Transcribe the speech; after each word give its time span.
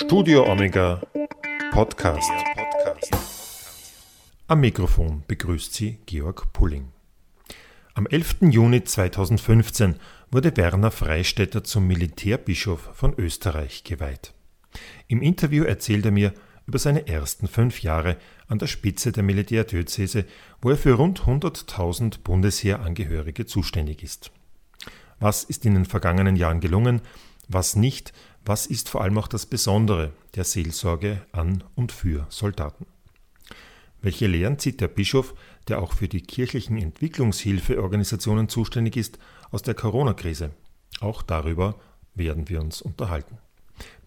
Studio 0.00 0.48
Omega 0.48 1.02
Podcast. 1.72 2.30
Am 4.46 4.60
Mikrofon 4.60 5.24
begrüßt 5.26 5.74
Sie 5.74 5.98
Georg 6.06 6.52
Pulling. 6.52 6.92
Am 7.94 8.06
11. 8.06 8.36
Juni 8.42 8.84
2015 8.84 9.96
wurde 10.30 10.56
Werner 10.56 10.92
Freistetter 10.92 11.64
zum 11.64 11.88
Militärbischof 11.88 12.90
von 12.94 13.12
Österreich 13.18 13.82
geweiht. 13.82 14.34
Im 15.08 15.20
Interview 15.20 15.64
erzählt 15.64 16.04
er 16.04 16.12
mir 16.12 16.32
über 16.66 16.78
seine 16.78 17.08
ersten 17.08 17.48
fünf 17.48 17.82
Jahre 17.82 18.18
an 18.46 18.60
der 18.60 18.68
Spitze 18.68 19.10
der 19.10 19.24
Militärdiözese, 19.24 20.26
wo 20.62 20.70
er 20.70 20.76
für 20.76 20.92
rund 20.92 21.22
100.000 21.22 22.20
Bundesheerangehörige 22.22 23.46
zuständig 23.46 24.04
ist. 24.04 24.30
Was 25.18 25.42
ist 25.42 25.66
in 25.66 25.74
den 25.74 25.86
vergangenen 25.86 26.36
Jahren 26.36 26.60
gelungen, 26.60 27.02
was 27.48 27.74
nicht, 27.74 28.12
was 28.44 28.66
ist 28.66 28.88
vor 28.88 29.02
allem 29.02 29.18
auch 29.18 29.28
das 29.28 29.46
Besondere 29.46 30.12
der 30.34 30.44
Seelsorge 30.44 31.22
an 31.32 31.64
und 31.74 31.92
für 31.92 32.26
Soldaten? 32.30 32.86
Welche 34.00 34.26
Lehren 34.26 34.58
zieht 34.58 34.80
der 34.80 34.88
Bischof, 34.88 35.34
der 35.66 35.82
auch 35.82 35.92
für 35.92 36.08
die 36.08 36.22
kirchlichen 36.22 36.78
Entwicklungshilfeorganisationen 36.78 38.48
zuständig 38.48 38.96
ist, 38.96 39.18
aus 39.50 39.62
der 39.62 39.74
Corona-Krise? 39.74 40.50
Auch 41.00 41.22
darüber 41.22 41.74
werden 42.14 42.48
wir 42.48 42.60
uns 42.60 42.80
unterhalten. 42.80 43.38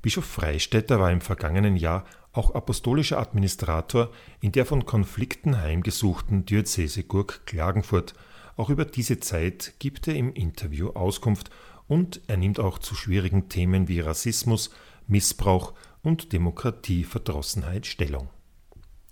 Bischof 0.01 0.25
Freistetter 0.25 0.99
war 0.99 1.11
im 1.11 1.21
vergangenen 1.21 1.75
Jahr 1.75 2.05
auch 2.33 2.55
apostolischer 2.55 3.19
Administrator 3.19 4.09
in 4.39 4.51
der 4.51 4.65
von 4.65 4.85
Konflikten 4.85 5.61
heimgesuchten 5.61 6.45
Diözese 6.45 7.03
Gurk 7.03 7.45
Klagenfurt. 7.45 8.13
Auch 8.55 8.69
über 8.69 8.85
diese 8.85 9.19
Zeit 9.19 9.73
gibt 9.79 10.07
er 10.07 10.15
im 10.15 10.33
Interview 10.33 10.89
Auskunft 10.89 11.51
und 11.91 12.21
er 12.27 12.37
nimmt 12.37 12.57
auch 12.61 12.79
zu 12.79 12.95
schwierigen 12.95 13.49
Themen 13.49 13.89
wie 13.89 13.99
Rassismus, 13.99 14.69
Missbrauch 15.07 15.73
und 16.03 16.31
Demokratieverdrossenheit 16.31 17.85
Stellung. 17.85 18.29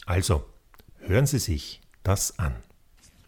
Also, 0.06 0.46
hören 1.00 1.26
Sie 1.26 1.40
sich 1.40 1.82
das 2.04 2.40
an. 2.40 2.56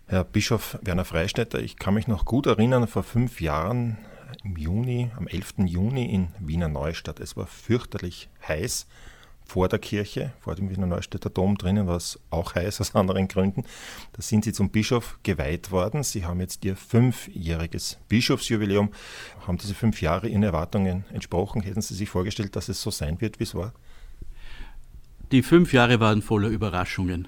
Herr 0.07 0.23
Bischof 0.23 0.79
Werner 0.83 1.03
Freistetter, 1.03 1.59
ich 1.59 1.75
kann 1.75 1.95
mich 1.95 2.07
noch 2.07 2.23
gut 2.23 2.45
erinnern, 2.45 2.87
vor 2.87 3.03
fünf 3.03 3.41
Jahren 3.41 3.97
im 4.45 4.55
Juni, 4.55 5.11
am 5.17 5.27
11. 5.27 5.55
Juni 5.65 6.05
in 6.05 6.29
Wiener 6.39 6.69
Neustadt. 6.69 7.19
Es 7.19 7.35
war 7.35 7.45
fürchterlich 7.45 8.29
heiß 8.47 8.87
vor 9.51 9.67
der 9.67 9.79
Kirche, 9.79 10.31
vor 10.39 10.55
dem 10.55 10.69
Wiener 10.69 10.87
Neustädter 10.87 11.29
Dom 11.29 11.57
drinnen 11.57 11.85
war 11.85 11.97
es 11.97 12.17
auch 12.29 12.55
heiß 12.55 12.79
aus 12.79 12.95
anderen 12.95 13.27
Gründen. 13.27 13.65
Da 14.13 14.21
sind 14.21 14.45
Sie 14.45 14.53
zum 14.53 14.69
Bischof 14.69 15.19
geweiht 15.23 15.71
worden. 15.71 16.03
Sie 16.03 16.23
haben 16.23 16.39
jetzt 16.39 16.63
Ihr 16.63 16.77
fünfjähriges 16.77 17.99
Bischofsjubiläum. 18.07 18.91
Haben 19.45 19.57
diese 19.57 19.73
fünf 19.73 20.01
Jahre 20.01 20.29
Ihren 20.29 20.43
Erwartungen 20.43 21.03
entsprochen? 21.11 21.61
Hätten 21.63 21.81
Sie 21.81 21.95
sich 21.95 22.07
vorgestellt, 22.07 22.55
dass 22.55 22.69
es 22.69 22.81
so 22.81 22.91
sein 22.91 23.19
wird, 23.19 23.41
wie 23.41 23.43
es 23.43 23.53
war? 23.53 23.73
Die 25.33 25.41
fünf 25.41 25.73
Jahre 25.73 25.99
waren 25.99 26.21
voller 26.21 26.47
Überraschungen. 26.47 27.27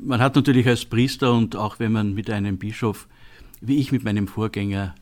Man 0.00 0.20
hat 0.20 0.36
natürlich 0.36 0.68
als 0.68 0.84
Priester 0.84 1.32
und 1.32 1.56
auch 1.56 1.80
wenn 1.80 1.90
man 1.90 2.14
mit 2.14 2.30
einem 2.30 2.58
Bischof, 2.58 3.08
wie 3.60 3.78
ich 3.78 3.90
mit 3.90 4.04
meinem 4.04 4.28
Vorgänger 4.28 4.94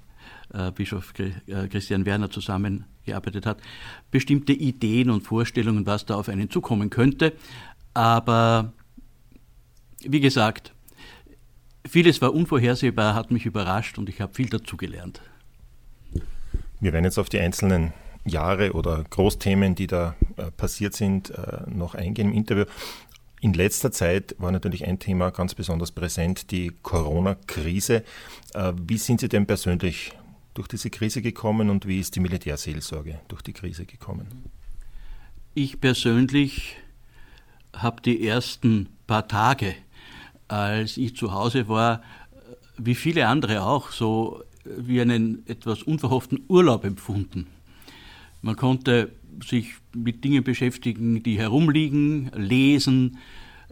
äh, 0.52 0.70
Bischof 0.72 1.12
äh, 1.18 1.68
Christian 1.68 2.06
Werner 2.06 2.30
zusammengearbeitet 2.30 3.46
hat, 3.46 3.58
bestimmte 4.10 4.52
Ideen 4.52 5.10
und 5.10 5.22
Vorstellungen, 5.22 5.86
was 5.86 6.06
da 6.06 6.14
auf 6.14 6.28
einen 6.28 6.50
zukommen 6.50 6.90
könnte. 6.90 7.32
Aber 7.94 8.72
wie 10.02 10.20
gesagt, 10.20 10.72
vieles 11.86 12.20
war 12.20 12.34
unvorhersehbar, 12.34 13.14
hat 13.14 13.30
mich 13.30 13.46
überrascht 13.46 13.98
und 13.98 14.08
ich 14.08 14.20
habe 14.20 14.34
viel 14.34 14.48
dazugelernt. 14.48 15.20
Wir 16.80 16.92
werden 16.92 17.04
jetzt 17.04 17.18
auf 17.18 17.28
die 17.28 17.40
einzelnen 17.40 17.92
Jahre 18.24 18.72
oder 18.72 19.04
Großthemen, 19.08 19.74
die 19.74 19.86
da 19.86 20.14
äh, 20.36 20.50
passiert 20.50 20.94
sind, 20.94 21.30
äh, 21.30 21.62
noch 21.68 21.94
eingehen 21.94 22.28
im 22.28 22.34
Interview. 22.34 22.64
In 23.40 23.52
letzter 23.52 23.92
Zeit 23.92 24.34
war 24.38 24.50
natürlich 24.50 24.84
ein 24.86 24.98
Thema 24.98 25.30
ganz 25.30 25.54
besonders 25.54 25.92
präsent, 25.92 26.50
die 26.50 26.72
Corona-Krise. 26.82 28.02
Äh, 28.54 28.72
wie 28.86 28.98
sind 28.98 29.20
Sie 29.20 29.28
denn 29.28 29.46
persönlich 29.46 30.12
durch 30.56 30.68
diese 30.68 30.90
Krise 30.90 31.22
gekommen 31.22 31.70
und 31.70 31.86
wie 31.86 32.00
ist 32.00 32.16
die 32.16 32.20
Militärseelsorge 32.20 33.20
durch 33.28 33.42
die 33.42 33.52
Krise 33.52 33.86
gekommen? 33.86 34.26
Ich 35.54 35.80
persönlich 35.80 36.76
habe 37.74 38.00
die 38.02 38.26
ersten 38.26 38.88
paar 39.06 39.28
Tage, 39.28 39.74
als 40.48 40.96
ich 40.96 41.16
zu 41.16 41.32
Hause 41.32 41.68
war, 41.68 42.02
wie 42.78 42.94
viele 42.94 43.28
andere 43.28 43.62
auch, 43.62 43.90
so 43.90 44.42
wie 44.64 45.00
einen 45.00 45.46
etwas 45.46 45.82
unverhofften 45.82 46.40
Urlaub 46.48 46.84
empfunden. 46.84 47.46
Man 48.42 48.56
konnte 48.56 49.12
sich 49.46 49.74
mit 49.94 50.24
Dingen 50.24 50.44
beschäftigen, 50.44 51.22
die 51.22 51.38
herumliegen, 51.38 52.30
lesen, 52.34 53.18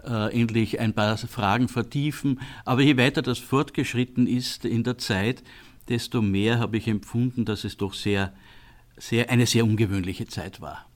äh, 0.04 0.38
endlich 0.38 0.80
ein 0.80 0.92
paar 0.92 1.16
Fragen 1.16 1.68
vertiefen. 1.68 2.40
Aber 2.64 2.82
je 2.82 2.96
weiter 2.96 3.22
das 3.22 3.38
fortgeschritten 3.38 4.26
ist 4.26 4.64
in 4.64 4.84
der 4.84 4.98
Zeit, 4.98 5.42
desto 5.88 6.22
mehr 6.22 6.58
habe 6.58 6.76
ich 6.76 6.88
empfunden, 6.88 7.44
dass 7.44 7.64
es 7.64 7.76
doch 7.76 7.94
sehr, 7.94 8.32
sehr, 8.96 9.30
eine 9.30 9.46
sehr 9.46 9.64
ungewöhnliche 9.64 10.26
Zeit 10.26 10.60
war. 10.60 10.86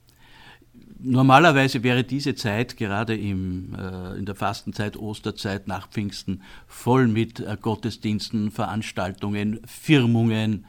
Normalerweise 1.01 1.83
wäre 1.83 2.03
diese 2.03 2.35
Zeit, 2.35 2.75
gerade 2.75 3.15
im, 3.15 3.73
äh, 3.73 4.17
in 4.17 4.25
der 4.25 4.35
Fastenzeit, 4.35 4.97
Osterzeit, 4.97 5.67
nach 5.67 5.89
Pfingsten, 5.89 6.41
voll 6.67 7.07
mit 7.07 7.39
äh, 7.39 7.57
Gottesdiensten, 7.59 8.51
Veranstaltungen, 8.51 9.61
Firmungen 9.65 10.65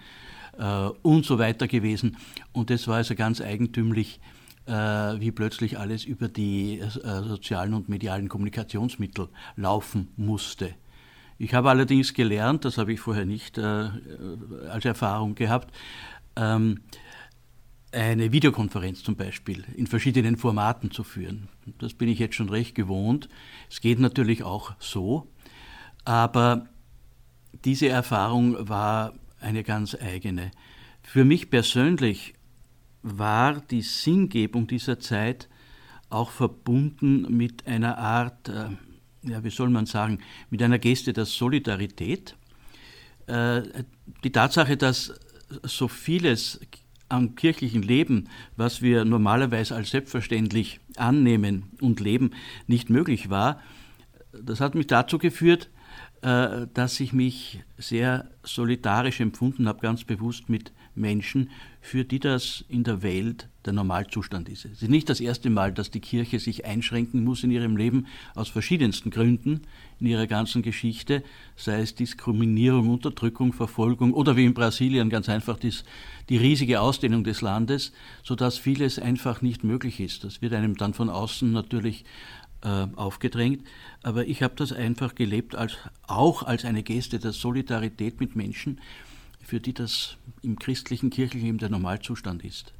äh, 0.57 0.89
und 1.03 1.27
so 1.27 1.41
weiter 1.41 1.67
gewesen. 1.67 2.17
Und 2.53 2.71
es 2.71 2.87
war 2.87 2.97
also 2.97 3.17
ganz 3.17 3.41
eigentümlich, 3.41 4.21
äh, 4.67 4.73
wie 4.73 5.33
plötzlich 5.33 5.79
alles 5.79 6.05
über 6.05 6.29
die 6.29 6.79
äh, 6.79 6.91
sozialen 6.91 7.75
und 7.75 7.89
medialen 7.89 8.29
Kommunikationsmittel 8.29 9.29
laufen 9.57 10.09
musste. 10.17 10.75
Ich 11.43 11.55
habe 11.55 11.71
allerdings 11.71 12.13
gelernt, 12.13 12.67
das 12.67 12.77
habe 12.77 12.93
ich 12.93 13.01
vorher 13.01 13.25
nicht 13.25 13.57
äh, 13.57 13.89
als 14.69 14.85
Erfahrung 14.85 15.35
gehabt, 15.35 15.75
ähm, 16.37 16.83
eine 17.93 18.31
Videokonferenz 18.31 19.03
zum 19.03 19.17
Beispiel 19.17 19.65
in 19.75 19.87
verschiedenen 19.87 20.37
Formaten 20.37 20.91
zu 20.91 21.03
führen. 21.03 21.49
Das 21.79 21.95
bin 21.95 22.11
ich 22.11 22.19
jetzt 22.19 22.35
schon 22.35 22.51
recht 22.51 22.75
gewohnt. 22.75 23.31
Es 23.71 23.81
geht 23.81 24.01
natürlich 24.01 24.43
auch 24.43 24.75
so, 24.79 25.29
aber 26.05 26.67
diese 27.65 27.89
Erfahrung 27.89 28.69
war 28.69 29.15
eine 29.41 29.63
ganz 29.63 29.95
eigene. 29.95 30.51
Für 31.03 31.25
mich 31.25 31.49
persönlich 31.49 32.35
war 33.03 33.63
die 33.63 33.81
Sinngebung 33.81 34.67
dieser 34.67 35.01
Zeit 35.01 35.49
auch 36.11 36.33
verbunden 36.33 37.35
mit 37.35 37.67
einer 37.67 37.97
Art 37.97 38.51
äh, 38.51 38.77
ja, 39.23 39.45
wie 39.45 39.51
soll 39.51 39.71
man 39.71 39.87
sagen, 39.87 40.19
mit 40.51 40.63
einer 40.63 40.79
Geste 40.79 41.13
der 41.13 41.27
Solidarität. 41.27 42.37
Äh, 43.27 43.63
die 44.25 44.33
Tatsache, 44.33 44.77
dass 44.77 45.15
so 45.63 45.89
vieles 45.89 46.61
am 47.09 47.35
kirchlichen 47.35 47.83
Leben, 47.83 48.29
was 48.57 48.83
wir 48.83 49.05
normalerweise 49.05 49.75
als 49.75 49.91
selbstverständlich 49.91 50.81
annehmen 50.97 51.65
und 51.81 52.01
leben, 52.01 52.31
nicht 52.67 52.89
möglich 52.89 53.31
war, 53.31 53.61
das 54.33 54.61
hat 54.61 54.75
mich 54.75 54.87
dazu 54.87 55.19
geführt, 55.19 55.71
äh, 56.23 56.67
dass 56.73 57.01
ich 57.01 57.13
mich 57.13 57.63
sehr 57.79 58.31
solidarisch 58.43 59.21
empfunden 59.21 59.67
habe, 59.69 59.81
ganz 59.81 60.05
bewusst 60.05 60.49
mit 60.49 60.73
Menschen, 61.01 61.51
für 61.81 62.05
die 62.05 62.19
das 62.19 62.65
in 62.69 62.85
der 62.85 63.03
Welt 63.03 63.49
der 63.65 63.73
Normalzustand 63.73 64.49
ist. 64.49 64.65
Es 64.65 64.83
ist 64.83 64.89
nicht 64.89 65.09
das 65.09 65.21
erste 65.21 65.51
Mal, 65.51 65.73
dass 65.73 65.91
die 65.91 66.01
Kirche 66.01 66.39
sich 66.39 66.65
einschränken 66.65 67.25
muss 67.25 67.43
in 67.43 67.51
ihrem 67.51 67.77
Leben 67.77 68.07
aus 68.35 68.49
verschiedensten 68.49 69.11
Gründen 69.11 69.63
in 69.99 70.07
ihrer 70.07 70.27
ganzen 70.27 70.63
Geschichte, 70.63 71.23
sei 71.57 71.81
es 71.81 71.95
Diskriminierung, 71.95 72.89
Unterdrückung, 72.89 73.53
Verfolgung 73.53 74.15
oder 74.15 74.37
wie 74.37 74.47
in 74.47 74.55
Brasilien 74.55 75.11
ganz 75.11 75.29
einfach 75.29 75.59
dies, 75.59 75.85
die 76.29 76.39
riesige 76.39 76.81
Ausdehnung 76.81 77.25
des 77.25 77.43
Landes, 77.43 77.93
sodass 78.23 78.57
vieles 78.57 78.99
einfach 78.99 79.43
nicht 79.43 79.65
möglich 79.65 80.01
ist. 80.01 80.25
Das 80.25 80.41
wird 80.41 80.55
einem 80.55 80.77
dann 80.77 80.95
von 80.95 81.11
außen 81.11 81.51
natürlich 81.51 82.05
äh, 82.63 82.87
aufgedrängt, 82.97 83.67
aber 84.03 84.27
ich 84.27 84.43
habe 84.43 84.55
das 84.57 84.73
einfach 84.73 85.15
gelebt 85.15 85.55
als, 85.55 85.77
auch 86.07 86.43
als 86.43 86.65
eine 86.65 86.83
Geste 86.83 87.19
der 87.19 87.33
Solidarität 87.33 88.21
mit 88.21 88.37
Menschen, 88.37 88.81
für 89.43 89.61
die 89.61 89.75
das 89.75 90.17
im 90.43 90.59
christlichen 90.59 91.11
Kirchenleben 91.11 91.59
der 91.59 91.69
Normalzustand 91.69 92.45
ist. 92.45 92.73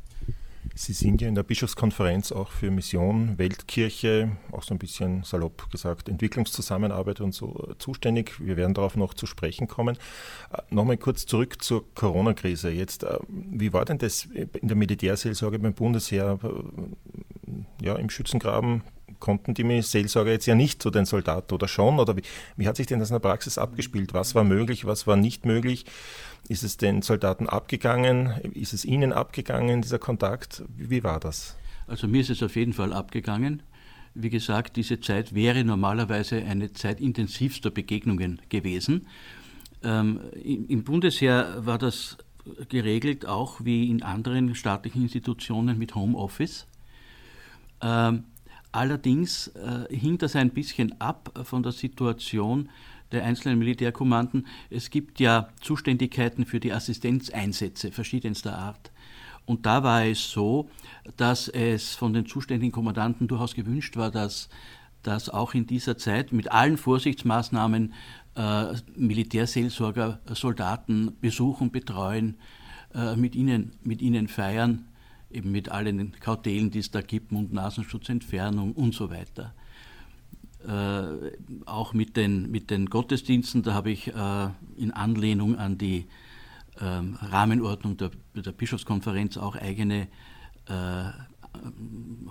Sie 0.75 0.93
sind 0.93 1.21
ja 1.21 1.29
in 1.29 1.35
der 1.35 1.43
Bischofskonferenz 1.43 2.33
auch 2.33 2.51
für 2.51 2.71
Mission, 2.71 3.39
Weltkirche, 3.39 4.37
auch 4.53 4.63
so 4.63 4.75
ein 4.75 4.79
bisschen 4.79 5.25
salopp 5.25 5.71
gesagt, 5.71 6.09
Entwicklungszusammenarbeit 6.09 7.21
und 7.21 7.33
so 7.33 7.75
zuständig. 7.79 8.39
Wir 8.39 8.57
werden 8.57 8.75
darauf 8.75 8.97
noch 8.97 9.15
zu 9.15 9.27
sprechen 9.27 9.69
kommen. 9.69 9.97
Äh, 10.53 10.63
Nochmal 10.71 10.97
kurz 10.97 11.27
zurück 11.27 11.63
zur 11.63 11.93
Corona-Krise. 11.95 12.71
Jetzt, 12.71 13.05
äh, 13.05 13.19
wie 13.29 13.73
war 13.73 13.85
denn 13.85 13.99
das 13.99 14.27
in 14.27 14.69
der 14.69 14.77
Militärseelsorge 14.77 15.59
beim 15.59 15.75
Bundesheer? 15.75 16.39
Äh, 16.43 17.85
ja, 17.85 17.97
im 17.97 18.11
Schützengraben 18.11 18.83
konnten 19.19 19.55
die 19.55 19.83
Seelsorger 19.83 20.31
jetzt 20.31 20.47
ja 20.47 20.55
nicht 20.55 20.83
zu 20.83 20.91
den 20.91 21.05
Soldaten 21.05 21.53
oder 21.55 21.69
schon? 21.69 21.99
Oder 21.99 22.17
wie, 22.17 22.23
wie 22.57 22.69
hat 22.69 22.77
sich 22.77 22.87
denn 22.87 23.01
das 23.01 23.11
in 23.11 23.15
der 23.15 23.21
Praxis 23.21 23.59
abgespielt? 23.59 24.15
Was 24.15 24.35
war 24.35 24.45
möglich, 24.45 24.87
was 24.87 25.07
war 25.07 25.17
nicht 25.17 25.45
möglich? 25.45 25.85
Ist 26.51 26.65
es 26.65 26.77
den 26.77 27.01
Soldaten 27.01 27.49
abgegangen? 27.49 28.33
Ist 28.55 28.73
es 28.73 28.85
ihnen 28.85 29.13
abgegangen, 29.13 29.83
dieser 29.83 30.01
Kontakt? 30.01 30.65
Wie 30.77 31.05
war 31.05 31.21
das? 31.21 31.57
Also 31.87 32.09
mir 32.09 32.23
ist 32.23 32.31
es 32.31 32.43
auf 32.43 32.57
jeden 32.57 32.73
Fall 32.73 32.93
abgegangen. 32.93 33.63
Wie 34.15 34.31
gesagt, 34.31 34.75
diese 34.75 34.99
Zeit 34.99 35.33
wäre 35.33 35.63
normalerweise 35.63 36.43
eine 36.43 36.73
Zeit 36.73 37.01
intensivster 37.01 37.71
Begegnungen 37.71 38.43
gewesen. 38.49 39.07
Ähm, 39.85 40.19
Im 40.43 40.83
Bundesheer 40.83 41.65
war 41.65 41.79
das 41.79 42.17
geregelt, 42.69 43.27
auch 43.27 43.65
wie 43.65 43.89
in 43.89 44.03
anderen 44.03 44.57
staatlichen 44.57 45.03
Institutionen 45.03 45.79
mit 45.79 45.95
Homeoffice. 45.95 46.67
Ähm, 47.81 48.25
allerdings 48.73 49.47
äh, 49.55 49.97
hing 49.97 50.19
das 50.19 50.35
ein 50.35 50.51
bisschen 50.51 51.01
ab 51.01 51.31
von 51.45 51.63
der 51.63 51.71
Situation 51.71 52.71
der 53.13 53.25
einzelnen 53.25 53.59
Militärkommanden. 53.59 54.47
Es 54.71 54.91
gibt 54.91 55.21
ja 55.21 55.49
Zuständigkeiten 55.61 56.47
für 56.47 56.61
die 56.61 56.73
Assistenzeinsätze 56.73 57.93
verschiedenster 57.93 58.59
Art. 58.59 58.91
Und 59.47 59.67
da 59.67 59.83
war 59.83 60.05
es 60.05 60.31
so, 60.31 60.71
dass 61.17 61.49
es 61.49 61.95
von 61.95 62.13
den 62.13 62.27
zuständigen 62.27 62.73
Kommandanten 62.73 63.27
durchaus 63.27 63.55
gewünscht 63.55 63.97
war, 63.97 64.11
dass, 64.11 64.49
dass 65.03 65.29
auch 65.29 65.55
in 65.55 65.67
dieser 65.67 65.99
Zeit 65.99 66.33
mit 66.33 66.53
allen 66.53 66.77
Vorsichtsmaßnahmen 66.77 67.95
äh, 68.37 68.75
Militärseelsorger 68.95 70.21
Soldaten 70.35 71.17
besuchen, 71.21 71.73
betreuen, 71.73 72.37
äh, 72.95 73.17
mit, 73.17 73.35
ihnen, 73.35 73.73
mit 73.83 74.03
ihnen 74.03 74.29
feiern, 74.29 74.87
eben 75.31 75.51
mit 75.51 75.69
allen 75.69 76.13
Kautelen, 76.21 76.71
die 76.71 76.79
es 76.79 76.91
da 76.91 77.01
gibt, 77.01 77.33
Mund-Nasenschutz-Entfernung 77.33 78.73
und 78.73 78.95
so 78.95 79.11
weiter. 79.11 79.55
Äh, 80.67 81.33
auch 81.65 81.95
mit 81.95 82.17
den, 82.17 82.51
mit 82.51 82.71
den 82.71 82.87
Gottesdiensten, 82.87 83.63
da 83.63 83.73
habe 83.73 83.91
ich 83.91 84.09
äh, 84.09 84.49
in 84.77 84.91
Anlehnung 84.91 85.57
an 85.57 85.79
die 85.79 86.07
ähm, 86.81 87.17
Rahmenordnung 87.21 87.97
der, 87.97 88.11
der, 88.35 88.53
Bischofskonferenz 88.53 89.39
auch 89.39 89.57
eigene 89.57 90.09
äh, 90.67 91.11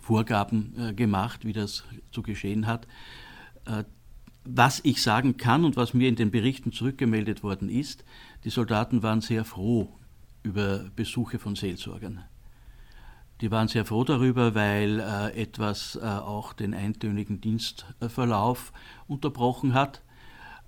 Vorgaben 0.01 0.73
äh, 0.77 0.93
gemacht, 0.93 1.43
wie 1.43 1.53
das 1.53 1.83
zu 2.11 2.21
geschehen 2.21 2.67
hat. 2.67 2.87
Äh, 3.65 3.83
was 4.45 4.79
ich 4.83 5.01
sagen 5.01 5.37
kann 5.37 5.65
und 5.65 5.75
was 5.75 5.93
mir 5.93 6.07
in 6.07 6.15
den 6.15 6.31
Berichten 6.31 6.71
zurückgemeldet 6.71 7.43
worden 7.43 7.67
ist, 7.67 8.05
die 8.43 8.49
Soldaten 8.49 9.03
waren 9.03 9.21
sehr 9.21 9.43
froh 9.43 9.89
über 10.43 10.85
Besuche 10.95 11.39
von 11.39 11.55
Seelsorgern. 11.55 12.23
Die 13.41 13.51
waren 13.51 13.67
sehr 13.69 13.85
froh 13.85 14.03
darüber, 14.03 14.53
weil 14.53 14.99
äh, 14.99 15.41
etwas 15.41 15.95
äh, 15.95 16.05
auch 16.05 16.53
den 16.53 16.73
eintönigen 16.73 17.39
Dienstverlauf 17.39 18.73
unterbrochen 19.07 19.73
hat 19.73 20.01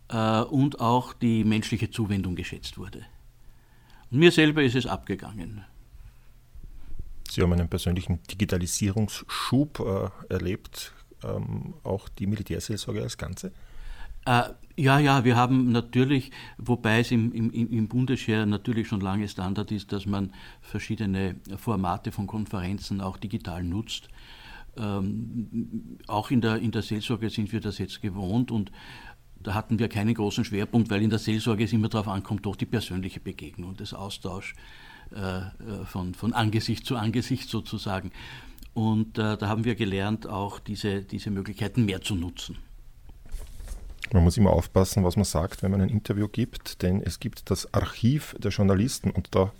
äh, 0.09 0.41
und 0.41 0.79
auch 0.79 1.13
die 1.13 1.44
menschliche 1.44 1.91
Zuwendung 1.91 2.35
geschätzt 2.35 2.77
wurde. 2.77 3.06
Und 4.09 4.19
mir 4.19 4.31
selber 4.31 4.63
ist 4.63 4.75
es 4.75 4.85
abgegangen. 4.85 5.65
Sie 7.29 7.41
haben 7.41 7.53
einen 7.53 7.69
persönlichen 7.69 8.21
Digitalisierungsschub 8.23 9.79
äh, 9.79 10.33
erlebt, 10.33 10.94
ähm, 11.24 11.75
auch 11.83 12.09
die 12.09 12.27
Militärseelsorge 12.27 13.01
als 13.01 13.17
Ganze? 13.17 13.53
Äh, 14.25 14.44
ja, 14.77 15.00
ja, 15.00 15.25
wir 15.25 15.35
haben 15.35 15.71
natürlich, 15.71 16.31
wobei 16.57 17.01
es 17.01 17.12
im, 17.12 17.31
im, 17.33 17.51
im 17.51 17.88
Bundesheer 17.88 18.45
natürlich 18.45 18.88
schon 18.88 19.01
lange 19.01 19.27
Standard 19.27 19.71
ist, 19.71 19.91
dass 19.91 20.06
man 20.06 20.33
verschiedene 20.62 21.35
Formate 21.57 22.12
von 22.12 22.25
Konferenzen 22.25 23.01
auch 23.01 23.18
digital 23.18 23.63
nutzt. 23.63 24.07
Ähm, 24.77 26.00
auch 26.07 26.31
in 26.31 26.41
der, 26.41 26.57
in 26.57 26.71
der 26.71 26.81
Seelsorge 26.81 27.29
sind 27.29 27.51
wir 27.51 27.59
das 27.59 27.77
jetzt 27.77 28.01
gewohnt 28.01 28.51
und 28.51 28.71
da 29.44 29.53
hatten 29.53 29.79
wir 29.79 29.89
keinen 29.89 30.13
großen 30.13 30.45
Schwerpunkt, 30.45 30.89
weil 30.89 31.01
in 31.01 31.09
der 31.09 31.19
Seelsorge 31.19 31.63
es 31.63 31.74
immer 31.74 31.89
darauf 31.89 32.07
ankommt, 32.07 32.45
doch 32.45 32.56
die 32.56 32.65
persönliche 32.65 33.19
Begegnung, 33.19 33.75
das 33.75 33.94
Austausch 33.94 34.56
äh, 35.13 35.39
äh, 35.39 35.85
von, 35.85 36.13
von 36.13 36.33
Angesicht 36.33 36.85
zu 36.85 36.95
Angesicht 36.95 37.50
sozusagen. 37.50 38.12
Und 38.74 39.17
äh, 39.17 39.38
da 39.38 39.47
haben 39.47 39.65
wir 39.65 39.75
gelernt, 39.75 40.27
auch 40.27 40.59
diese, 40.59 41.01
diese 41.01 41.31
Möglichkeiten 41.31 41.85
mehr 41.85 42.01
zu 42.01 42.15
nutzen. 42.15 42.57
Man 44.12 44.24
muss 44.24 44.38
immer 44.38 44.51
aufpassen, 44.51 45.03
was 45.03 45.15
man 45.15 45.25
sagt, 45.25 45.63
wenn 45.63 45.71
man 45.71 45.81
ein 45.81 45.89
Interview 45.89 46.27
gibt, 46.27 46.81
denn 46.81 47.01
es 47.01 47.19
gibt 47.19 47.50
das 47.50 47.74
Archiv 47.74 48.36
der 48.39 48.51
Journalisten 48.51 49.12
und 49.12 49.33
da 49.33 49.51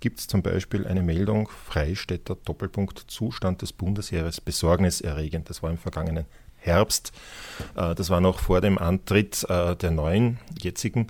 gibt 0.00 0.18
es 0.18 0.26
zum 0.26 0.42
Beispiel 0.42 0.86
eine 0.86 1.02
Meldung 1.02 1.48
Freistädter 1.48 2.36
Doppelpunkt 2.44 2.98
Zustand 3.06 3.62
des 3.62 3.72
Bundesheeres 3.72 4.40
besorgniserregend. 4.40 5.48
Das 5.48 5.62
war 5.62 5.70
im 5.70 5.78
vergangenen 5.78 6.26
Herbst. 6.56 7.12
Äh, 7.76 7.94
das 7.94 8.10
war 8.10 8.20
noch 8.20 8.40
vor 8.40 8.60
dem 8.60 8.78
Antritt 8.78 9.44
äh, 9.48 9.76
der 9.76 9.92
neuen, 9.92 10.38
jetzigen 10.60 11.06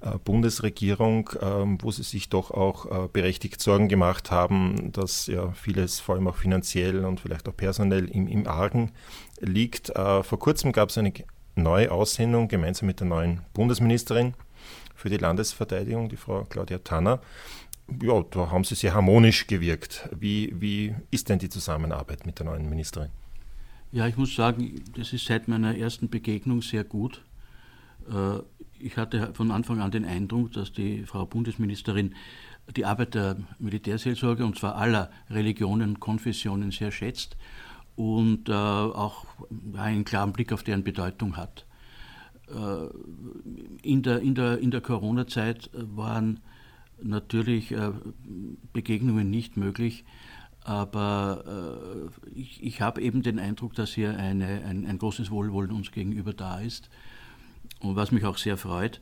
äh, 0.00 0.16
Bundesregierung, 0.24 1.30
ähm, 1.40 1.78
wo 1.82 1.90
sie 1.90 2.02
sich 2.02 2.30
doch 2.30 2.50
auch 2.50 3.08
berechtigt 3.08 3.60
Sorgen 3.60 3.88
gemacht 3.88 4.30
haben, 4.30 4.90
dass 4.92 5.26
ja 5.26 5.52
vieles 5.52 6.00
vor 6.00 6.14
allem 6.14 6.28
auch 6.28 6.36
finanziell 6.36 7.04
und 7.04 7.20
vielleicht 7.20 7.46
auch 7.46 7.56
personell 7.56 8.08
im, 8.08 8.26
im 8.26 8.46
Argen 8.46 8.92
liegt. 9.40 9.92
Vor 9.94 10.38
kurzem 10.38 10.72
gab 10.72 10.88
es 10.88 10.98
eine 10.98 11.12
neue 11.54 11.90
Aussendung 11.90 12.48
gemeinsam 12.48 12.86
mit 12.86 13.00
der 13.00 13.06
neuen 13.06 13.40
Bundesministerin 13.54 14.34
für 14.94 15.08
die 15.08 15.16
Landesverteidigung, 15.16 16.08
die 16.08 16.16
Frau 16.16 16.44
Claudia 16.44 16.78
Tanner. 16.78 17.20
Ja, 18.02 18.22
da 18.30 18.50
haben 18.50 18.64
sie 18.64 18.74
sehr 18.74 18.94
harmonisch 18.94 19.46
gewirkt. 19.46 20.08
Wie, 20.16 20.54
wie 20.58 20.94
ist 21.10 21.28
denn 21.28 21.38
die 21.38 21.48
Zusammenarbeit 21.48 22.24
mit 22.26 22.38
der 22.38 22.46
neuen 22.46 22.68
Ministerin? 22.68 23.10
Ja, 23.92 24.06
ich 24.06 24.16
muss 24.16 24.36
sagen, 24.36 24.82
das 24.96 25.12
ist 25.12 25.26
seit 25.26 25.48
meiner 25.48 25.76
ersten 25.76 26.08
Begegnung 26.08 26.62
sehr 26.62 26.84
gut. 26.84 27.22
Äh, 28.08 28.38
ich 28.78 28.96
hatte 28.96 29.34
von 29.34 29.50
Anfang 29.50 29.80
an 29.80 29.90
den 29.90 30.04
Eindruck, 30.04 30.52
dass 30.52 30.72
die 30.72 31.04
Frau 31.04 31.26
Bundesministerin 31.26 32.14
die 32.76 32.84
Arbeit 32.84 33.14
der 33.14 33.36
Militärseelsorge, 33.58 34.44
und 34.44 34.56
zwar 34.56 34.76
aller 34.76 35.10
Religionen 35.28 35.90
und 35.90 36.00
Konfessionen, 36.00 36.70
sehr 36.70 36.92
schätzt 36.92 37.36
und 38.00 38.48
äh, 38.48 38.52
auch 38.52 39.26
einen 39.76 40.04
klaren 40.04 40.32
Blick 40.32 40.52
auf 40.52 40.62
deren 40.62 40.84
Bedeutung 40.84 41.36
hat. 41.36 41.66
Äh, 42.48 42.86
in 43.82 44.02
der, 44.02 44.20
in 44.20 44.34
der, 44.34 44.58
in 44.58 44.70
der 44.70 44.80
Corona-Zeit 44.80 45.70
waren 45.72 46.40
natürlich 47.02 47.74
Begegnungen 48.74 49.30
nicht 49.30 49.56
möglich 49.56 50.04
aber 50.62 52.10
äh, 52.26 52.38
ich, 52.38 52.62
ich 52.62 52.80
habe 52.80 53.00
eben 53.00 53.22
den 53.22 53.38
Eindruck, 53.38 53.74
dass 53.74 53.94
hier 53.94 54.16
eine, 54.16 54.64
ein, 54.64 54.86
ein, 54.86 54.98
großes 54.98 55.30
Wohlwollen 55.30 55.72
uns 55.72 55.90
gegenüber 55.90 56.34
da 56.34 56.60
ist 56.60 56.90
und 57.80 57.96
was 57.96 58.12
mich 58.12 58.24
auch 58.24 58.36
sehr 58.36 58.56
freut. 58.56 59.00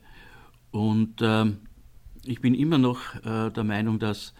Und 0.71 1.21
äh, 1.21 1.45
ich 2.23 2.41
bin 2.41 2.53
immer 2.53 2.77
noch 2.77 3.15
äh, 3.25 3.49
der 3.49 3.63
Meinung, 3.63 3.99
dass, 3.99 4.33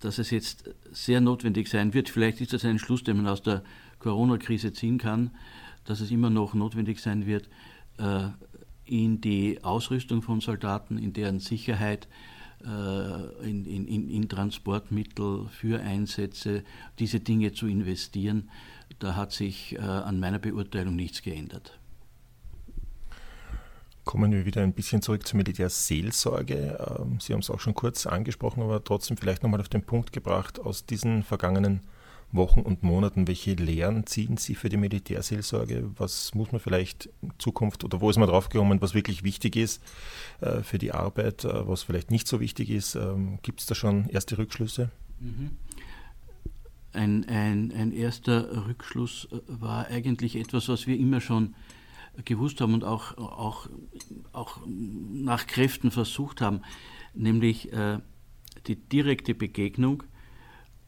dass 0.00 0.18
es 0.18 0.30
jetzt 0.30 0.70
sehr 0.90 1.20
notwendig 1.20 1.68
sein 1.68 1.94
wird, 1.94 2.08
vielleicht 2.08 2.40
ist 2.40 2.52
das 2.52 2.64
ein 2.64 2.78
Schluss, 2.78 3.04
den 3.04 3.18
man 3.18 3.28
aus 3.28 3.42
der 3.42 3.62
Corona-Krise 3.98 4.72
ziehen 4.72 4.98
kann, 4.98 5.30
dass 5.84 6.00
es 6.00 6.10
immer 6.10 6.30
noch 6.30 6.54
notwendig 6.54 7.00
sein 7.00 7.26
wird, 7.26 7.48
äh, 7.98 8.28
in 8.84 9.20
die 9.20 9.62
Ausrüstung 9.62 10.22
von 10.22 10.40
Soldaten, 10.40 10.98
in 10.98 11.12
deren 11.12 11.38
Sicherheit, 11.38 12.08
äh, 12.64 13.48
in, 13.48 13.64
in, 13.64 14.10
in, 14.10 14.28
Transportmittel 14.28 15.46
für 15.48 15.80
Einsätze, 15.80 16.64
diese 16.98 17.20
Dinge 17.20 17.52
zu 17.52 17.66
investieren. 17.66 18.50
Da 18.98 19.16
hat 19.16 19.32
sich 19.32 19.76
äh, 19.76 19.78
an 19.78 20.20
meiner 20.20 20.38
Beurteilung 20.38 20.96
nichts 20.96 21.22
geändert. 21.22 21.79
Kommen 24.10 24.32
wir 24.32 24.44
wieder 24.44 24.62
ein 24.62 24.72
bisschen 24.72 25.02
zurück 25.02 25.24
zur 25.24 25.36
Militärseelsorge. 25.36 26.98
Ähm, 26.98 27.20
Sie 27.20 27.32
haben 27.32 27.38
es 27.38 27.48
auch 27.48 27.60
schon 27.60 27.74
kurz 27.74 28.06
angesprochen, 28.06 28.60
aber 28.60 28.82
trotzdem 28.82 29.16
vielleicht 29.16 29.44
nochmal 29.44 29.60
auf 29.60 29.68
den 29.68 29.84
Punkt 29.84 30.12
gebracht 30.12 30.58
aus 30.58 30.84
diesen 30.84 31.22
vergangenen 31.22 31.82
Wochen 32.32 32.58
und 32.62 32.82
Monaten, 32.82 33.28
welche 33.28 33.54
Lehren 33.54 34.06
ziehen 34.06 34.36
Sie 34.36 34.56
für 34.56 34.68
die 34.68 34.78
Militärseelsorge? 34.78 35.92
Was 35.96 36.34
muss 36.34 36.50
man 36.50 36.60
vielleicht 36.60 37.08
in 37.22 37.30
Zukunft 37.38 37.84
oder 37.84 38.00
wo 38.00 38.10
ist 38.10 38.16
man 38.16 38.28
draufgekommen, 38.28 38.82
was 38.82 38.94
wirklich 38.94 39.22
wichtig 39.22 39.54
ist 39.54 39.80
äh, 40.40 40.64
für 40.64 40.78
die 40.78 40.90
Arbeit, 40.90 41.44
äh, 41.44 41.68
was 41.68 41.84
vielleicht 41.84 42.10
nicht 42.10 42.26
so 42.26 42.40
wichtig 42.40 42.68
ist? 42.68 42.96
Ähm, 42.96 43.38
Gibt 43.42 43.60
es 43.60 43.66
da 43.66 43.76
schon 43.76 44.08
erste 44.08 44.38
Rückschlüsse? 44.38 44.90
Mhm. 45.20 45.52
Ein, 46.92 47.28
ein, 47.28 47.72
ein 47.72 47.92
erster 47.92 48.66
Rückschluss 48.66 49.28
äh, 49.30 49.36
war 49.46 49.86
eigentlich 49.86 50.34
etwas, 50.34 50.68
was 50.68 50.88
wir 50.88 50.98
immer 50.98 51.20
schon 51.20 51.54
gewusst 52.24 52.60
haben 52.60 52.74
und 52.74 52.84
auch, 52.84 53.16
auch, 53.18 53.68
auch 54.32 54.58
nach 54.66 55.46
Kräften 55.46 55.90
versucht 55.90 56.40
haben, 56.40 56.62
nämlich 57.14 57.72
äh, 57.72 57.98
die 58.66 58.76
direkte 58.76 59.34
Begegnung 59.34 60.02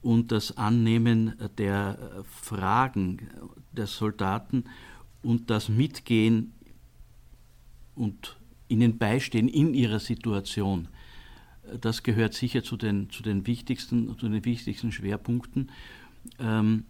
und 0.03 0.33
das 0.33 0.57
Annehmen 0.57 1.35
der 1.59 2.25
Fragen 2.29 3.29
der 3.73 3.87
Soldaten 3.87 4.65
und 5.23 5.51
das 5.51 5.69
Mitgehen 5.69 6.53
und 7.95 8.37
ihnen 8.69 8.99
beistehen 8.99 9.49
in 9.49 9.75
ihrer 9.75 10.01
Situation. 10.01 10.89
Das 11.81 12.03
gehört 12.03 12.35
sicher 12.35 12.65
zu 12.65 12.77
den, 12.77 13.11
zu 13.11 13.23
den, 13.23 13.47
wichtigsten, 13.47 14.19
zu 14.19 14.29
den 14.29 14.45
wichtigsten 14.45 14.91
Schwerpunkten. 14.91 15.71
Ähm, 16.39 16.85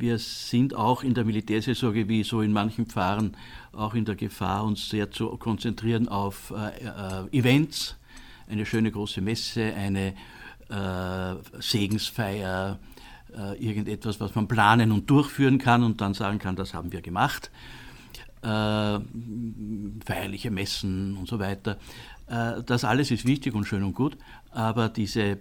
wir 0.00 0.18
sind 0.18 0.74
auch 0.74 1.02
in 1.02 1.14
der 1.14 1.24
Militärseelsorge, 1.24 2.08
wie 2.08 2.22
so 2.24 2.40
in 2.40 2.52
manchen 2.52 2.86
Pfarren, 2.86 3.36
auch 3.72 3.94
in 3.94 4.04
der 4.04 4.14
Gefahr, 4.14 4.64
uns 4.64 4.88
sehr 4.88 5.10
zu 5.10 5.28
konzentrieren 5.36 6.08
auf 6.08 6.52
äh, 6.56 6.84
äh, 6.84 7.38
Events, 7.38 7.96
eine 8.48 8.66
schöne 8.66 8.90
große 8.90 9.20
Messe, 9.20 9.74
eine 9.74 10.14
äh, 10.68 11.60
Segensfeier, 11.60 12.78
äh, 13.36 13.64
irgendetwas, 13.64 14.20
was 14.20 14.34
man 14.34 14.48
planen 14.48 14.92
und 14.92 15.08
durchführen 15.08 15.58
kann 15.58 15.82
und 15.82 16.00
dann 16.00 16.14
sagen 16.14 16.38
kann, 16.38 16.56
das 16.56 16.74
haben 16.74 16.92
wir 16.92 17.02
gemacht. 17.02 17.50
Äh, 18.42 18.98
feierliche 20.04 20.50
Messen 20.50 21.16
und 21.16 21.28
so 21.28 21.38
weiter. 21.38 21.78
Äh, 22.26 22.62
das 22.64 22.84
alles 22.84 23.10
ist 23.10 23.24
wichtig 23.24 23.54
und 23.54 23.64
schön 23.64 23.84
und 23.84 23.94
gut, 23.94 24.16
aber 24.50 24.88
diese 24.88 25.38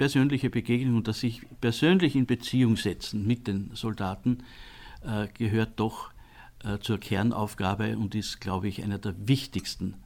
persönliche 0.00 0.48
Begegnung 0.48 0.96
und 0.96 1.08
das 1.08 1.20
sich 1.20 1.42
persönlich 1.60 2.16
in 2.16 2.24
Beziehung 2.24 2.78
setzen 2.78 3.26
mit 3.26 3.46
den 3.46 3.70
Soldaten 3.74 4.38
äh, 5.02 5.28
gehört 5.36 5.78
doch 5.78 6.10
äh, 6.64 6.78
zur 6.78 6.96
Kernaufgabe 6.96 7.98
und 7.98 8.14
ist, 8.14 8.40
glaube 8.40 8.66
ich, 8.66 8.82
einer 8.82 8.96
der 8.96 9.14
wichtigsten 9.28 9.96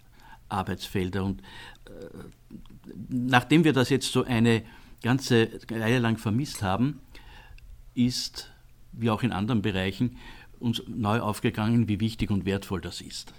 Arbeitsfelder. 0.49 1.23
Und 1.23 1.43
äh, 1.85 1.93
nachdem 3.09 3.63
wir 3.63 3.73
das 3.73 3.89
jetzt 3.89 4.11
so 4.11 4.25
eine 4.25 4.65
ganze 5.01 5.49
Reihe 5.71 6.01
lang 6.01 6.17
vermisst 6.17 6.61
haben, 6.61 6.99
ist, 7.95 8.51
wie 8.91 9.11
auch 9.11 9.23
in 9.23 9.31
anderen 9.31 9.63
Bereichen, 9.63 10.17
uns 10.59 10.83
neu 10.89 11.21
aufgegangen, 11.21 11.87
wie 11.87 12.01
wichtig 12.01 12.33
und 12.33 12.47
wertvoll 12.47 12.81
das 12.81 13.01
ist. 13.01 13.33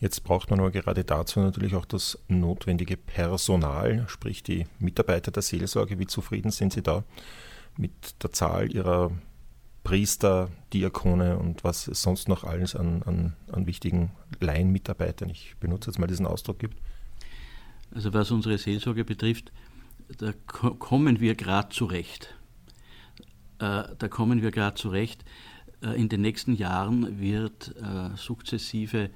Jetzt 0.00 0.24
braucht 0.24 0.50
man 0.50 0.60
aber 0.60 0.70
gerade 0.70 1.04
dazu 1.04 1.40
natürlich 1.40 1.74
auch 1.74 1.84
das 1.84 2.18
notwendige 2.26 2.96
Personal, 2.96 4.06
sprich 4.08 4.42
die 4.42 4.66
Mitarbeiter 4.78 5.30
der 5.30 5.42
Seelsorge. 5.42 5.98
Wie 5.98 6.06
zufrieden 6.06 6.50
sind 6.50 6.72
Sie 6.72 6.82
da 6.82 7.04
mit 7.76 8.22
der 8.22 8.32
Zahl 8.32 8.72
Ihrer 8.74 9.12
Priester, 9.84 10.50
Diakone 10.72 11.38
und 11.38 11.64
was 11.64 11.86
es 11.86 12.00
sonst 12.00 12.28
noch 12.28 12.44
alles 12.44 12.74
an, 12.74 13.02
an, 13.02 13.36
an 13.52 13.66
wichtigen 13.66 14.10
Laienmitarbeitern, 14.40 15.28
ich 15.28 15.54
benutze 15.60 15.90
jetzt 15.90 15.98
mal 15.98 16.06
diesen 16.06 16.26
Ausdruck, 16.26 16.58
gibt? 16.58 16.76
Also 17.94 18.12
was 18.14 18.30
unsere 18.30 18.56
Seelsorge 18.56 19.04
betrifft, 19.04 19.52
da 20.18 20.32
kommen 20.46 21.20
wir 21.20 21.34
gerade 21.34 21.70
zurecht. 21.70 22.34
Äh, 23.58 23.84
da 23.98 24.08
kommen 24.08 24.42
wir 24.42 24.50
gerade 24.50 24.76
zurecht. 24.76 25.24
Äh, 25.82 26.00
in 26.00 26.08
den 26.08 26.20
nächsten 26.20 26.54
Jahren 26.54 27.20
wird 27.20 27.74
äh, 27.76 28.16
sukzessive 28.16 29.10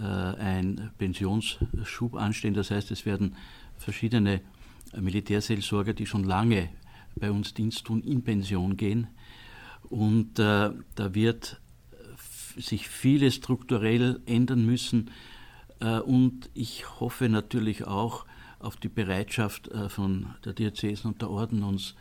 ein 0.00 0.90
Pensionsschub 0.98 2.14
anstehen. 2.14 2.54
Das 2.54 2.70
heißt, 2.70 2.90
es 2.90 3.06
werden 3.06 3.36
verschiedene 3.76 4.40
Militärseelsorger, 4.96 5.92
die 5.92 6.06
schon 6.06 6.24
lange 6.24 6.68
bei 7.16 7.30
uns 7.30 7.54
Dienst 7.54 7.84
tun, 7.84 8.02
in 8.02 8.22
Pension 8.22 8.76
gehen. 8.76 9.08
Und 9.88 10.38
äh, 10.38 10.70
da 10.94 11.14
wird 11.14 11.60
sich 12.56 12.88
vieles 12.88 13.34
strukturell 13.36 14.20
ändern 14.26 14.64
müssen. 14.64 15.10
Äh, 15.80 15.98
und 16.00 16.50
ich 16.54 17.00
hoffe 17.00 17.28
natürlich 17.28 17.86
auch 17.86 18.26
auf 18.58 18.76
die 18.76 18.88
Bereitschaft 18.88 19.68
äh, 19.68 19.88
von 19.88 20.34
der 20.44 20.54
Diözesen 20.54 21.12
und 21.12 21.22
der 21.22 21.30
Orden, 21.30 21.62
uns 21.62 21.94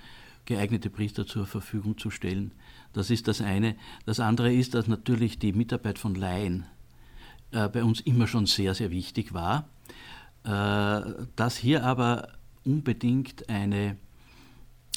geeignete 0.45 0.89
Priester 0.89 1.25
zur 1.25 1.45
Verfügung 1.45 1.97
zu 1.97 2.09
stellen. 2.09 2.51
Das 2.93 3.09
ist 3.09 3.27
das 3.27 3.41
eine. 3.41 3.75
Das 4.05 4.19
andere 4.19 4.53
ist, 4.53 4.73
dass 4.73 4.88
natürlich 4.88 5.39
die 5.39 5.53
Mitarbeit 5.53 6.00
von 6.00 6.15
Laien 6.15 6.62
äh, 6.62 6.82
bei 7.53 7.83
uns 7.83 8.01
immer 8.01 8.27
schon 8.27 8.45
sehr, 8.45 8.74
sehr 8.74 8.91
wichtig 8.91 9.33
war. 9.33 9.67
Äh, 10.43 11.25
dass 11.38 11.55
hier 11.55 11.86
aber 11.86 12.27
unbedingt 12.65 13.50
eine 13.50 13.98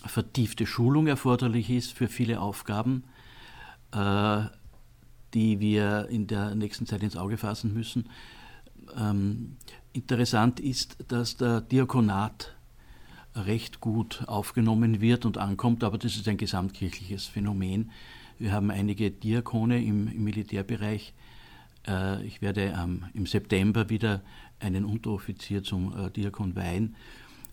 vertiefte 0.05 0.67
Schulung 0.67 1.07
erforderlich 1.07 1.71
ist 1.71 1.93
für 1.93 2.09
viele 2.09 2.41
Aufgaben, 2.41 3.05
äh, 3.93 4.43
die 5.35 5.61
wir 5.61 6.09
in 6.11 6.27
der 6.27 6.55
nächsten 6.55 6.87
Zeit 6.87 7.03
ins 7.03 7.17
Auge 7.17 7.37
fassen 7.37 7.73
müssen. 7.75 8.09
Ähm, 8.97 9.57
interessant 9.93 10.59
ist, 10.59 10.97
dass 11.09 11.37
der 11.37 11.61
Diakonat 11.61 12.57
recht 13.35 13.81
gut 13.81 14.25
aufgenommen 14.27 15.01
wird 15.01 15.27
und 15.27 15.39
ankommt, 15.39 15.85
aber 15.85 15.99
das 15.99 16.17
ist 16.17 16.27
ein 16.27 16.39
gesamtkirchliches 16.39 17.27
Phänomen. 17.27 17.93
Wir 18.39 18.53
haben 18.53 18.71
einige 18.71 19.11
Diakone 19.13 19.83
im, 19.83 20.09
im 20.09 20.25
Militärbereich, 20.25 21.11
äh, 21.11 21.26
ich 22.25 22.43
werde 22.43 22.75
ähm, 22.77 23.05
im 23.15 23.27
September 23.27 23.89
wieder 23.89 24.23
einen 24.61 24.85
Unteroffizier 24.85 25.63
zum 25.63 25.97
äh, 25.97 26.11
Diakon 26.11 26.57
weihen. 26.57 26.97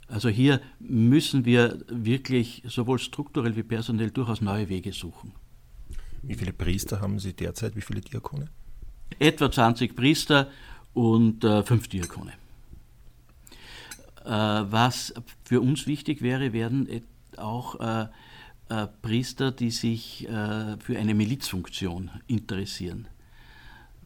Also 0.07 0.29
hier 0.29 0.61
müssen 0.79 1.45
wir 1.45 1.79
wirklich 1.87 2.63
sowohl 2.67 2.99
strukturell 2.99 3.55
wie 3.55 3.63
personell 3.63 4.11
durchaus 4.11 4.41
neue 4.41 4.69
Wege 4.69 4.91
suchen. 4.91 5.33
Wie 6.21 6.35
viele 6.35 6.53
Priester 6.53 7.01
haben 7.01 7.19
Sie 7.19 7.33
derzeit? 7.33 7.75
Wie 7.75 7.81
viele 7.81 8.01
Diakone? 8.01 8.49
Etwa 9.19 9.51
20 9.51 9.95
Priester 9.95 10.49
und 10.93 11.43
äh, 11.43 11.63
fünf 11.63 11.87
Diakone. 11.87 12.33
Äh, 14.23 14.29
was 14.29 15.13
für 15.43 15.61
uns 15.61 15.85
wichtig 15.87 16.21
wäre, 16.21 16.53
werden 16.53 16.87
auch 17.37 17.79
äh, 17.79 18.07
äh, 18.69 18.87
Priester, 19.01 19.51
die 19.51 19.71
sich 19.71 20.27
für 20.27 20.97
eine 20.97 21.13
Milizfunktion 21.13 22.09
interessieren. 22.27 23.07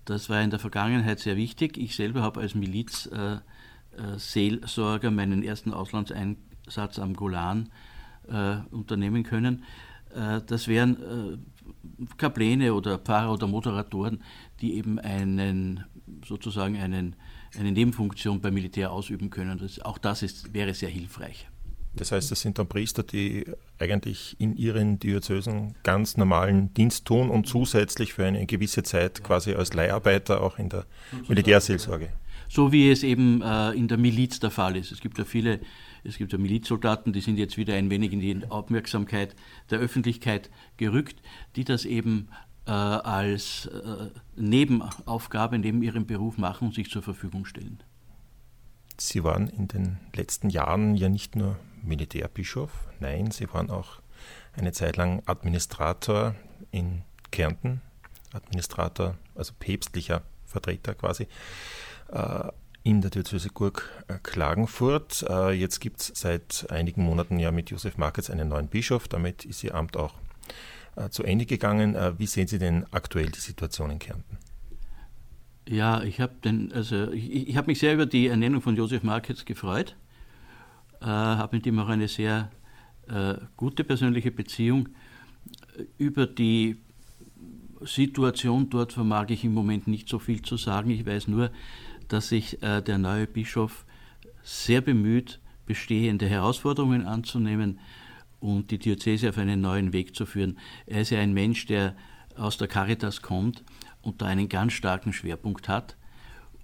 Das 0.07 0.29
war 0.29 0.41
in 0.41 0.49
der 0.51 0.59
Vergangenheit 0.59 1.19
sehr 1.19 1.35
wichtig. 1.35 1.77
Ich 1.77 1.97
selber 1.97 2.21
habe 2.21 2.39
als 2.39 2.55
Milizseelsorger 2.55 5.11
meinen 5.11 5.43
ersten 5.43 5.73
Auslandseinsatz 5.73 6.97
am 6.97 7.13
Golan 7.13 7.67
äh, 8.29 8.59
unternehmen 8.71 9.23
können. 9.23 9.65
Äh, 10.15 10.39
das 10.47 10.69
wären 10.69 10.95
äh, 10.95 11.37
Kapläne 12.15 12.73
oder 12.73 12.99
Pfarrer 12.99 13.33
oder 13.33 13.47
Moderatoren, 13.47 14.23
die 14.61 14.75
eben 14.75 14.97
einen 14.97 15.83
sozusagen 16.25 16.77
einen, 16.77 17.17
eine 17.59 17.73
Nebenfunktion 17.73 18.39
beim 18.39 18.53
Militär 18.53 18.93
ausüben 18.93 19.29
können. 19.29 19.57
Das, 19.57 19.81
auch 19.81 19.97
das 19.97 20.23
ist, 20.23 20.53
wäre 20.53 20.73
sehr 20.73 20.89
hilfreich. 20.89 21.49
Das 21.97 22.11
heißt, 22.11 22.31
das 22.31 22.41
sind 22.41 22.57
dann 22.59 22.67
Priester, 22.67 23.03
die 23.03 23.45
eigentlich 23.79 24.35
in 24.39 24.55
ihren 24.55 24.99
Diözesen 24.99 25.75
ganz 25.83 26.17
normalen 26.17 26.73
Dienst 26.73 27.05
tun 27.05 27.29
und 27.29 27.47
zusätzlich 27.47 28.13
für 28.13 28.25
eine 28.25 28.45
gewisse 28.45 28.83
Zeit 28.83 29.23
quasi 29.23 29.53
als 29.53 29.73
Leiharbeiter 29.73 30.41
auch 30.41 30.57
in 30.57 30.69
der 30.69 30.85
Militärseelsorge. 31.27 32.09
So 32.49 32.71
wie 32.71 32.89
es 32.89 33.03
eben 33.03 33.41
äh, 33.41 33.71
in 33.71 33.87
der 33.87 33.97
Miliz 33.97 34.39
der 34.39 34.51
Fall 34.51 34.77
ist. 34.77 34.91
Es 34.91 35.01
gibt 35.01 35.17
ja 35.17 35.25
viele, 35.25 35.59
es 36.03 36.17
gibt 36.17 36.31
ja 36.31 36.37
Milizsoldaten, 36.37 37.11
die 37.11 37.21
sind 37.21 37.37
jetzt 37.37 37.57
wieder 37.57 37.73
ein 37.73 37.89
wenig 37.89 38.13
in 38.13 38.21
die 38.21 38.41
Aufmerksamkeit 38.49 39.35
der 39.69 39.79
Öffentlichkeit 39.79 40.49
gerückt, 40.77 41.21
die 41.57 41.65
das 41.65 41.83
eben 41.83 42.29
äh, 42.65 42.71
als 42.71 43.65
äh, 43.67 44.09
Nebenaufgabe 44.35 45.57
neben 45.59 45.81
ihrem 45.81 46.05
Beruf 46.05 46.37
machen 46.37 46.69
und 46.69 46.75
sich 46.75 46.89
zur 46.89 47.01
Verfügung 47.01 47.45
stellen. 47.45 47.83
Sie 48.97 49.23
waren 49.23 49.47
in 49.47 49.67
den 49.67 49.97
letzten 50.15 50.49
Jahren 50.49 50.95
ja 50.95 51.09
nicht 51.09 51.35
nur 51.35 51.57
Militärbischof, 51.83 52.71
nein, 52.99 53.31
Sie 53.31 53.51
waren 53.53 53.69
auch 53.69 53.99
eine 54.55 54.71
Zeit 54.71 54.97
lang 54.97 55.21
Administrator 55.25 56.35
in 56.71 57.03
Kärnten, 57.31 57.81
Administrator, 58.33 59.15
also 59.35 59.53
päpstlicher 59.59 60.23
Vertreter 60.45 60.95
quasi, 60.95 61.27
äh, 62.11 62.49
in 62.83 63.01
der 63.01 63.11
Diözese 63.11 63.49
Gurk 63.49 63.89
äh, 64.07 64.15
Klagenfurt. 64.23 65.25
Äh, 65.29 65.51
jetzt 65.51 65.79
gibt 65.79 66.01
es 66.01 66.11
seit 66.15 66.67
einigen 66.69 67.03
Monaten 67.03 67.37
ja 67.37 67.51
mit 67.51 67.69
Josef 67.69 67.97
Markets 67.97 68.29
einen 68.29 68.49
neuen 68.49 68.67
Bischof, 68.67 69.07
damit 69.07 69.45
ist 69.45 69.63
Ihr 69.63 69.75
Amt 69.75 69.97
auch 69.97 70.13
zu 71.11 71.21
Ende 71.21 71.45
gegangen. 71.45 71.95
Wie 72.17 72.25
sehen 72.25 72.47
Sie 72.47 72.57
denn 72.57 72.83
aktuell 72.89 73.29
die 73.29 73.39
Situation 73.39 73.91
in 73.91 73.99
Kärnten? 73.99 74.39
Ja, 75.69 76.01
ich 76.01 76.19
habe 76.19 76.33
also 76.73 77.11
ich, 77.11 77.49
ich 77.49 77.55
habe 77.55 77.67
mich 77.67 77.77
sehr 77.77 77.93
über 77.93 78.07
die 78.07 78.25
Ernennung 78.25 78.61
von 78.61 78.75
Josef 78.75 79.03
Markets 79.03 79.45
gefreut, 79.45 79.95
äh, 81.01 81.05
habe 81.05 81.57
mit 81.57 81.65
ihm 81.65 81.79
auch 81.79 81.89
eine 81.89 82.07
sehr 82.07 82.49
äh, 83.07 83.35
gute 83.55 83.83
persönliche 83.83 84.31
Beziehung. 84.31 84.89
Über 85.97 86.25
die 86.25 86.77
Situation 87.81 88.69
dort 88.69 88.93
vermag 88.93 89.29
ich 89.29 89.43
im 89.43 89.53
Moment 89.53 89.87
nicht 89.87 90.09
so 90.09 90.19
viel 90.19 90.41
zu 90.41 90.57
sagen. 90.57 90.89
Ich 90.89 91.05
weiß 91.05 91.27
nur, 91.27 91.51
dass 92.07 92.29
sich 92.29 92.61
äh, 92.63 92.81
der 92.81 92.97
neue 92.97 93.27
Bischof 93.27 93.85
sehr 94.43 94.81
bemüht, 94.81 95.39
bestehende 95.65 96.27
Herausforderungen 96.27 97.05
anzunehmen 97.05 97.79
und 98.39 98.71
die 98.71 98.79
Diözese 98.79 99.29
auf 99.29 99.37
einen 99.37 99.61
neuen 99.61 99.93
Weg 99.93 100.15
zu 100.15 100.25
führen. 100.25 100.57
Er 100.85 101.01
ist 101.01 101.09
ja 101.09 101.19
ein 101.19 101.33
Mensch, 101.33 101.65
der 101.65 101.95
aus 102.35 102.57
der 102.57 102.67
Caritas 102.67 103.21
kommt 103.21 103.63
und 104.01 104.21
da 104.21 104.27
einen 104.27 104.47
ganz 104.47 104.73
starken 104.73 105.11
Schwerpunkt 105.11 105.67
hat. 105.67 105.97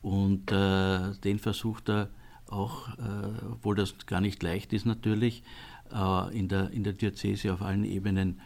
Und 0.02 0.52
äh, 0.52 1.14
den 1.24 1.40
versucht 1.40 1.90
er 1.90 2.10
auch, 2.54 2.90
äh, 2.98 3.52
obwohl 3.52 3.76
das 3.76 4.06
gar 4.06 4.22
nicht 4.22 4.42
leicht 4.44 4.74
ist 4.74 4.86
natürlich, 4.86 5.44
äh, 5.92 6.38
in, 6.38 6.48
der, 6.48 6.70
in 6.72 6.84
der 6.84 6.94
Diözese 6.94 7.54
auf 7.54 7.62
allen 7.62 7.84
Ebenen 7.84 8.40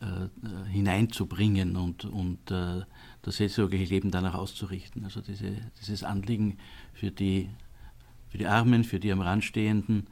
äh, 0.00 0.68
hineinzubringen 0.68 1.76
und, 1.76 2.04
und 2.04 2.50
äh, 2.50 2.82
das 3.22 3.36
seelsorgliche 3.36 3.86
Leben 3.86 4.10
danach 4.10 4.34
auszurichten. 4.34 5.04
Also 5.04 5.20
diese, 5.20 5.56
dieses 5.80 6.02
Anliegen 6.02 6.58
für 6.92 7.10
die, 7.10 7.50
für 8.28 8.38
die 8.38 8.46
Armen, 8.46 8.84
für 8.84 8.98
die 8.98 9.12
am 9.12 9.20
Rand 9.20 9.44
Stehenden. 9.44 10.08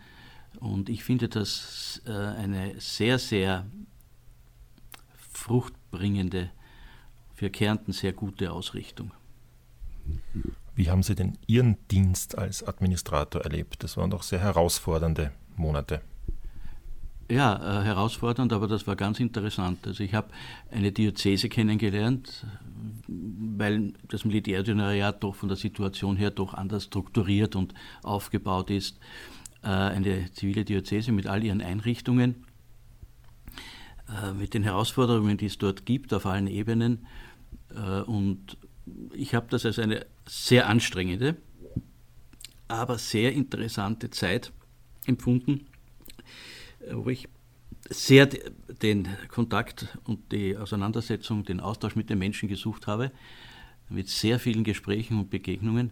Und 0.60 0.88
ich 0.88 1.02
finde 1.02 1.28
das 1.28 2.02
äh, 2.06 2.12
eine 2.12 2.80
sehr, 2.80 3.18
sehr 3.18 3.66
fruchtbringende, 5.16 6.50
für 7.34 7.50
Kärnten 7.50 7.92
sehr 7.92 8.12
gute 8.12 8.52
Ausrichtung. 8.52 9.10
Wie 10.74 10.90
haben 10.90 11.02
Sie 11.02 11.14
denn 11.14 11.38
Ihren 11.46 11.76
Dienst 11.90 12.36
als 12.36 12.66
Administrator 12.66 13.42
erlebt? 13.42 13.82
Das 13.84 13.96
waren 13.96 14.10
doch 14.10 14.22
sehr 14.22 14.40
herausfordernde 14.40 15.30
Monate. 15.56 16.00
Ja, 17.30 17.80
äh, 17.80 17.84
herausfordernd, 17.84 18.52
aber 18.52 18.68
das 18.68 18.86
war 18.86 18.96
ganz 18.96 19.18
interessant. 19.18 19.86
Also 19.86 20.04
ich 20.04 20.12
habe 20.14 20.28
eine 20.70 20.92
Diözese 20.92 21.48
kennengelernt, 21.48 22.46
weil 23.06 23.94
das 24.08 24.24
Militärdionariat 24.24 25.22
doch 25.22 25.34
von 25.34 25.48
der 25.48 25.56
Situation 25.56 26.16
her 26.16 26.30
doch 26.30 26.52
anders 26.52 26.84
strukturiert 26.84 27.56
und 27.56 27.72
aufgebaut 28.02 28.70
ist. 28.70 28.98
Äh, 29.62 29.68
eine 29.68 30.30
zivile 30.32 30.64
Diözese 30.64 31.12
mit 31.12 31.26
all 31.26 31.42
ihren 31.42 31.62
Einrichtungen, 31.62 32.44
äh, 34.08 34.32
mit 34.34 34.52
den 34.52 34.62
Herausforderungen, 34.62 35.38
die 35.38 35.46
es 35.46 35.56
dort 35.56 35.86
gibt 35.86 36.12
auf 36.12 36.26
allen 36.26 36.46
Ebenen. 36.46 37.06
Äh, 37.74 38.02
und 38.02 38.58
ich 39.14 39.34
habe 39.34 39.46
das 39.48 39.64
als 39.64 39.78
eine 39.78 40.04
sehr 40.26 40.68
anstrengende, 40.68 41.36
aber 42.68 42.98
sehr 42.98 43.32
interessante 43.32 44.10
Zeit 44.10 44.52
empfunden 45.06 45.66
wo 46.92 47.10
ich 47.10 47.28
sehr 47.88 48.26
den 48.82 49.08
Kontakt 49.28 49.98
und 50.04 50.32
die 50.32 50.56
Auseinandersetzung, 50.56 51.44
den 51.44 51.60
Austausch 51.60 51.96
mit 51.96 52.10
den 52.10 52.18
Menschen 52.18 52.48
gesucht 52.48 52.86
habe, 52.86 53.10
mit 53.88 54.08
sehr 54.08 54.38
vielen 54.38 54.64
Gesprächen 54.64 55.18
und 55.18 55.30
Begegnungen. 55.30 55.90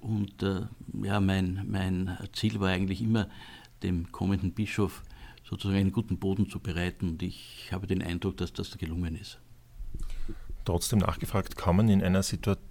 Und 0.00 0.42
äh, 0.42 0.62
ja, 1.04 1.20
mein, 1.20 1.64
mein 1.68 2.18
Ziel 2.32 2.58
war 2.58 2.70
eigentlich 2.70 3.00
immer, 3.00 3.28
dem 3.84 4.10
kommenden 4.10 4.52
Bischof 4.52 5.02
sozusagen 5.44 5.78
einen 5.78 5.92
guten 5.92 6.18
Boden 6.18 6.48
zu 6.48 6.58
bereiten. 6.58 7.10
Und 7.10 7.22
ich 7.22 7.70
habe 7.72 7.86
den 7.86 8.02
Eindruck, 8.02 8.36
dass 8.36 8.52
das 8.52 8.76
gelungen 8.78 9.16
ist. 9.16 9.38
Trotzdem 10.64 11.00
nachgefragt, 11.00 11.56
kann 11.56 11.76
man 11.76 11.88
in 11.88 12.02
einer 12.02 12.22
Situation, 12.22 12.68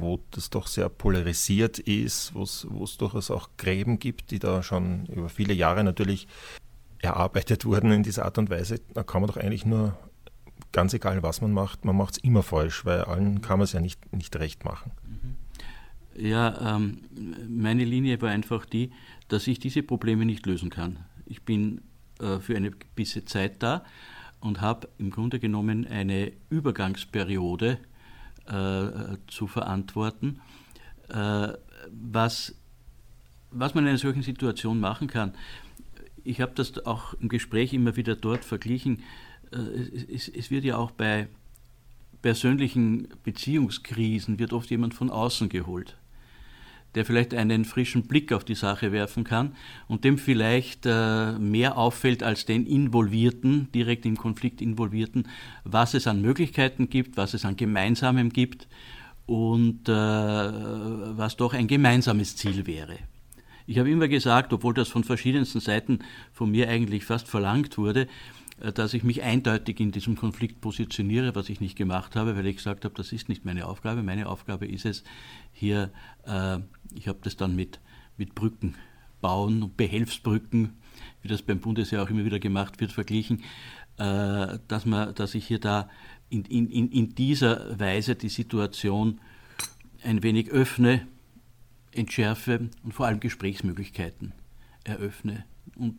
wo 0.00 0.20
das 0.30 0.50
doch 0.50 0.66
sehr 0.66 0.88
polarisiert 0.88 1.78
ist, 1.78 2.34
wo 2.34 2.42
es 2.42 2.96
durchaus 2.98 3.30
auch 3.30 3.50
Gräben 3.56 3.98
gibt, 3.98 4.30
die 4.30 4.38
da 4.38 4.62
schon 4.62 5.06
über 5.06 5.28
viele 5.28 5.54
Jahre 5.54 5.84
natürlich 5.84 6.28
erarbeitet 6.98 7.64
wurden 7.64 7.92
in 7.92 8.02
dieser 8.02 8.24
Art 8.24 8.38
und 8.38 8.50
Weise, 8.50 8.80
da 8.94 9.02
kann 9.02 9.22
man 9.22 9.28
doch 9.28 9.36
eigentlich 9.36 9.64
nur, 9.64 9.96
ganz 10.72 10.94
egal 10.94 11.22
was 11.22 11.40
man 11.40 11.52
macht, 11.52 11.84
man 11.84 11.96
macht 11.96 12.14
es 12.14 12.18
immer 12.18 12.42
falsch, 12.42 12.84
weil 12.84 13.02
allen 13.02 13.40
kann 13.40 13.58
man 13.58 13.64
es 13.64 13.72
ja 13.72 13.80
nicht, 13.80 14.12
nicht 14.12 14.36
recht 14.36 14.64
machen. 14.64 14.92
Mhm. 15.06 15.36
Ja, 16.16 16.76
ähm, 16.76 17.02
meine 17.48 17.84
Linie 17.84 18.20
war 18.20 18.30
einfach 18.30 18.66
die, 18.66 18.90
dass 19.28 19.46
ich 19.46 19.58
diese 19.58 19.82
Probleme 19.82 20.26
nicht 20.26 20.44
lösen 20.44 20.68
kann. 20.68 20.98
Ich 21.24 21.44
bin 21.44 21.80
äh, 22.20 22.40
für 22.40 22.56
eine 22.56 22.72
gewisse 22.72 23.24
Zeit 23.24 23.62
da 23.62 23.84
und 24.40 24.60
habe 24.60 24.88
im 24.98 25.10
Grunde 25.10 25.38
genommen 25.38 25.86
eine 25.86 26.32
Übergangsperiode 26.50 27.78
äh, 28.50 29.16
zu 29.28 29.46
verantworten. 29.46 30.40
Äh, 31.08 31.52
was, 31.90 32.54
was 33.50 33.74
man 33.74 33.84
in 33.84 33.90
einer 33.90 33.98
solchen 33.98 34.22
Situation 34.22 34.80
machen 34.80 35.08
kann, 35.08 35.34
ich 36.24 36.40
habe 36.40 36.52
das 36.54 36.84
auch 36.84 37.14
im 37.14 37.28
Gespräch 37.28 37.72
immer 37.72 37.96
wieder 37.96 38.16
dort 38.16 38.44
verglichen. 38.44 39.02
Äh, 39.52 39.56
es, 40.12 40.28
es, 40.28 40.50
wird 40.50 40.64
ja 40.64 40.76
auch 40.76 40.90
bei 40.90 41.28
persönlichen 42.22 43.08
Beziehungskrisen 43.22 44.38
wird 44.38 44.52
oft 44.52 44.70
jemand 44.70 44.94
von 44.94 45.10
außen 45.10 45.48
geholt, 45.48 45.96
der 46.94 47.04
vielleicht 47.04 47.34
einen 47.34 47.64
frischen 47.64 48.04
Blick 48.04 48.32
auf 48.32 48.44
die 48.44 48.54
Sache 48.54 48.92
werfen 48.92 49.24
kann 49.24 49.54
und 49.88 50.04
dem 50.04 50.18
vielleicht 50.18 50.86
äh, 50.86 51.32
mehr 51.38 51.76
auffällt 51.76 52.22
als 52.22 52.46
den 52.46 52.66
Involvierten, 52.66 53.70
direkt 53.72 54.06
im 54.06 54.16
Konflikt 54.16 54.60
Involvierten, 54.60 55.28
was 55.64 55.94
es 55.94 56.06
an 56.06 56.20
Möglichkeiten 56.20 56.90
gibt, 56.90 57.16
was 57.16 57.34
es 57.34 57.44
an 57.44 57.56
Gemeinsamem 57.56 58.30
gibt 58.30 58.68
und 59.26 59.88
äh, 59.88 59.92
was 59.92 61.36
doch 61.36 61.54
ein 61.54 61.68
gemeinsames 61.68 62.36
Ziel 62.36 62.66
wäre. 62.66 62.98
Ich 63.66 63.78
habe 63.78 63.88
immer 63.88 64.08
gesagt, 64.08 64.52
obwohl 64.52 64.74
das 64.74 64.88
von 64.88 65.04
verschiedensten 65.04 65.60
Seiten 65.60 66.00
von 66.32 66.50
mir 66.50 66.68
eigentlich 66.68 67.04
fast 67.04 67.28
verlangt 67.28 67.78
wurde, 67.78 68.08
dass 68.60 68.92
ich 68.92 69.02
mich 69.04 69.22
eindeutig 69.22 69.80
in 69.80 69.90
diesem 69.90 70.16
Konflikt 70.16 70.60
positioniere, 70.60 71.34
was 71.34 71.48
ich 71.48 71.60
nicht 71.60 71.76
gemacht 71.76 72.14
habe, 72.14 72.36
weil 72.36 72.46
ich 72.46 72.56
gesagt 72.56 72.84
habe, 72.84 72.94
das 72.94 73.12
ist 73.12 73.28
nicht 73.28 73.44
meine 73.44 73.66
Aufgabe. 73.66 74.02
Meine 74.02 74.28
Aufgabe 74.28 74.66
ist 74.66 74.84
es, 74.84 75.02
hier, 75.52 75.90
äh, 76.26 76.58
ich 76.94 77.08
habe 77.08 77.20
das 77.22 77.36
dann 77.36 77.56
mit, 77.56 77.80
mit 78.18 78.34
Brücken 78.34 78.74
bauen 79.22 79.62
und 79.62 79.76
Behelfsbrücken, 79.78 80.74
wie 81.22 81.28
das 81.28 81.40
beim 81.40 81.60
Bundesheer 81.60 82.02
auch 82.02 82.10
immer 82.10 82.24
wieder 82.24 82.38
gemacht 82.38 82.80
wird, 82.80 82.92
verglichen, 82.92 83.42
äh, 83.96 84.58
dass, 84.68 84.84
man, 84.84 85.14
dass 85.14 85.34
ich 85.34 85.46
hier 85.46 85.60
da 85.60 85.88
in, 86.28 86.44
in, 86.44 86.90
in 86.90 87.14
dieser 87.14 87.78
Weise 87.80 88.14
die 88.14 88.28
Situation 88.28 89.20
ein 90.04 90.22
wenig 90.22 90.50
öffne, 90.50 91.06
entschärfe 91.92 92.68
und 92.82 92.92
vor 92.92 93.06
allem 93.06 93.20
Gesprächsmöglichkeiten 93.20 94.32
eröffne. 94.84 95.44
Und 95.76 95.98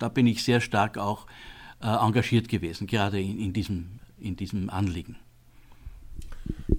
da 0.00 0.08
bin 0.08 0.26
ich 0.26 0.42
sehr 0.42 0.60
stark 0.60 0.98
auch 0.98 1.26
äh, 1.26 1.59
engagiert 1.80 2.48
gewesen, 2.48 2.86
gerade 2.86 3.20
in, 3.20 3.38
in, 3.38 3.52
diesem, 3.52 4.00
in 4.18 4.36
diesem 4.36 4.70
Anliegen. 4.70 5.16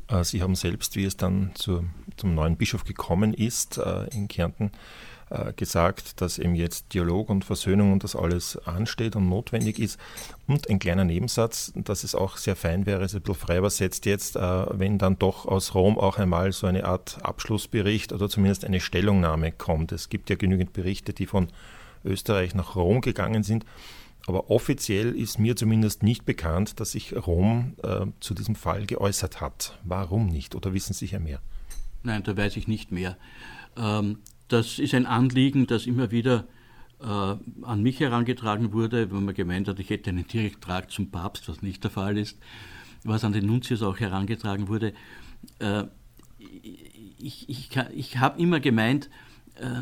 Äh, 0.08 0.24
Sie 0.24 0.42
haben 0.42 0.56
selbst, 0.56 0.96
wie 0.96 1.06
es 1.06 1.18
dann 1.18 1.52
zu, 1.56 1.86
zum 2.18 2.36
neuen 2.36 2.58
Bischof 2.58 2.84
gekommen 2.84 3.34
ist 3.34 3.78
äh, 3.78 4.06
in 4.12 4.28
Kärnten, 4.28 4.72
äh, 5.30 5.54
gesagt, 5.54 6.22
dass 6.22 6.40
eben 6.40 6.56
jetzt 6.56 6.94
Dialog 6.94 7.30
und 7.30 7.46
Versöhnung 7.46 7.94
und 7.94 8.04
das 8.04 8.16
alles 8.16 8.58
ansteht 8.68 9.16
und 9.16 9.30
notwendig 9.30 9.80
ist. 9.80 10.00
Und 10.48 10.70
ein 10.70 10.80
kleiner 10.80 11.06
Nebensatz, 11.06 11.72
dass 11.76 12.04
es 12.04 12.16
auch 12.16 12.38
sehr 12.38 12.56
fein 12.56 12.86
wäre, 12.86 13.04
ist 13.04 13.16
ein 13.16 13.22
bisschen 13.22 13.36
frei 13.36 13.58
übersetzt 13.58 14.06
jetzt, 14.06 14.36
äh, 14.36 14.40
wenn 14.78 14.98
dann 14.98 15.18
doch 15.18 15.46
aus 15.46 15.74
Rom 15.74 15.98
auch 15.98 16.18
einmal 16.18 16.52
so 16.52 16.68
eine 16.68 16.86
Art 16.86 17.20
Abschlussbericht 17.24 18.14
oder 18.14 18.30
zumindest 18.30 18.66
eine 18.66 18.82
Stellungnahme 18.82 19.52
kommt. 19.52 19.92
Es 19.92 20.10
gibt 20.10 20.30
ja 20.30 20.36
genügend 20.36 20.74
Berichte, 20.74 21.14
die 21.14 21.26
von 21.26 21.48
Österreich 22.04 22.56
nach 22.56 22.76
Rom 22.76 23.02
gegangen 23.02 23.44
sind. 23.44 23.66
Aber 24.28 24.50
offiziell 24.50 25.16
ist 25.16 25.40
mir 25.40 25.56
zumindest 25.56 26.04
nicht 26.04 26.26
bekannt, 26.26 26.80
dass 26.80 26.92
sich 26.92 27.16
Rom 27.16 27.74
äh, 27.84 28.06
zu 28.20 28.34
diesem 28.34 28.56
Fall 28.56 28.86
geäußert 28.86 29.42
hat. 29.42 29.80
Warum 29.84 30.28
nicht? 30.28 30.56
Oder 30.56 30.74
wissen 30.74 30.94
Sie 30.94 31.08
ja 31.08 31.20
mehr? 31.20 31.42
Nein, 32.04 32.24
da 32.24 32.36
weiß 32.36 32.58
ich 32.58 32.68
nicht 32.68 32.92
mehr. 32.92 33.18
Ähm, 33.78 34.20
das 34.48 34.80
ist 34.80 34.94
ein 34.94 35.06
Anliegen, 35.06 35.66
das 35.68 35.88
immer 35.88 36.12
wieder 36.12 36.46
äh, 37.00 37.06
an 37.06 37.82
mich 37.82 38.00
herangetragen 38.00 38.74
wurde, 38.74 39.12
wenn 39.12 39.26
man 39.26 39.34
gemeint 39.34 39.68
hat, 39.68 39.80
ich 39.80 39.90
hätte 39.90 40.10
einen 40.10 40.28
Direkttrag 40.28 40.92
zum 40.92 41.10
Papst, 41.10 41.48
was 41.50 41.62
nicht 41.62 41.84
der 41.84 41.92
Fall 41.92 42.18
ist, 42.18 42.38
was 43.04 43.24
an 43.24 43.34
den 43.34 43.46
Nuntius 43.46 43.82
auch 43.82 44.00
herangetragen 44.00 44.68
wurde. 44.68 44.94
Äh, 45.60 45.86
ich, 46.38 47.50
ich, 47.50 47.70
ich 47.96 48.18
habe 48.18 48.42
immer 48.42 48.60
gemeint, 48.60 49.10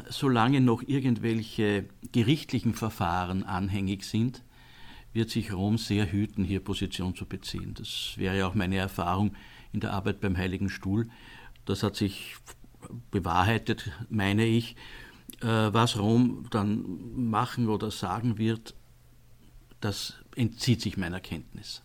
solange 0.09 0.61
noch 0.61 0.81
irgendwelche 0.85 1.85
gerichtlichen 2.11 2.73
Verfahren 2.73 3.43
anhängig 3.43 4.03
sind, 4.03 4.43
wird 5.13 5.29
sich 5.29 5.53
Rom 5.53 5.77
sehr 5.77 6.11
hüten, 6.11 6.43
hier 6.43 6.59
Position 6.59 7.15
zu 7.15 7.25
beziehen. 7.25 7.73
Das 7.73 8.13
wäre 8.17 8.45
auch 8.45 8.55
meine 8.55 8.77
Erfahrung 8.77 9.35
in 9.73 9.79
der 9.79 9.93
Arbeit 9.93 10.21
beim 10.21 10.37
Heiligen 10.37 10.69
Stuhl. 10.69 11.09
Das 11.65 11.83
hat 11.83 11.95
sich 11.95 12.35
bewahrheitet, 13.11 13.91
meine 14.09 14.45
ich. 14.45 14.75
Äh, 15.41 15.45
was 15.45 15.97
Rom 15.97 16.47
dann 16.49 17.29
machen 17.29 17.69
oder 17.69 17.91
sagen 17.91 18.37
wird, 18.37 18.75
das 19.79 20.15
entzieht 20.35 20.81
sich 20.81 20.97
meiner 20.97 21.19
Kenntnis. 21.19 21.83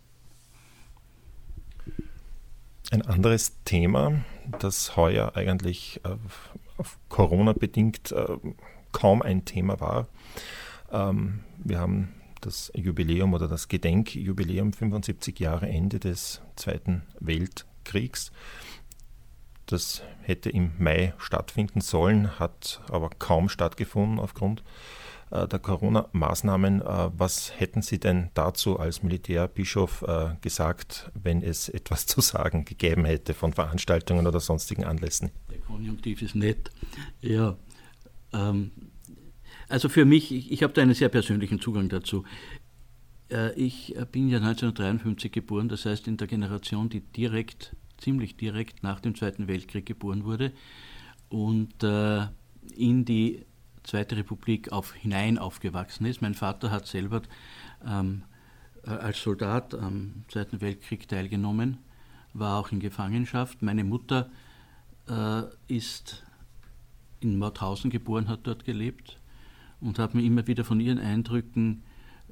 Ein 2.90 3.02
anderes 3.02 3.56
Thema, 3.64 4.24
das 4.58 4.96
heuer 4.96 5.32
eigentlich 5.36 6.00
äh, 6.76 6.80
auf 6.80 6.98
Corona 7.08 7.52
bedingt 7.52 8.12
äh, 8.12 8.36
kaum 8.92 9.22
ein 9.22 9.44
Thema 9.44 9.80
war. 9.80 10.08
Ähm, 10.90 11.40
wir 11.58 11.78
haben 11.78 12.14
das 12.40 12.70
Jubiläum 12.74 13.32
oder 13.34 13.48
das 13.48 13.68
Gedenkjubiläum 13.68 14.72
75 14.72 15.38
Jahre 15.40 15.68
Ende 15.68 15.98
des 15.98 16.42
Zweiten 16.56 17.02
Weltkriegs. 17.20 18.32
Das 19.66 20.02
hätte 20.22 20.50
im 20.50 20.72
Mai 20.78 21.14
stattfinden 21.16 21.80
sollen, 21.80 22.38
hat 22.38 22.82
aber 22.90 23.10
kaum 23.18 23.48
stattgefunden 23.48 24.20
aufgrund 24.20 24.62
äh, 25.30 25.48
der 25.48 25.58
Corona-Maßnahmen. 25.58 26.82
Äh, 26.82 27.10
was 27.16 27.58
hätten 27.58 27.80
Sie 27.80 27.98
denn 27.98 28.30
dazu 28.34 28.78
als 28.78 29.02
Militärbischof 29.02 30.02
äh, 30.02 30.36
gesagt, 30.42 31.10
wenn 31.14 31.42
es 31.42 31.70
etwas 31.70 32.06
zu 32.06 32.20
sagen 32.20 32.66
gegeben 32.66 33.06
hätte 33.06 33.32
von 33.32 33.54
Veranstaltungen 33.54 34.26
oder 34.26 34.40
sonstigen 34.40 34.84
Anlässen? 34.84 35.30
Konjunktiv 35.66 36.22
ist 36.22 36.34
nett. 36.34 36.70
Ja. 37.20 37.56
Ähm, 38.32 38.70
also 39.68 39.88
für 39.88 40.04
mich, 40.04 40.32
ich, 40.32 40.52
ich 40.52 40.62
habe 40.62 40.72
da 40.72 40.82
einen 40.82 40.94
sehr 40.94 41.08
persönlichen 41.08 41.60
Zugang 41.60 41.88
dazu. 41.88 42.24
Ich 43.56 43.96
bin 44.12 44.28
ja 44.28 44.36
1953 44.36 45.32
geboren, 45.32 45.68
das 45.68 45.86
heißt 45.86 46.06
in 46.06 46.18
der 46.18 46.28
Generation, 46.28 46.90
die 46.90 47.00
direkt 47.00 47.74
ziemlich 47.98 48.36
direkt 48.36 48.82
nach 48.82 49.00
dem 49.00 49.14
Zweiten 49.14 49.48
Weltkrieg 49.48 49.86
geboren 49.86 50.24
wurde 50.24 50.52
und 51.28 51.82
äh, 51.82 52.26
in 52.76 53.04
die 53.04 53.44
Zweite 53.82 54.16
Republik 54.16 54.72
auf, 54.72 54.94
hinein 54.94 55.38
aufgewachsen 55.38 56.06
ist. 56.06 56.22
Mein 56.22 56.34
Vater 56.34 56.70
hat 56.70 56.86
selber 56.86 57.22
ähm, 57.86 58.22
äh, 58.86 58.90
als 58.90 59.22
Soldat 59.22 59.74
am 59.74 60.24
Zweiten 60.28 60.60
Weltkrieg 60.60 61.08
teilgenommen, 61.08 61.78
war 62.32 62.58
auch 62.58 62.72
in 62.72 62.80
Gefangenschaft. 62.80 63.62
Meine 63.62 63.84
Mutter 63.84 64.30
äh, 65.08 65.42
ist 65.68 66.24
in 67.20 67.38
Mauthausen 67.38 67.90
geboren, 67.90 68.28
hat 68.28 68.40
dort 68.44 68.64
gelebt 68.64 69.18
und 69.80 69.98
hat 69.98 70.14
mir 70.14 70.22
immer 70.22 70.46
wieder 70.46 70.64
von 70.64 70.80
ihren 70.80 70.98
Eindrücken 70.98 71.82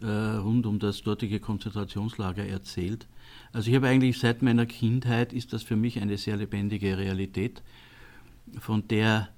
äh, 0.01 0.07
rund 0.07 0.67
um 0.67 0.79
das 0.79 1.03
dortige 1.03 1.41
Konzentrationslager 1.41 2.45
erzählt. 2.45 3.07
Also 3.53 3.71
ich 3.71 3.77
habe 3.77 3.89
eigentlich 3.89 4.19
seit 4.19 4.43
meiner 4.43 4.67
Kindheit 4.67 5.33
ist 5.33 5.53
das 5.53 5.63
für 5.63 5.77
mich 5.77 6.01
eine 6.01 6.19
sehr 6.19 6.37
lebendige 6.37 6.99
Realität, 6.99 7.63
von 8.59 8.89
der 8.89 9.29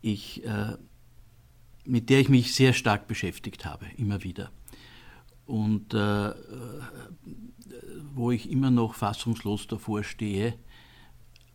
ich, 0.00 0.44
äh, 0.44 0.76
mit 1.84 2.08
der 2.10 2.20
ich 2.20 2.28
mich 2.28 2.54
sehr 2.54 2.72
stark 2.72 3.08
beschäftigt 3.08 3.64
habe, 3.64 3.86
immer 3.96 4.22
wieder. 4.22 4.50
Und 5.46 5.94
äh, 5.94 6.32
wo 8.14 8.30
ich 8.30 8.50
immer 8.50 8.70
noch 8.70 8.94
fassungslos 8.94 9.66
davor 9.66 10.02
stehe, 10.04 10.54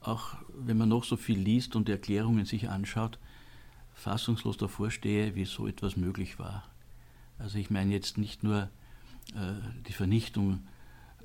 auch 0.04 0.36
wenn 0.54 0.78
man 0.78 0.89
noch 0.89 1.04
so 1.04 1.16
viel 1.16 1.39
liest 1.39 1.76
und 1.76 1.89
Erklärungen 1.89 2.46
sich 2.46 2.70
anschaut, 2.70 3.20
fassungslos 3.94 4.58
davor 4.58 4.92
stehe, 4.92 5.36
wie 5.36 5.46
so 5.46 5.68
etwas 5.68 5.96
möglich 5.98 6.39
war. 6.39 6.63
Also 7.38 7.58
ich 7.58 7.70
meine 7.70 7.94
jetzt 7.94 8.18
nicht 8.18 8.44
nur 8.44 8.70
äh, 9.36 9.54
die 9.88 9.94
Vernichtung 9.94 10.63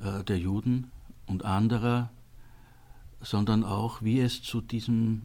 äh, 0.01 0.25
der 0.25 0.39
Juden 0.39 0.91
und 1.27 1.45
anderer, 1.45 2.11
sondern 3.21 3.65
auch, 3.65 4.03
wie 4.03 4.21
es 4.21 4.43
zu 4.43 4.61
diesem, 4.61 5.23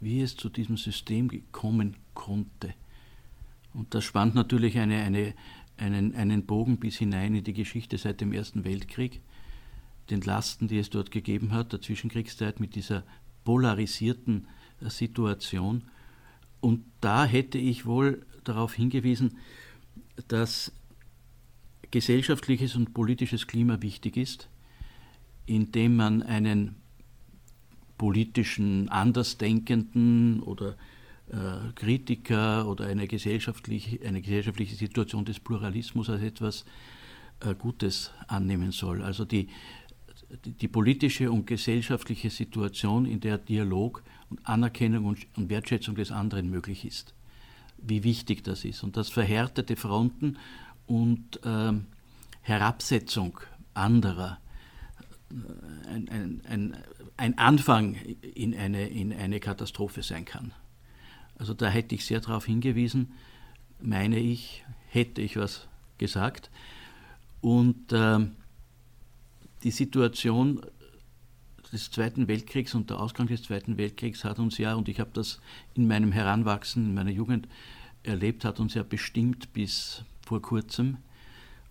wie 0.00 0.20
es 0.20 0.36
zu 0.36 0.48
diesem 0.48 0.76
System 0.76 1.30
kommen 1.50 1.96
konnte. 2.12 2.74
Und 3.72 3.94
das 3.94 4.04
spannt 4.04 4.34
natürlich 4.34 4.78
eine, 4.78 5.02
eine, 5.02 5.34
einen, 5.76 6.14
einen 6.14 6.46
Bogen 6.46 6.78
bis 6.78 6.96
hinein 6.96 7.34
in 7.34 7.44
die 7.44 7.54
Geschichte 7.54 7.98
seit 7.98 8.20
dem 8.20 8.32
Ersten 8.32 8.64
Weltkrieg, 8.64 9.20
den 10.10 10.20
Lasten, 10.20 10.68
die 10.68 10.78
es 10.78 10.90
dort 10.90 11.10
gegeben 11.10 11.52
hat, 11.52 11.72
der 11.72 11.80
Zwischenkriegszeit 11.80 12.60
mit 12.60 12.74
dieser 12.74 13.04
polarisierten 13.44 14.46
äh, 14.80 14.90
Situation. 14.90 15.84
Und 16.60 16.84
da 17.00 17.24
hätte 17.24 17.58
ich 17.58 17.86
wohl 17.86 18.24
darauf 18.44 18.74
hingewiesen, 18.74 19.38
dass 20.28 20.72
gesellschaftliches 21.90 22.74
und 22.74 22.94
politisches 22.94 23.46
Klima 23.46 23.80
wichtig 23.82 24.16
ist, 24.16 24.48
indem 25.46 25.96
man 25.96 26.22
einen 26.22 26.76
politischen 27.98 28.88
Andersdenkenden 28.88 30.42
oder 30.42 30.76
äh, 31.28 31.72
Kritiker 31.74 32.66
oder 32.66 32.86
eine 32.86 33.06
gesellschaftliche, 33.06 34.04
eine 34.04 34.20
gesellschaftliche 34.20 34.74
Situation 34.74 35.24
des 35.24 35.40
Pluralismus 35.40 36.10
als 36.10 36.22
etwas 36.22 36.64
äh, 37.40 37.54
Gutes 37.54 38.10
annehmen 38.26 38.72
soll. 38.72 39.02
Also 39.02 39.24
die, 39.24 39.48
die 40.44 40.68
politische 40.68 41.30
und 41.30 41.46
gesellschaftliche 41.46 42.30
Situation, 42.30 43.06
in 43.06 43.20
der 43.20 43.38
Dialog 43.38 44.02
und 44.30 44.46
Anerkennung 44.46 45.04
und, 45.04 45.26
Wertschätzung 45.50 45.94
des 45.94 46.10
anderen 46.10 46.50
möglich 46.50 46.84
ist. 46.84 47.14
Wie 47.78 48.04
wichtig 48.04 48.42
das 48.44 48.64
ist. 48.64 48.82
Und 48.82 48.96
dass 48.96 49.10
verhärtete 49.10 49.76
Fronten 49.76 50.38
und 50.86 51.40
ähm, 51.44 51.86
Herabsetzung 52.42 53.40
anderer 53.74 54.38
äh, 55.30 55.88
ein, 55.88 56.08
ein, 56.08 56.42
ein, 56.48 56.76
ein, 57.16 57.38
Anfang 57.38 57.94
in 57.94 58.54
eine, 58.56 58.88
in 58.88 59.12
eine 59.12 59.40
Katastrophe 59.40 60.02
sein 60.02 60.24
kann. 60.24 60.52
Also 61.36 61.54
da 61.54 61.68
hätte 61.68 61.94
ich 61.94 62.04
sehr 62.04 62.20
darauf 62.20 62.46
hingewiesen, 62.46 63.12
meine 63.80 64.18
ich, 64.18 64.64
hätte 64.88 65.20
ich 65.20 65.36
was 65.36 65.66
gesagt. 65.98 66.50
Und 67.40 67.92
äh, 67.92 68.20
die 69.64 69.70
Situation 69.70 70.60
des 71.72 71.90
Zweiten 71.90 72.28
Weltkriegs 72.28 72.74
und 72.74 72.90
der 72.90 73.00
Ausgang 73.00 73.26
des 73.26 73.42
Zweiten 73.42 73.78
Weltkriegs 73.78 74.22
hat 74.22 74.38
uns 74.38 74.58
ja, 74.58 74.74
und 74.74 74.88
ich 74.88 75.00
habe 75.00 75.10
das 75.12 75.40
in 75.74 75.88
meinem 75.88 76.12
Heranwachsen, 76.12 76.86
in 76.86 76.94
meiner 76.94 77.10
Jugend 77.10 77.48
erlebt, 78.04 78.44
hat 78.44 78.60
uns 78.60 78.74
ja 78.74 78.82
bestimmt 78.82 79.52
bis 79.52 80.04
vor 80.24 80.40
kurzem. 80.40 80.98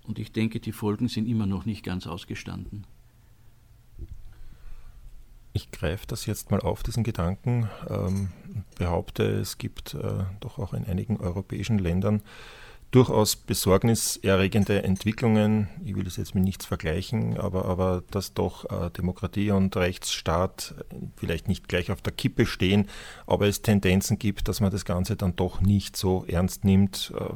Und 0.06 0.20
ich 0.20 0.32
denke, 0.34 0.60
die 0.60 0.74
Folgen 0.74 1.08
sind 1.08 1.28
immer 1.28 1.46
noch 1.46 1.66
nicht 1.66 1.86
ganz 1.86 2.08
ausgestanden. 2.08 2.86
Ich 5.54 5.72
greife 5.72 6.08
das 6.08 6.26
jetzt 6.26 6.50
mal 6.50 6.60
auf, 6.60 6.82
diesen 6.82 7.04
Gedanken, 7.04 7.70
ähm, 7.88 8.30
behaupte, 8.78 9.24
es 9.24 9.60
gibt 9.60 9.94
äh, 9.94 10.26
doch 10.40 10.58
auch 10.58 10.74
in 10.74 10.84
einigen 10.86 11.18
europäischen 11.18 11.78
Ländern 11.78 12.24
durchaus 12.94 13.36
besorgniserregende 13.36 14.84
Entwicklungen. 14.84 15.68
Ich 15.84 15.96
will 15.96 16.04
das 16.04 16.18
jetzt 16.18 16.36
mit 16.36 16.44
nichts 16.44 16.68
vergleichen, 16.68 17.40
aber, 17.40 17.66
aber 17.66 18.04
dass 18.12 18.36
doch 18.36 18.66
äh, 18.66 18.92
Demokratie 18.92 19.50
und 19.50 19.76
Rechtsstaat 19.76 20.76
vielleicht 21.16 21.48
nicht 21.48 21.68
gleich 21.68 21.92
auf 21.92 22.04
der 22.04 22.14
Kippe 22.14 22.46
stehen, 22.46 22.88
aber 23.26 23.48
es 23.48 23.64
Tendenzen 23.64 24.20
gibt, 24.20 24.48
dass 24.48 24.62
man 24.62 24.70
das 24.70 24.86
Ganze 24.86 25.16
dann 25.16 25.36
doch 25.36 25.60
nicht 25.60 25.98
so 25.98 26.24
ernst 26.28 26.66
nimmt. 26.66 27.12
Äh, 27.20 27.34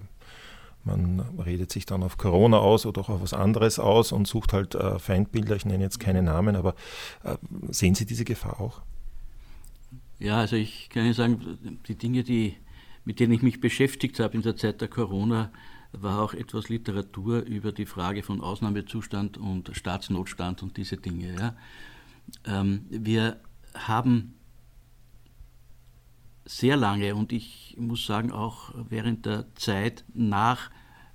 man 0.84 1.26
redet 1.44 1.72
sich 1.72 1.88
dann 1.88 2.04
auf 2.04 2.18
Corona 2.18 2.60
aus 2.60 2.86
oder 2.86 3.02
auch 3.02 3.10
auf 3.10 3.22
was 3.24 3.34
anderes 3.34 3.80
aus 3.80 4.12
und 4.12 4.28
sucht 4.28 4.54
halt 4.54 4.76
äh, 4.76 5.00
Feindbilder. 5.00 5.56
Ich 5.56 5.66
nenne 5.66 5.84
jetzt 5.84 6.00
keine 6.00 6.22
Namen, 6.22 6.56
aber 6.56 6.76
sehen 7.70 7.96
Sie 7.96 8.06
diese 8.06 8.24
Gefahr 8.24 8.62
auch? 8.62 8.82
Ja, 10.20 10.38
also 10.38 10.56
ich 10.56 10.90
kann 10.90 11.04
Ihnen 11.04 11.14
sagen, 11.14 11.80
die 11.88 11.96
Dinge, 11.96 12.24
die 12.24 12.56
mit 13.08 13.22
denen 13.22 13.32
ich 13.32 13.42
mich 13.42 13.62
beschäftigt 13.62 14.20
habe 14.20 14.36
in 14.36 14.42
der 14.42 14.58
Zeit 14.58 14.82
der 14.82 14.90
Corona, 14.90 15.50
war 15.94 16.22
auch 16.22 16.34
etwas 16.34 16.68
Literatur 16.68 17.40
über 17.46 17.72
die 17.72 17.86
Frage 17.86 18.22
von 18.22 18.42
Ausnahmezustand 18.42 19.38
und 19.38 19.72
Staatsnotstand 19.72 20.62
und 20.62 20.76
diese 20.76 20.98
Dinge. 20.98 21.34
Ja. 21.34 21.56
Ähm, 22.46 22.86
wir 22.90 23.40
haben 23.74 24.34
sehr 26.44 26.76
lange 26.76 27.16
und 27.16 27.32
ich 27.32 27.78
muss 27.80 28.06
sagen 28.06 28.34
auch 28.34 28.74
während 28.90 29.26
der 29.26 29.46
Zeit 29.56 30.04
nach 30.14 30.70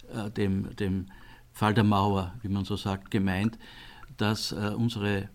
äh, 0.08 0.30
dem, 0.30 0.74
dem 0.76 1.08
Fall 1.52 1.74
der 1.74 1.84
Mauer, 1.84 2.32
wie 2.40 2.48
man 2.48 2.64
so 2.64 2.76
sagt, 2.76 3.10
gemeint, 3.10 3.58
dass 4.16 4.52
äh, 4.52 4.72
unsere 4.74 5.28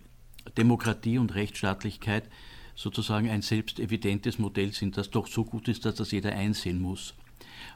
Demokratie 0.58 1.20
und 1.20 1.36
Rechtsstaatlichkeit 1.36 2.28
sozusagen 2.77 3.27
ein 3.29 3.41
selbstevidentes 3.41 4.37
Modell 4.37 4.71
sind, 4.71 4.97
das 4.97 5.09
doch 5.09 5.25
so 5.27 5.43
gut 5.43 5.67
ist, 5.67 5.83
dass 5.83 5.95
das 5.95 6.11
jeder 6.11 6.31
einsehen 6.31 6.79
muss. 6.79 7.15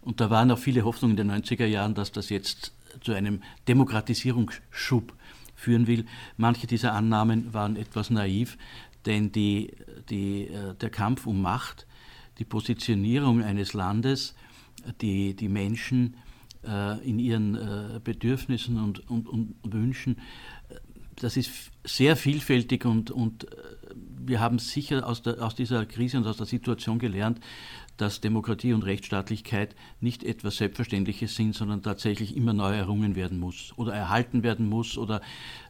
Und 0.02 0.22
da 0.22 0.30
waren 0.30 0.52
auch 0.52 0.60
viele 0.60 0.86
Hoffnungen 0.86 1.18
in 1.18 1.28
den 1.28 1.44
90er 1.44 1.66
Jahren, 1.66 1.96
dass 1.96 2.12
das 2.12 2.30
jetzt 2.30 2.74
zu 3.02 3.12
einem 3.12 3.42
Demokratisierungsschub 3.68 5.14
führen 5.56 5.88
will. 5.88 6.06
Manche 6.38 6.68
dieser 6.68 6.94
Annahmen 6.94 7.52
waren 7.52 7.78
etwas 7.78 8.12
naiv, 8.12 8.60
denn 9.08 9.32
die, 9.32 9.74
die, 10.10 10.48
äh, 10.48 10.76
der 10.76 10.92
Kampf 10.92 11.26
um 11.26 11.42
Macht, 11.42 11.88
die 12.38 12.46
Positionierung 12.46 13.44
eines 13.44 13.74
Landes, 13.74 14.36
die, 15.02 15.36
die 15.36 15.50
Menschen 15.50 16.16
äh, 16.64 17.00
in 17.08 17.18
ihren 17.18 17.56
äh, 17.56 18.00
Bedürfnissen 18.04 18.78
und, 18.78 19.10
und, 19.10 19.28
und 19.28 19.56
Wünschen 19.64 20.18
das 21.22 21.38
ist 21.38 21.72
sehr 21.84 22.16
vielfältig 22.16 22.86
und, 22.86 23.12
und 23.12 23.46
wir 24.26 24.40
haben 24.40 24.60
sicher 24.60 25.08
aus, 25.08 25.22
der, 25.22 25.42
aus 25.42 25.56
dieser 25.56 25.86
Krise 25.86 26.18
und 26.18 26.28
aus 26.28 26.38
der 26.38 26.46
Situation 26.46 27.00
gelernt, 27.00 27.40
dass 27.98 28.22
Demokratie 28.22 28.74
und 28.74 28.84
Rechtsstaatlichkeit 28.84 29.76
nicht 30.00 30.24
etwas 30.24 30.58
Selbstverständliches 30.58 31.36
sind, 31.36 31.56
sondern 31.56 31.84
tatsächlich 31.84 32.36
immer 32.36 32.54
neu 32.54 32.76
errungen 32.76 33.16
werden 33.16 33.40
muss 33.40 33.74
oder 33.78 33.94
erhalten 33.94 34.44
werden 34.44 34.68
muss 34.68 34.98
oder 34.98 35.22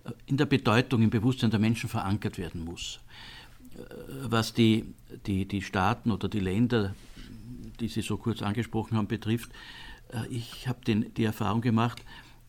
äh, 0.03 0.11
in 0.25 0.37
der 0.37 0.45
Bedeutung, 0.45 1.01
im 1.01 1.09
Bewusstsein 1.09 1.51
der 1.51 1.59
Menschen 1.59 1.89
verankert 1.89 2.37
werden 2.37 2.63
muss. 2.63 2.99
Äh, 3.75 3.81
was 4.23 4.53
die, 4.53 4.93
die, 5.25 5.45
die 5.45 5.61
Staaten 5.61 6.11
oder 6.11 6.29
die 6.29 6.39
Länder, 6.39 6.95
die 7.79 7.87
Sie 7.87 8.01
so 8.01 8.17
kurz 8.17 8.41
angesprochen 8.41 8.97
haben, 8.97 9.07
betrifft, 9.07 9.51
ich 10.29 10.67
habe 10.67 10.79
die 10.83 11.23
Erfahrung 11.23 11.61
gemacht, 11.61 12.03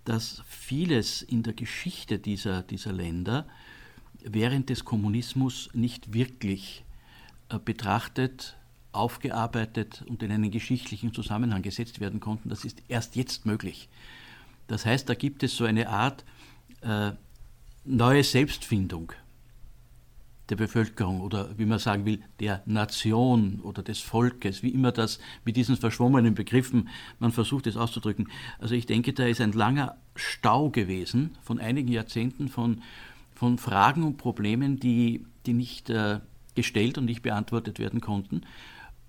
dass 0.04 0.42
vieles 0.48 1.22
in 1.22 1.42
der 1.42 1.52
Geschichte 1.52 2.18
dieser, 2.18 2.62
dieser 2.62 2.92
Länder 2.92 3.46
während 4.24 4.70
des 4.70 4.84
Kommunismus 4.84 5.70
nicht 5.72 6.12
wirklich 6.12 6.84
äh, 7.48 7.58
betrachtet, 7.58 8.56
aufgearbeitet 8.92 10.04
und 10.06 10.22
in 10.22 10.30
einen 10.30 10.50
geschichtlichen 10.50 11.14
Zusammenhang 11.14 11.62
gesetzt 11.62 12.00
werden 12.00 12.20
konnten. 12.20 12.48
Das 12.48 12.64
ist 12.64 12.82
erst 12.88 13.16
jetzt 13.16 13.46
möglich. 13.46 13.88
Das 14.66 14.86
heißt, 14.86 15.08
da 15.08 15.14
gibt 15.14 15.42
es 15.42 15.56
so 15.56 15.64
eine 15.64 15.88
Art 15.88 16.24
äh, 16.82 17.12
neue 17.84 18.22
Selbstfindung 18.22 19.12
der 20.48 20.56
Bevölkerung 20.56 21.20
oder 21.20 21.56
wie 21.56 21.64
man 21.64 21.78
sagen 21.78 22.04
will, 22.04 22.22
der 22.40 22.62
Nation 22.66 23.60
oder 23.62 23.82
des 23.82 24.00
Volkes, 24.00 24.62
wie 24.62 24.68
immer 24.68 24.92
das 24.92 25.18
mit 25.44 25.56
diesen 25.56 25.76
verschwommenen 25.76 26.34
Begriffen 26.34 26.88
man 27.18 27.32
versucht 27.32 27.66
es 27.66 27.76
auszudrücken. 27.76 28.28
Also 28.58 28.74
ich 28.74 28.86
denke, 28.86 29.12
da 29.14 29.24
ist 29.24 29.40
ein 29.40 29.52
langer 29.52 29.96
Stau 30.14 30.68
gewesen 30.68 31.36
von 31.42 31.58
einigen 31.58 31.88
Jahrzehnten 31.88 32.48
von, 32.48 32.82
von 33.42 33.58
Fragen 33.58 34.04
und 34.04 34.18
Problemen, 34.18 34.78
die, 34.78 35.26
die 35.46 35.52
nicht 35.52 35.90
äh, 35.90 36.20
gestellt 36.54 36.96
und 36.96 37.06
nicht 37.06 37.22
beantwortet 37.22 37.80
werden 37.80 38.00
konnten. 38.00 38.42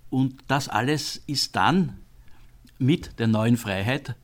Und 0.10 0.43
das 0.48 0.69
alles 0.69 1.17
ist 1.28 1.56
dann 1.56 2.00
mit 2.80 3.19
der 3.19 3.28
neuen 3.28 3.58
Freiheit 3.58 4.15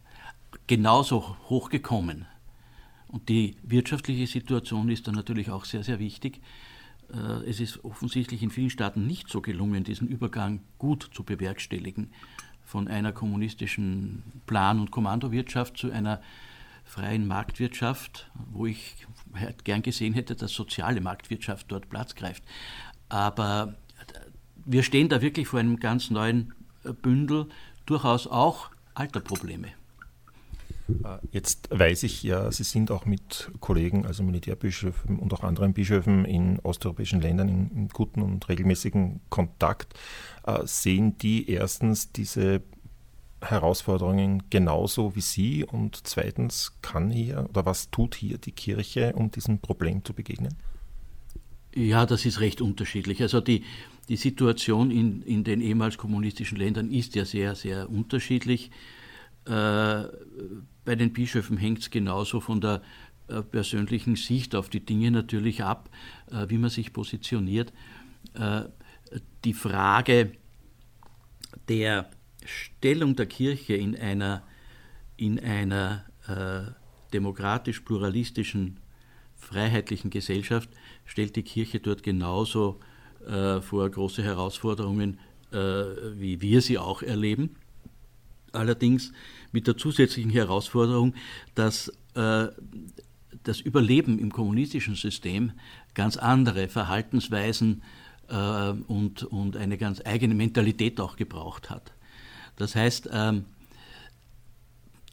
genauso 0.65 1.38
hochgekommen. 1.48 2.26
Und 3.08 3.30
die 3.30 3.56
wirtschaftliche 3.62 4.26
Situation 4.26 4.89
ist 4.89 5.06
dann 5.06 5.13
natürlich 5.13 5.52
auch 5.52 5.63
sehr, 5.63 5.84
sehr 5.84 6.00
wichtig. 6.00 6.41
Äh, 7.13 7.48
es 7.48 7.60
ist 7.60 7.86
offensichtlich 7.86 8.41
in 8.41 8.50
vielen 8.50 8.72
Staaten 8.72 9.06
nicht 9.06 9.30
so 9.30 9.41
gelungen, 9.41 9.84
diesen 9.84 10.08
Übergang 10.08 10.62
gut 10.80 11.08
zu 11.13 11.24
bewerkstelligen 11.24 12.10
von 12.65 12.88
einer 12.88 13.12
kommunistischen 13.12 14.24
Plan- 14.48 14.80
und 14.80 14.89
Kommandowirtschaft 14.89 15.78
zu 15.78 15.91
einer 15.91 16.19
freien 16.89 17.28
Marktwirtschaft, 17.28 18.32
wo 18.52 18.65
ich 18.65 18.95
gern 19.63 19.84
gesehen 19.84 20.13
hätte, 20.13 20.36
dass 20.36 20.52
soziale 20.52 21.02
Marktwirtschaft 21.02 21.67
dort 21.69 21.88
Platz 21.89 22.15
greift. 22.15 22.43
Aber 23.10 23.75
wir 24.65 24.84
stehen 24.84 25.08
da 25.08 25.21
wirklich 25.21 25.47
vor 25.47 25.60
einem 25.60 25.80
ganz 25.80 26.10
neuen 26.10 26.54
Bündel, 27.02 27.47
durchaus 27.86 28.28
auch 28.28 28.71
alter 28.95 29.19
Probleme. 29.19 29.67
Äh, 31.04 31.17
jetzt 31.32 31.69
weiß 31.71 32.04
ich 32.04 32.23
ja, 32.23 32.52
Sie 32.52 32.63
sind 32.63 32.91
auch 32.91 33.06
mit 33.06 33.52
Kollegen, 33.60 34.06
also 34.06 34.23
Militärbischöfen 34.23 35.19
und 35.19 35.34
auch 35.34 35.43
anderen 35.43 35.73
Bischöfen 35.73 36.25
in 36.25 36.60
osteuropäischen 36.60 37.21
Ländern 37.21 37.49
in, 37.49 37.71
in 37.71 37.88
guten 37.89 38.21
und 38.21 38.49
regelmäßigen 38.49 39.21
Kontakt. 39.30 39.93
Äh, 40.43 40.65
sehen 40.65 41.17
die 41.17 41.49
erstens 41.49 42.12
diese 42.12 42.62
Herausforderungen 43.41 44.43
genauso 44.49 45.15
wie 45.15 45.21
Sie 45.21 45.63
und 45.63 45.99
zweitens 46.08 46.73
kann 46.82 47.10
hier 47.10 47.47
oder 47.49 47.65
was 47.65 47.89
tut 47.89 48.15
hier 48.15 48.38
die 48.38 48.52
Kirche, 48.52 49.13
um 49.15 49.32
diesem 49.32 49.60
Problem 49.60 50.04
zu 50.04 50.13
begegnen? 50.13 50.56
Ja, 51.73 52.06
das 52.06 52.25
ist 52.25 52.39
recht 52.39 52.62
unterschiedlich. 52.62 53.21
Also 53.21 53.41
die, 53.41 53.63
die 54.10 54.17
Situation 54.17 54.91
in, 54.91 55.21
in 55.21 55.43
den 55.43 55.62
ehemals 55.62 55.97
kommunistischen 55.97 56.58
Ländern 56.58 56.91
ist 56.91 57.15
ja 57.15 57.25
sehr, 57.25 57.56
sehr 57.56 57.89
unterschiedlich. 57.89 58.71
Äh, 59.45 60.04
bei 60.86 60.95
den 60.95 61.13
Bischöfen 61.13 61.58
hängt 61.58 61.80
es 61.80 61.89
genauso 61.89 62.39
von 62.39 62.60
der 62.60 62.82
äh, 63.28 63.41
persönlichen 63.41 64.15
Sicht 64.15 64.56
auf 64.56 64.69
die 64.69 64.86
Dinge 64.86 65.12
natürlich 65.12 65.63
ab, 65.63 65.89
äh, 66.32 66.49
wie 66.49 66.58
man 66.58 66.69
sich 66.69 66.93
positioniert. 66.93 67.73
Die 69.43 69.54
Frage 69.54 70.34
der 71.67 72.10
Stellung 72.45 73.15
der 73.15 73.25
Kirche 73.25 73.75
in 73.75 73.95
einer, 73.95 74.43
in 75.17 75.39
einer 75.39 76.06
äh, 76.28 76.71
demokratisch-pluralistischen, 77.13 78.80
freiheitlichen 79.36 80.10
Gesellschaft 80.10 80.69
stellt 81.06 81.36
die 81.36 81.43
Kirche 81.43 81.80
dort 81.80 82.04
genauso 82.04 82.80
äh, 83.25 83.62
vor 83.62 83.89
große 83.89 84.23
Herausforderungen, 84.23 85.19
äh, 85.52 85.58
wie 85.58 86.41
wir 86.41 86.62
sie 86.62 86.78
auch 86.78 87.02
erleben. 87.02 87.56
Allerdings 88.52 89.12
mit 89.52 89.67
der 89.67 89.78
zusätzlichen 89.78 90.32
Herausforderung, 90.32 91.13
dass 91.56 91.91
äh, 92.15 92.47
das 93.43 93.62
Überleben 93.62 94.19
im 94.19 94.32
kommunistischen 94.32 94.95
System 94.95 95.52
ganz 95.93 96.17
andere 96.17 96.67
Verhaltensweisen 96.67 97.84
äh, 98.28 98.71
und, 98.88 99.23
und 99.23 99.58
eine 99.58 99.78
ganz 99.78 100.02
eigene 100.06 100.36
Mentalität 100.36 100.99
auch 100.99 101.15
gebraucht 101.15 101.69
hat. 101.69 101.93
Das 102.60 102.76
heißt, 102.76 103.10
ähm, 103.12 103.45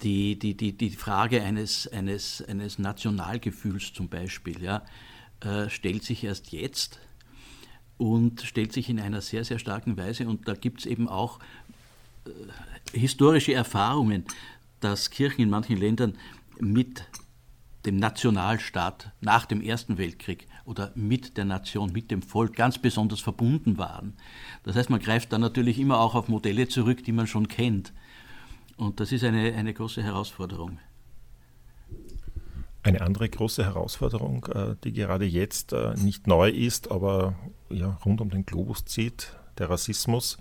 die, 0.02 0.38
die, 0.38 0.56
die, 0.56 0.76
die 0.76 0.90
Frage 0.90 1.42
eines, 1.42 1.88
eines, 1.88 2.42
eines 2.42 2.78
Nationalgefühls 2.78 3.94
zum 3.94 4.08
Beispiel 4.08 4.62
ja, 4.62 4.84
äh, 5.40 5.70
stellt 5.70 6.02
sich 6.02 6.24
erst 6.24 6.52
jetzt 6.52 6.98
und 7.96 8.42
stellt 8.42 8.72
sich 8.72 8.90
in 8.90 9.00
einer 9.00 9.22
sehr, 9.22 9.44
sehr 9.44 9.58
starken 9.58 9.96
Weise. 9.96 10.26
Und 10.28 10.48
da 10.48 10.54
gibt 10.54 10.80
es 10.80 10.86
eben 10.86 11.08
auch 11.08 11.38
äh, 12.26 12.98
historische 12.98 13.54
Erfahrungen, 13.54 14.24
dass 14.80 15.10
Kirchen 15.10 15.42
in 15.42 15.50
manchen 15.50 15.78
Ländern 15.78 16.18
mit 16.58 17.04
dem 17.86 17.96
Nationalstaat 17.96 19.12
nach 19.20 19.46
dem 19.46 19.62
Ersten 19.62 19.98
Weltkrieg 19.98 20.48
oder 20.66 20.90
mit 20.94 21.36
der 21.36 21.44
Nation, 21.44 21.92
mit 21.92 22.10
dem 22.10 22.22
Volk 22.22 22.54
ganz 22.54 22.78
besonders 22.78 23.20
verbunden 23.20 23.78
waren. 23.78 24.14
Das 24.64 24.76
heißt, 24.76 24.90
man 24.90 25.00
greift 25.00 25.32
dann 25.32 25.40
natürlich 25.40 25.78
immer 25.78 26.00
auch 26.00 26.14
auf 26.14 26.28
Modelle 26.28 26.68
zurück, 26.68 27.04
die 27.04 27.12
man 27.12 27.26
schon 27.26 27.48
kennt. 27.48 27.92
Und 28.76 29.00
das 29.00 29.12
ist 29.12 29.24
eine, 29.24 29.54
eine 29.54 29.72
große 29.72 30.02
Herausforderung. 30.02 30.78
Eine 32.82 33.00
andere 33.00 33.28
große 33.28 33.64
Herausforderung, 33.64 34.44
äh, 34.46 34.76
die 34.84 34.92
gerade 34.92 35.24
jetzt 35.24 35.72
äh, 35.72 35.94
nicht 35.94 36.26
neu 36.26 36.50
ist, 36.50 36.90
aber 36.90 37.34
ja, 37.70 37.98
rund 38.04 38.20
um 38.20 38.30
den 38.30 38.44
Globus 38.44 38.84
zieht, 38.84 39.36
der 39.58 39.70
Rassismus, 39.70 40.36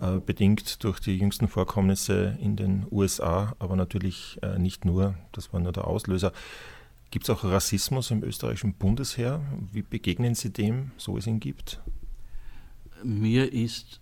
mhm. 0.00 0.24
bedingt 0.26 0.82
durch 0.82 0.98
die 0.98 1.16
jüngsten 1.16 1.46
Vorkommnisse 1.46 2.36
in 2.40 2.56
den 2.56 2.86
USA, 2.90 3.54
aber 3.60 3.76
natürlich 3.76 4.40
nicht 4.58 4.84
nur, 4.84 5.14
das 5.30 5.52
war 5.52 5.60
nur 5.60 5.70
der 5.70 5.86
Auslöser. 5.86 6.32
Gibt 7.12 7.28
es 7.28 7.30
auch 7.30 7.44
Rassismus 7.44 8.10
im 8.10 8.24
österreichischen 8.24 8.72
Bundesheer? 8.72 9.42
Wie 9.70 9.82
begegnen 9.82 10.34
Sie 10.34 10.50
dem, 10.50 10.92
so 10.96 11.18
es 11.18 11.26
ihn 11.26 11.40
gibt? 11.40 11.78
Mir 13.04 13.52
ist 13.52 14.00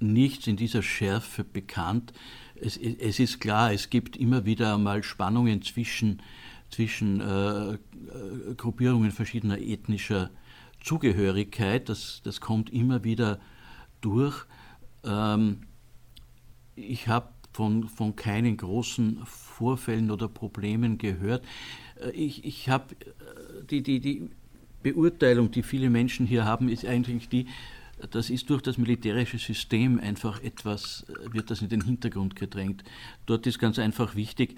nichts 0.00 0.48
in 0.48 0.56
dieser 0.56 0.82
Schärfe 0.82 1.44
bekannt. 1.44 2.12
Es, 2.56 2.76
es, 2.76 3.20
ist 3.20 3.38
klar, 3.38 3.72
es 3.72 3.90
gibt 3.90 4.16
immer 4.16 4.44
wieder 4.44 4.74
einmal 4.74 5.04
Spannungen 5.04 5.62
zwischen, 5.62 6.20
zwischen 6.68 7.20
äh, 7.20 7.74
äh 7.74 7.78
Gruppierungen 8.56 9.12
verschiedener 9.12 9.60
ethnischer 9.60 10.30
Zugehörigkeit. 10.82 11.88
Das, 11.88 12.22
das 12.24 12.40
kommt 12.40 12.70
immer 12.70 13.04
wieder 13.04 13.38
durch. 14.00 14.46
Ähm, 15.04 15.60
ich 16.74 17.06
habe 17.06 17.28
von, 17.52 17.88
von 17.88 18.16
keinen 18.16 18.56
großen 18.56 19.20
Vorfällen 19.24 20.10
oder 20.10 20.28
Problemen 20.28 20.98
gehört. 20.98 21.44
Äh, 22.00 22.10
ich, 22.10 22.44
ich 22.44 22.68
habe 22.68 22.94
äh, 22.94 23.64
die, 23.68 23.82
die, 23.82 24.00
die 24.00 24.30
Beurteilung, 24.82 25.50
die 25.50 25.62
viele 25.62 25.90
Menschen 25.90 26.26
hier 26.26 26.44
haben, 26.44 26.68
ist 26.68 26.86
eigentlich 26.86 27.28
die, 27.28 27.46
das 28.10 28.30
ist 28.30 28.48
durch 28.48 28.62
das 28.62 28.78
militärische 28.78 29.38
System 29.38 30.00
einfach 30.00 30.42
etwas, 30.42 31.04
äh, 31.08 31.34
wird 31.34 31.50
das 31.50 31.60
in 31.60 31.68
den 31.68 31.82
Hintergrund 31.82 32.36
gedrängt. 32.36 32.84
Dort 33.26 33.46
ist 33.46 33.58
ganz 33.58 33.78
einfach 33.78 34.14
wichtig, 34.14 34.56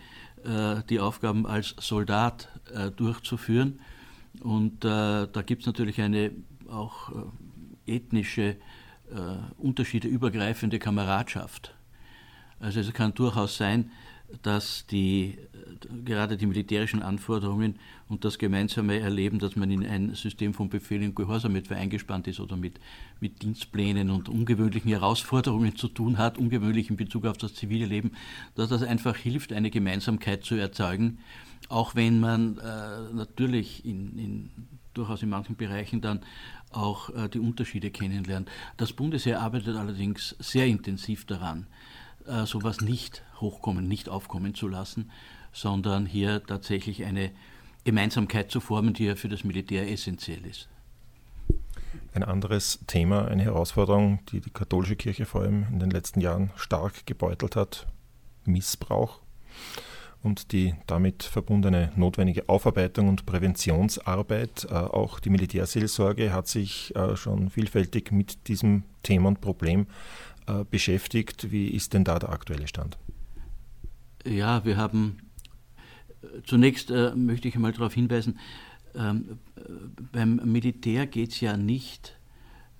die 0.90 0.98
Aufgaben 0.98 1.46
als 1.46 1.76
Soldat 1.78 2.48
durchzuführen. 2.96 3.78
Und 4.40 4.82
da 4.82 5.28
gibt 5.46 5.62
es 5.62 5.66
natürlich 5.66 6.00
eine 6.00 6.32
auch 6.68 7.12
ethnische 7.86 8.56
Unterschiede 9.56 10.08
übergreifende 10.08 10.80
Kameradschaft. 10.80 11.76
Also 12.62 12.80
es 12.80 12.92
kann 12.92 13.12
durchaus 13.12 13.56
sein, 13.56 13.90
dass 14.42 14.86
die, 14.86 15.36
gerade 16.04 16.36
die 16.36 16.46
militärischen 16.46 17.02
Anforderungen 17.02 17.78
und 18.08 18.24
das 18.24 18.38
gemeinsame 18.38 19.00
Erleben, 19.00 19.38
dass 19.38 19.56
man 19.56 19.70
in 19.70 19.84
ein 19.84 20.14
System 20.14 20.54
von 20.54 20.68
Befehl 20.68 21.02
und 21.02 21.14
Gehorsam 21.14 21.56
etwa 21.56 21.74
eingespannt 21.74 22.28
ist 22.28 22.40
oder 22.40 22.56
mit, 22.56 22.80
mit 23.20 23.42
Dienstplänen 23.42 24.10
und 24.10 24.28
ungewöhnlichen 24.28 24.90
Herausforderungen 24.90 25.76
zu 25.76 25.88
tun 25.88 26.18
hat, 26.18 26.38
ungewöhnlich 26.38 26.88
in 26.88 26.96
Bezug 26.96 27.26
auf 27.26 27.36
das 27.36 27.54
zivile 27.54 27.84
Leben, 27.84 28.12
dass 28.54 28.70
das 28.70 28.82
einfach 28.82 29.16
hilft, 29.16 29.52
eine 29.52 29.70
Gemeinsamkeit 29.70 30.44
zu 30.44 30.54
erzeugen, 30.54 31.18
auch 31.68 31.94
wenn 31.94 32.20
man 32.20 32.58
äh, 32.58 33.12
natürlich 33.12 33.84
in, 33.84 34.18
in, 34.18 34.50
durchaus 34.94 35.22
in 35.22 35.28
manchen 35.28 35.56
Bereichen 35.56 36.00
dann 36.00 36.20
auch 36.70 37.10
äh, 37.10 37.28
die 37.28 37.38
Unterschiede 37.38 37.90
kennenlernt. 37.90 38.48
Das 38.76 38.92
Bundesheer 38.92 39.40
arbeitet 39.40 39.76
allerdings 39.76 40.36
sehr 40.38 40.66
intensiv 40.66 41.26
daran, 41.26 41.66
äh, 42.26 42.46
sowas 42.46 42.80
nicht 42.80 43.22
hochkommen, 43.40 43.88
nicht 43.88 44.08
aufkommen 44.08 44.54
zu 44.54 44.68
lassen, 44.68 45.10
sondern 45.52 46.06
hier 46.06 46.42
tatsächlich 46.44 47.04
eine 47.04 47.30
Gemeinsamkeit 47.84 48.50
zu 48.50 48.60
formen, 48.60 48.94
die 48.94 49.04
ja 49.04 49.16
für 49.16 49.28
das 49.28 49.44
Militär 49.44 49.90
essentiell 49.90 50.44
ist. 50.46 50.68
Ein 52.14 52.22
anderes 52.22 52.80
Thema, 52.86 53.26
eine 53.26 53.44
Herausforderung, 53.44 54.20
die 54.30 54.40
die 54.40 54.50
katholische 54.50 54.96
Kirche 54.96 55.26
vor 55.26 55.42
allem 55.42 55.66
in 55.70 55.80
den 55.80 55.90
letzten 55.90 56.20
Jahren 56.20 56.50
stark 56.56 57.06
gebeutelt 57.06 57.56
hat, 57.56 57.86
Missbrauch 58.44 59.20
und 60.22 60.52
die 60.52 60.74
damit 60.86 61.22
verbundene 61.22 61.92
notwendige 61.96 62.48
Aufarbeitung 62.48 63.08
und 63.08 63.26
Präventionsarbeit. 63.26 64.66
Äh, 64.70 64.74
auch 64.74 65.20
die 65.20 65.30
Militärseelsorge 65.30 66.32
hat 66.32 66.48
sich 66.48 66.94
äh, 66.94 67.16
schon 67.16 67.50
vielfältig 67.50 68.12
mit 68.12 68.48
diesem 68.48 68.84
Thema 69.02 69.28
und 69.28 69.40
Problem 69.40 69.86
beschäftigt. 70.70 71.50
Wie 71.50 71.68
ist 71.68 71.92
denn 71.92 72.04
da 72.04 72.18
der 72.18 72.30
aktuelle 72.30 72.66
Stand? 72.66 72.98
Ja, 74.24 74.64
wir 74.64 74.76
haben 74.76 75.18
äh, 76.22 76.42
zunächst 76.44 76.90
äh, 76.90 77.14
möchte 77.14 77.48
ich 77.48 77.56
einmal 77.56 77.72
darauf 77.72 77.94
hinweisen, 77.94 78.38
ähm, 78.94 79.38
äh, 79.56 79.60
beim 80.12 80.36
Militär 80.44 81.06
geht 81.06 81.32
es 81.32 81.40
ja 81.40 81.56
nicht 81.56 82.18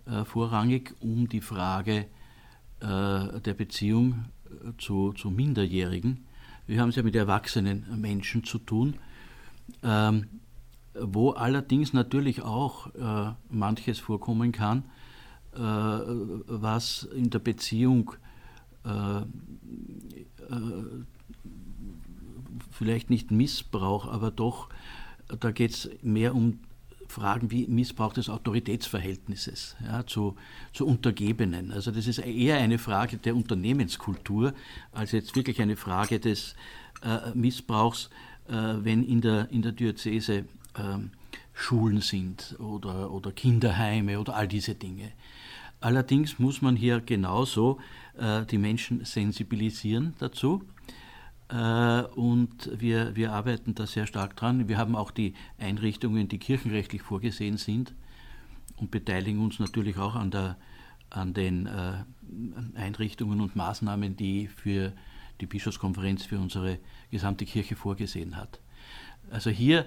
äh, 0.07 0.25
vorrangig 0.25 0.95
um 1.01 1.29
die 1.29 1.41
Frage 1.41 2.07
äh, 2.81 3.41
der 3.41 3.55
Beziehung 3.55 4.27
zu, 4.79 5.13
zu, 5.15 5.31
Minderjährigen. 5.31 6.27
Wir 6.67 6.81
haben 6.81 6.91
es 6.91 6.97
ja 6.97 7.03
mit 7.03 7.17
erwachsenen 7.17 7.87
Menschen 8.01 8.45
zu 8.45 8.59
tun, 8.59 8.97
ähm, 9.83 10.27
wo 10.95 11.31
allerdings 11.31 11.95
natürlich 11.95 12.43
auch 12.43 12.91
manches 13.49 13.99
vorkommen 13.99 14.53
kann, 14.53 14.81
äh, 14.81 15.02
was 15.55 17.05
in 17.15 17.29
der 17.29 17.39
Beziehung 17.39 18.13
äh, 18.85 19.19
äh, 19.19 19.25
vielleicht 22.71 23.11
nicht 23.11 23.31
Missbrauch, 23.31 24.07
aber 24.07 24.31
doch, 24.31 24.69
da 25.41 25.51
geht 25.51 25.73
es 25.73 25.91
mehr 26.03 26.35
um 26.35 26.59
Fragen 27.09 27.51
wie 27.51 27.67
Missbrauch 27.67 28.15
des 28.15 28.31
Autoritätsverhältnisses 28.31 29.77
ja, 29.85 30.07
zu, 30.07 30.35
zu 30.73 30.87
Untergebenen. 30.87 31.71
Also 31.71 31.91
das 31.91 32.07
ist 32.07 32.19
eher 32.19 32.57
eine 32.57 32.79
Frage 32.79 33.19
der 33.19 33.37
Unternehmenskultur 33.37 34.55
als 34.93 35.13
jetzt 35.13 35.37
wirklich 35.37 35.61
eine 35.61 35.77
Frage 35.77 36.19
des 36.19 36.57
äh, 37.03 37.31
Missbrauchs, 37.35 38.09
äh, 38.49 38.55
wenn 38.55 39.05
in 39.05 39.21
der, 39.21 39.51
in 39.51 39.61
der 39.61 39.73
Diözese 39.73 40.39
äh, 40.39 40.45
Schulen 41.53 42.01
sind 42.01 42.57
oder, 42.59 43.11
oder 43.11 43.31
Kinderheime 43.31 44.19
oder 44.19 44.35
all 44.35 44.49
diese 44.49 44.75
Dinge. 44.75 45.13
Allerdings 45.83 46.39
muss 46.39 46.63
man 46.63 46.77
hier 46.77 47.01
genauso 47.01 47.81
äh, 48.17 48.47
die 48.47 48.59
Menschen 48.59 49.05
sensibilisieren 49.05 50.15
dazu. 50.21 50.63
Äh, 51.49 52.03
und 52.15 52.71
wir, 52.81 53.17
wir 53.17 53.33
arbeiten 53.33 53.75
da 53.75 53.87
sehr 53.87 54.07
stark 54.07 54.37
dran. 54.37 54.69
Wir 54.69 54.79
haben 54.79 54.95
auch 54.95 55.11
die 55.11 55.35
Einrichtungen, 55.59 56.29
die 56.29 56.39
kirchenrechtlich 56.39 57.03
vorgesehen 57.03 57.57
sind 57.57 57.95
und 58.77 58.93
beteiligen 58.93 59.41
uns 59.41 59.59
natürlich 59.59 59.99
auch 59.99 60.15
an, 60.15 60.31
der, 60.31 60.57
an 61.11 61.35
den 61.35 61.67
äh, 61.67 62.05
Einrichtungen 62.75 63.41
und 63.41 63.57
Maßnahmen, 63.57 64.17
die 64.17 64.47
für 64.47 64.93
die 65.41 65.47
Bischofskonferenz 65.47 66.25
für 66.25 66.39
unsere 66.39 66.79
gesamte 67.11 67.45
Kirche 67.45 67.75
vorgesehen 67.75 68.37
hat. 68.37 68.61
Also 69.31 69.51
hier, 69.51 69.87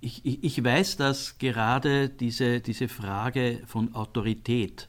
ich, 0.00 0.24
ich, 0.24 0.44
ich 0.44 0.64
weiß, 0.64 0.96
dass 0.96 1.38
gerade 1.38 2.08
diese, 2.08 2.60
diese 2.60 2.88
Frage 2.88 3.62
von 3.66 3.94
Autorität, 3.94 4.88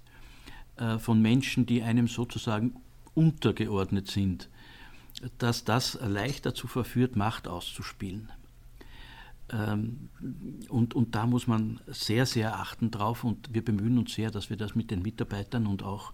äh, 0.77 0.99
von 0.99 1.21
Menschen, 1.21 1.65
die 1.65 1.81
einem 1.81 2.07
sozusagen 2.07 2.75
untergeordnet 3.15 4.07
sind, 4.07 4.49
dass 5.37 5.65
das 5.65 5.97
leicht 6.01 6.45
dazu 6.45 6.67
verführt, 6.67 7.15
Macht 7.15 7.47
auszuspielen. 7.47 8.31
Ähm, 9.51 10.09
und, 10.69 10.93
und 10.93 11.15
da 11.15 11.25
muss 11.25 11.47
man 11.47 11.79
sehr, 11.87 12.25
sehr 12.25 12.59
achten 12.59 12.91
drauf 12.91 13.23
und 13.23 13.53
wir 13.53 13.65
bemühen 13.65 13.97
uns 13.97 14.13
sehr, 14.13 14.31
dass 14.31 14.49
wir 14.49 14.57
das 14.57 14.75
mit 14.75 14.91
den 14.91 15.01
Mitarbeitern 15.01 15.65
und 15.65 15.83
auch 15.83 16.13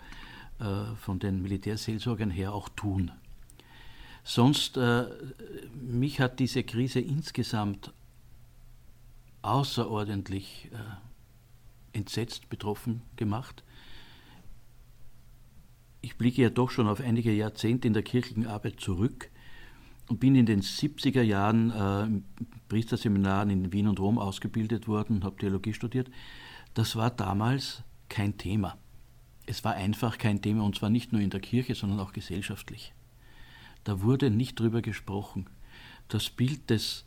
äh, 0.60 0.96
von 0.96 1.20
den 1.20 1.42
Militärseelsorgern 1.42 2.32
her 2.32 2.54
auch 2.54 2.70
tun. 2.70 3.12
Sonst, 4.24 4.78
äh, 4.78 5.06
mich 5.80 6.20
hat 6.20 6.40
diese 6.40 6.64
Krise 6.64 7.00
insgesamt 7.00 7.94
außerordentlich 9.46 10.70
äh, 10.74 11.98
entsetzt, 11.98 12.50
betroffen 12.50 13.02
gemacht 13.16 13.64
ich 16.06 16.18
blicke 16.18 16.44
ja 16.44 16.52
doch 16.52 16.70
schon 16.70 16.88
auf 16.88 17.02
einige 17.02 17.34
Jahrzehnte 17.34 17.88
in 17.88 17.96
der 17.96 18.04
kirchlichen 18.04 18.46
Arbeit 18.46 18.80
zurück 18.80 19.32
und 20.08 20.20
bin 20.20 20.36
in 20.36 20.46
den 20.46 20.62
70er 20.62 21.24
Jahren 21.24 21.72
äh, 21.72 22.04
im 22.04 22.24
Priesterseminaren 22.70 23.50
in 23.50 23.74
Wien 23.74 23.88
und 23.88 24.00
Rom 24.00 24.20
ausgebildet 24.20 24.88
worden, 24.88 25.24
habe 25.24 25.38
Theologie 25.38 25.74
studiert. 25.74 26.12
Das 26.76 26.96
war 26.96 27.10
damals 27.10 27.82
kein 28.08 28.38
Thema. 28.38 28.78
Es 29.48 29.64
war 29.64 29.74
einfach 29.74 30.20
kein 30.20 30.44
Thema 30.44 30.64
und 30.64 30.76
zwar 30.76 30.92
nicht 30.92 31.12
nur 31.12 31.22
in 31.22 31.32
der 31.32 31.40
Kirche, 31.40 31.74
sondern 31.74 32.00
auch 32.00 32.14
gesellschaftlich. 32.14 32.94
Da 33.84 34.04
wurde 34.04 34.30
nicht 34.30 34.60
drüber 34.60 34.84
gesprochen. 34.84 35.50
Das 36.08 36.30
Bild 36.30 36.70
des, 36.70 37.04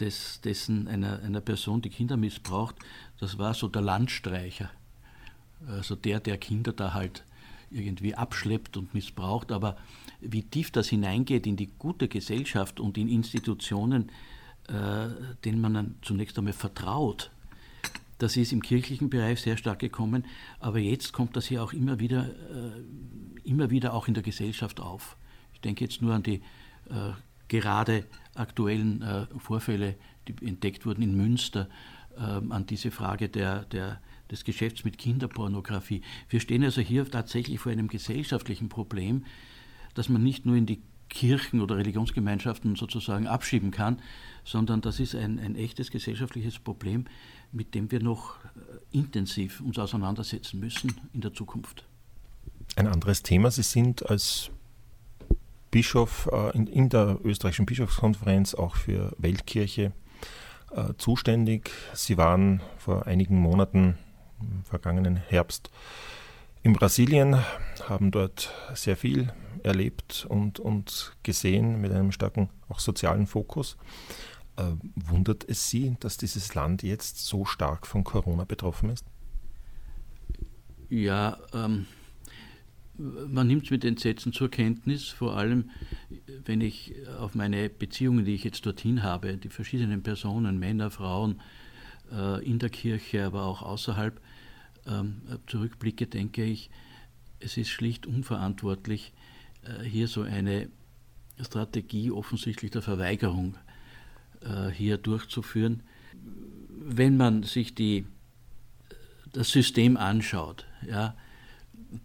des, 0.00 0.40
dessen 0.42 0.88
einer, 0.88 1.20
einer 1.22 1.40
Person, 1.40 1.82
die 1.82 1.90
Kinder 1.90 2.16
missbraucht, 2.16 2.76
das 3.18 3.38
war 3.38 3.54
so 3.54 3.68
der 3.68 3.82
Landstreicher. 3.82 4.70
Also 5.66 5.96
der, 5.96 6.20
der 6.20 6.38
Kinder 6.38 6.72
da 6.72 6.92
halt 6.92 7.24
irgendwie 7.70 8.14
abschleppt 8.14 8.76
und 8.76 8.94
missbraucht, 8.94 9.50
aber 9.50 9.76
wie 10.20 10.42
tief 10.42 10.70
das 10.70 10.88
hineingeht 10.88 11.46
in 11.46 11.56
die 11.56 11.70
gute 11.78 12.08
Gesellschaft 12.08 12.80
und 12.80 12.96
in 12.96 13.08
Institutionen, 13.08 14.10
äh, 14.68 15.08
denen 15.44 15.60
man 15.60 15.74
dann 15.74 15.94
zunächst 16.02 16.38
einmal 16.38 16.52
vertraut, 16.52 17.30
das 18.18 18.36
ist 18.36 18.52
im 18.52 18.62
kirchlichen 18.62 19.10
Bereich 19.10 19.40
sehr 19.40 19.56
stark 19.56 19.80
gekommen, 19.80 20.24
aber 20.58 20.78
jetzt 20.78 21.12
kommt 21.12 21.36
das 21.36 21.46
hier 21.46 21.62
auch 21.62 21.72
immer 21.72 21.98
wieder, 21.98 22.26
äh, 22.26 23.48
immer 23.48 23.70
wieder 23.70 23.92
auch 23.92 24.08
in 24.08 24.14
der 24.14 24.22
Gesellschaft 24.22 24.80
auf. 24.80 25.16
Ich 25.52 25.60
denke 25.60 25.84
jetzt 25.84 26.00
nur 26.00 26.14
an 26.14 26.22
die 26.22 26.40
äh, 26.88 27.12
gerade 27.48 28.04
aktuellen 28.34 29.02
äh, 29.02 29.26
Vorfälle, 29.38 29.96
die 30.28 30.46
entdeckt 30.46 30.86
wurden 30.86 31.02
in 31.02 31.16
Münster, 31.16 31.68
ähm, 32.18 32.52
an 32.52 32.66
diese 32.66 32.90
Frage 32.90 33.28
der, 33.28 33.64
der 33.64 34.00
des 34.30 34.44
Geschäfts 34.44 34.84
mit 34.84 34.98
Kinderpornografie. 34.98 36.02
Wir 36.28 36.40
stehen 36.40 36.64
also 36.64 36.80
hier 36.80 37.08
tatsächlich 37.08 37.60
vor 37.60 37.72
einem 37.72 37.88
gesellschaftlichen 37.88 38.68
Problem, 38.68 39.24
das 39.94 40.08
man 40.08 40.22
nicht 40.22 40.46
nur 40.46 40.56
in 40.56 40.66
die 40.66 40.82
Kirchen 41.08 41.60
oder 41.60 41.76
Religionsgemeinschaften 41.76 42.74
sozusagen 42.74 43.28
abschieben 43.28 43.70
kann, 43.70 44.02
sondern 44.44 44.80
das 44.80 44.98
ist 44.98 45.14
ein, 45.14 45.38
ein 45.38 45.54
echtes 45.54 45.90
gesellschaftliches 45.90 46.58
Problem, 46.58 47.04
mit 47.52 47.74
dem 47.74 47.90
wir 47.92 48.02
noch 48.02 48.36
äh, 48.44 48.98
intensiv 48.98 49.60
uns 49.60 49.78
auseinandersetzen 49.78 50.58
müssen 50.58 50.94
in 51.12 51.20
der 51.20 51.32
Zukunft. 51.32 51.84
Ein 52.74 52.88
anderes 52.88 53.22
Thema, 53.22 53.50
Sie 53.50 53.62
sind 53.62 54.04
als 54.10 54.50
Bischof 55.76 56.26
äh, 56.32 56.56
in, 56.56 56.66
in 56.68 56.88
der 56.88 57.18
österreichischen 57.22 57.66
Bischofskonferenz 57.66 58.54
auch 58.54 58.76
für 58.76 59.12
Weltkirche 59.18 59.92
äh, 60.70 60.94
zuständig. 60.96 61.70
Sie 61.92 62.16
waren 62.16 62.62
vor 62.78 63.06
einigen 63.06 63.38
Monaten 63.38 63.98
im 64.40 64.64
vergangenen 64.64 65.16
Herbst 65.16 65.70
in 66.62 66.72
Brasilien, 66.72 67.44
haben 67.86 68.10
dort 68.10 68.54
sehr 68.72 68.96
viel 68.96 69.34
erlebt 69.64 70.24
und, 70.26 70.60
und 70.60 71.14
gesehen 71.22 71.78
mit 71.78 71.92
einem 71.92 72.10
starken 72.10 72.48
auch 72.70 72.78
sozialen 72.78 73.26
Fokus. 73.26 73.76
Äh, 74.56 74.62
wundert 74.94 75.46
es 75.46 75.68
Sie, 75.68 75.94
dass 76.00 76.16
dieses 76.16 76.54
Land 76.54 76.84
jetzt 76.84 77.18
so 77.26 77.44
stark 77.44 77.86
von 77.86 78.02
Corona 78.02 78.44
betroffen 78.44 78.88
ist? 78.88 79.04
Ja, 80.88 81.36
ähm, 81.52 81.86
man 82.98 83.46
nimmt 83.46 83.64
es 83.64 83.70
mit 83.70 83.84
Entsetzen 83.84 84.32
zur 84.32 84.50
Kenntnis, 84.50 85.08
vor 85.08 85.36
allem 85.36 85.70
wenn 86.44 86.60
ich 86.60 86.94
auf 87.18 87.34
meine 87.34 87.68
Beziehungen, 87.68 88.24
die 88.24 88.34
ich 88.34 88.44
jetzt 88.44 88.64
dorthin 88.64 89.02
habe, 89.02 89.36
die 89.36 89.48
verschiedenen 89.48 90.02
Personen, 90.02 90.58
Männer, 90.58 90.90
Frauen, 90.90 91.40
äh, 92.12 92.44
in 92.44 92.58
der 92.58 92.70
Kirche, 92.70 93.24
aber 93.24 93.44
auch 93.44 93.62
außerhalb 93.62 94.20
ähm, 94.86 95.22
zurückblicke, 95.46 96.06
denke 96.06 96.44
ich, 96.44 96.70
es 97.40 97.56
ist 97.56 97.68
schlicht 97.68 98.06
unverantwortlich, 98.06 99.12
äh, 99.62 99.84
hier 99.84 100.08
so 100.08 100.22
eine 100.22 100.68
Strategie 101.40 102.10
offensichtlich 102.10 102.70
der 102.70 102.82
Verweigerung 102.82 103.56
äh, 104.40 104.70
hier 104.70 104.96
durchzuführen. 104.96 105.82
Wenn 106.68 107.16
man 107.16 107.42
sich 107.42 107.74
die, 107.74 108.06
das 109.32 109.50
System 109.50 109.96
anschaut, 109.96 110.66
ja, 110.86 111.16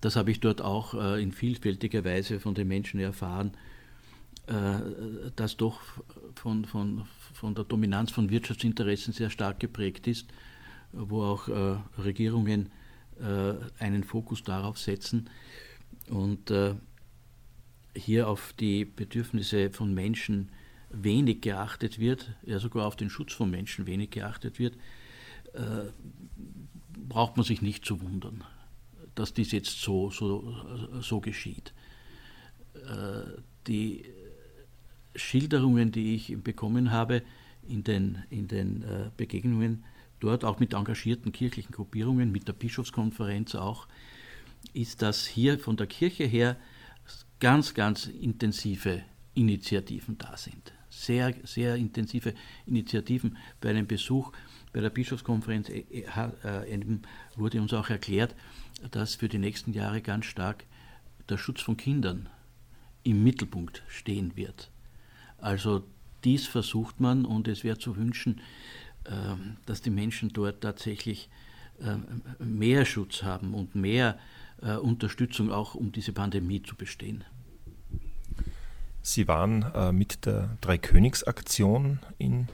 das 0.01 0.15
habe 0.15 0.31
ich 0.31 0.39
dort 0.39 0.61
auch 0.61 0.93
in 1.17 1.31
vielfältiger 1.31 2.05
Weise 2.05 2.39
von 2.39 2.53
den 2.53 2.67
Menschen 2.67 2.99
erfahren, 2.99 3.51
das 5.35 5.57
doch 5.57 5.79
von, 6.35 6.65
von, 6.65 7.05
von 7.33 7.55
der 7.55 7.63
Dominanz 7.63 8.11
von 8.11 8.29
Wirtschaftsinteressen 8.29 9.13
sehr 9.13 9.29
stark 9.29 9.59
geprägt 9.59 10.07
ist, 10.07 10.27
wo 10.93 11.23
auch 11.23 11.47
äh, 11.47 11.77
Regierungen 12.01 12.69
äh, 13.19 13.53
einen 13.79 14.03
Fokus 14.03 14.43
darauf 14.43 14.77
setzen 14.77 15.29
und 16.09 16.51
äh, 16.51 16.75
hier 17.95 18.27
auf 18.27 18.53
die 18.59 18.85
Bedürfnisse 18.85 19.69
von 19.69 19.93
Menschen 19.93 20.49
wenig 20.89 21.41
geachtet 21.41 21.99
wird, 21.99 22.33
ja 22.43 22.59
sogar 22.59 22.85
auf 22.85 22.95
den 22.95 23.09
Schutz 23.09 23.33
von 23.33 23.49
Menschen 23.49 23.85
wenig 23.85 24.11
geachtet 24.11 24.59
wird, 24.59 24.75
äh, 25.53 25.91
braucht 27.07 27.37
man 27.37 27.45
sich 27.45 27.61
nicht 27.61 27.85
zu 27.85 28.01
wundern, 28.01 28.43
dass 29.15 29.33
dies 29.33 29.51
jetzt 29.51 29.81
so, 29.81 30.09
so, 30.09 30.55
so 31.01 31.19
geschieht. 31.19 31.73
Äh, 32.73 33.41
die 33.67 34.05
Schilderungen, 35.15 35.91
die 35.91 36.15
ich 36.15 36.37
bekommen 36.41 36.91
habe 36.91 37.21
in 37.67 37.83
den, 37.83 38.23
in 38.29 38.47
den 38.47 38.83
äh, 38.83 39.09
Begegnungen 39.17 39.83
dort, 40.19 40.45
auch 40.45 40.59
mit 40.59 40.73
engagierten 40.73 41.31
kirchlichen 41.31 41.71
Gruppierungen, 41.71 42.31
mit 42.31 42.47
der 42.47 42.53
Bischofskonferenz 42.53 43.55
auch, 43.55 43.87
ist, 44.73 45.01
dass 45.01 45.25
hier 45.25 45.59
von 45.59 45.77
der 45.77 45.87
Kirche 45.87 46.23
her 46.23 46.57
ganz, 47.39 47.73
ganz 47.73 48.05
intensive 48.05 49.03
Initiativen 49.33 50.17
da 50.17 50.37
sind. 50.37 50.73
Sehr, 50.89 51.33
sehr 51.43 51.75
intensive 51.75 52.33
Initiativen. 52.65 53.37
Bei 53.59 53.69
einem 53.69 53.87
Besuch 53.87 54.31
bei 54.73 54.81
der 54.81 54.89
Bischofskonferenz 54.89 55.69
äh, 55.69 56.03
wurde 57.35 57.61
uns 57.61 57.73
auch 57.73 57.89
erklärt, 57.89 58.35
dass 58.89 59.15
für 59.15 59.29
die 59.29 59.37
nächsten 59.37 59.73
Jahre 59.73 60.01
ganz 60.01 60.25
stark 60.25 60.65
der 61.29 61.37
Schutz 61.37 61.61
von 61.61 61.77
Kindern 61.77 62.29
im 63.03 63.23
Mittelpunkt 63.23 63.83
stehen 63.87 64.35
wird. 64.35 64.71
Also 65.37 65.83
dies 66.23 66.47
versucht 66.47 66.99
man 66.99 67.25
und 67.25 67.47
es 67.47 67.63
wäre 67.63 67.77
zu 67.77 67.95
wünschen, 67.95 68.41
ähm, 69.05 69.57
dass 69.65 69.81
die 69.81 69.89
Menschen 69.89 70.29
dort 70.29 70.61
tatsächlich 70.61 71.29
ähm, 71.81 72.21
mehr 72.39 72.85
Schutz 72.85 73.23
haben 73.23 73.53
und 73.53 73.73
mehr 73.75 74.19
äh, 74.61 74.75
Unterstützung 74.75 75.51
auch, 75.51 75.73
um 75.73 75.91
diese 75.91 76.13
Pandemie 76.13 76.61
zu 76.61 76.75
bestehen. 76.75 77.23
Sie 79.01 79.27
waren 79.27 79.63
äh, 79.73 79.91
mit 79.91 80.25
der 80.27 80.57
Dreikönigsaktion 80.61 81.99
in 82.19 82.47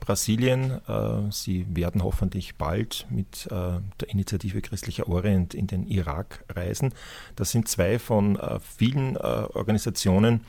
Brasilien. 0.00 0.80
Äh, 0.88 1.30
Sie 1.30 1.66
werden 1.74 2.02
hoffentlich 2.02 2.56
bald 2.56 3.06
mit 3.10 3.46
äh, 3.46 3.80
der 4.00 4.08
Initiative 4.08 4.60
Christlicher 4.62 5.08
Orient 5.08 5.54
in 5.54 5.66
den 5.66 5.86
Irak 5.86 6.44
reisen. 6.48 6.94
Das 7.34 7.50
sind 7.50 7.68
zwei 7.68 7.98
von 7.98 8.36
äh, 8.36 8.60
vielen 8.60 9.16
Organisationen, 9.16 10.42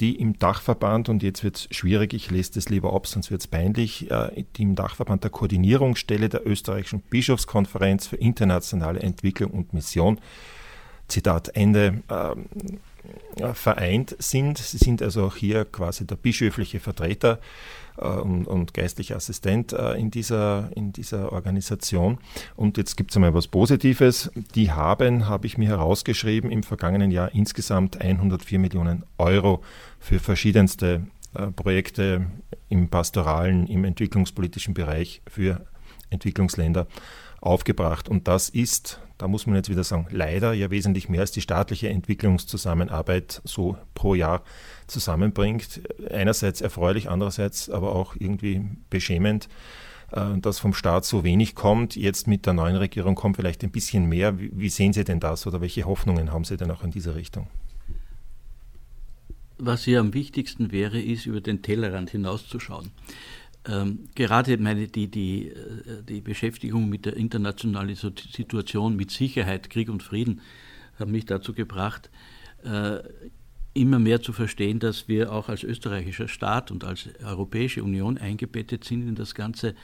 die 0.00 0.16
im 0.16 0.38
Dachverband, 0.38 1.08
und 1.08 1.22
jetzt 1.22 1.44
wird 1.44 1.56
es 1.56 1.76
schwierig, 1.76 2.12
ich 2.14 2.30
lese 2.30 2.52
das 2.54 2.68
lieber 2.68 2.94
ab, 2.94 3.06
sonst 3.06 3.30
wird 3.30 3.40
es 3.40 3.46
peinlich, 3.46 4.08
die 4.56 4.62
im 4.62 4.74
Dachverband 4.74 5.24
der 5.24 5.30
Koordinierungsstelle 5.30 6.28
der 6.28 6.46
österreichischen 6.46 7.00
Bischofskonferenz 7.00 8.06
für 8.06 8.16
internationale 8.16 9.00
Entwicklung 9.00 9.50
und 9.50 9.72
Mission, 9.72 10.20
Zitat 11.08 11.54
Ende, 11.54 12.02
ähm, 12.10 12.46
vereint 13.54 14.16
sind. 14.18 14.58
Sie 14.58 14.78
sind 14.78 15.02
also 15.02 15.24
auch 15.24 15.36
hier 15.36 15.64
quasi 15.64 16.06
der 16.06 16.16
bischöfliche 16.16 16.80
Vertreter 16.80 17.40
äh, 17.96 18.06
und, 18.06 18.46
und 18.46 18.74
geistlicher 18.74 19.16
Assistent 19.16 19.72
äh, 19.72 19.94
in, 19.94 20.10
dieser, 20.10 20.70
in 20.74 20.92
dieser 20.92 21.32
Organisation. 21.32 22.18
Und 22.56 22.76
jetzt 22.76 22.96
gibt 22.96 23.10
es 23.10 23.16
einmal 23.16 23.34
was 23.34 23.48
Positives. 23.48 24.30
Die 24.54 24.70
haben, 24.70 25.28
habe 25.28 25.46
ich 25.46 25.58
mir 25.58 25.68
herausgeschrieben, 25.68 26.50
im 26.50 26.62
vergangenen 26.62 27.10
Jahr 27.10 27.34
insgesamt 27.34 28.00
104 28.00 28.58
Millionen 28.58 29.04
Euro 29.18 29.62
für 29.98 30.18
verschiedenste 30.18 31.06
äh, 31.34 31.46
Projekte 31.48 32.26
im 32.68 32.88
pastoralen, 32.88 33.66
im 33.66 33.84
entwicklungspolitischen 33.84 34.74
Bereich 34.74 35.22
für 35.28 35.66
Entwicklungsländer 36.10 36.86
aufgebracht. 37.40 38.08
Und 38.08 38.28
das 38.28 38.48
ist, 38.48 39.00
da 39.22 39.28
muss 39.28 39.46
man 39.46 39.54
jetzt 39.54 39.68
wieder 39.68 39.84
sagen, 39.84 40.08
leider 40.10 40.52
ja 40.52 40.72
wesentlich 40.72 41.08
mehr 41.08 41.20
als 41.20 41.30
die 41.30 41.42
staatliche 41.42 41.88
Entwicklungszusammenarbeit 41.88 43.40
so 43.44 43.76
pro 43.94 44.16
Jahr 44.16 44.42
zusammenbringt. 44.88 45.80
Einerseits 46.10 46.60
erfreulich, 46.60 47.08
andererseits 47.08 47.70
aber 47.70 47.94
auch 47.94 48.16
irgendwie 48.18 48.62
beschämend, 48.90 49.48
äh, 50.10 50.36
dass 50.38 50.58
vom 50.58 50.74
Staat 50.74 51.04
so 51.04 51.22
wenig 51.22 51.54
kommt. 51.54 51.94
Jetzt 51.94 52.26
mit 52.26 52.46
der 52.46 52.54
neuen 52.54 52.74
Regierung 52.74 53.14
kommt 53.14 53.36
vielleicht 53.36 53.62
ein 53.62 53.70
bisschen 53.70 54.06
mehr. 54.06 54.36
Wie 54.36 54.68
sehen 54.68 54.92
Sie 54.92 55.04
denn 55.04 55.20
das 55.20 55.46
oder 55.46 55.60
welche 55.60 55.84
Hoffnungen 55.84 56.32
haben 56.32 56.42
Sie 56.42 56.56
denn 56.56 56.72
auch 56.72 56.82
in 56.82 56.90
diese 56.90 57.14
Richtung? 57.14 57.46
Was 59.58 59.84
hier 59.84 60.00
am 60.00 60.14
wichtigsten 60.14 60.72
wäre, 60.72 61.00
ist, 61.00 61.26
über 61.26 61.40
den 61.40 61.62
Tellerrand 61.62 62.10
hinauszuschauen. 62.10 62.90
Ähm, 63.68 64.08
gerade 64.14 64.58
meine, 64.58 64.88
die, 64.88 65.08
die, 65.08 65.48
äh, 65.48 66.02
die 66.08 66.20
Beschäftigung 66.20 66.88
mit 66.88 67.06
der 67.06 67.16
internationalen 67.16 67.94
Situation, 67.94 68.96
mit 68.96 69.10
Sicherheit, 69.10 69.70
Krieg 69.70 69.88
und 69.88 70.02
Frieden, 70.02 70.40
haben 70.98 71.12
mich 71.12 71.26
dazu 71.26 71.52
gebracht, 71.52 72.10
äh, 72.64 72.98
immer 73.74 73.98
mehr 73.98 74.20
zu 74.20 74.32
verstehen, 74.32 74.78
dass 74.78 75.08
wir 75.08 75.32
auch 75.32 75.48
als 75.48 75.62
österreichischer 75.62 76.28
Staat 76.28 76.70
und 76.70 76.84
als 76.84 77.08
Europäische 77.24 77.82
Union 77.82 78.18
eingebettet 78.18 78.84
sind 78.84 79.06
in 79.08 79.14
das 79.14 79.34
ganze 79.34 79.74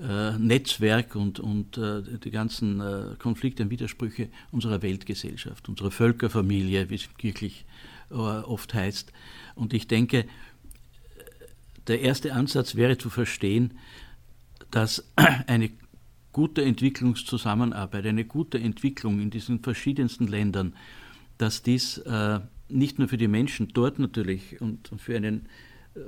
äh, 0.00 0.38
Netzwerk 0.38 1.16
und, 1.16 1.40
und 1.40 1.76
äh, 1.76 2.02
die 2.18 2.30
ganzen 2.30 2.80
äh, 2.80 3.16
Konflikte 3.18 3.64
und 3.64 3.70
Widersprüche 3.70 4.28
unserer 4.52 4.80
Weltgesellschaft, 4.80 5.68
unserer 5.68 5.90
Völkerfamilie, 5.90 6.88
wie 6.88 6.94
es 6.94 7.08
wirklich 7.20 7.66
äh, 8.10 8.14
oft 8.14 8.72
heißt. 8.74 9.12
Und 9.54 9.74
ich 9.74 9.88
denke, 9.88 10.24
der 11.88 12.00
erste 12.00 12.34
Ansatz 12.34 12.74
wäre 12.74 12.98
zu 12.98 13.10
verstehen, 13.10 13.78
dass 14.70 15.12
eine 15.46 15.70
gute 16.32 16.62
Entwicklungszusammenarbeit, 16.62 18.06
eine 18.06 18.24
gute 18.24 18.58
Entwicklung 18.58 19.20
in 19.20 19.30
diesen 19.30 19.60
verschiedensten 19.60 20.26
Ländern, 20.26 20.74
dass 21.38 21.62
dies 21.62 21.98
äh, 21.98 22.40
nicht 22.68 22.98
nur 22.98 23.08
für 23.08 23.16
die 23.16 23.28
Menschen 23.28 23.68
dort 23.72 23.98
natürlich 23.98 24.60
und, 24.60 24.90
für 24.98 25.16
einen 25.16 25.46
äh, 25.94 26.00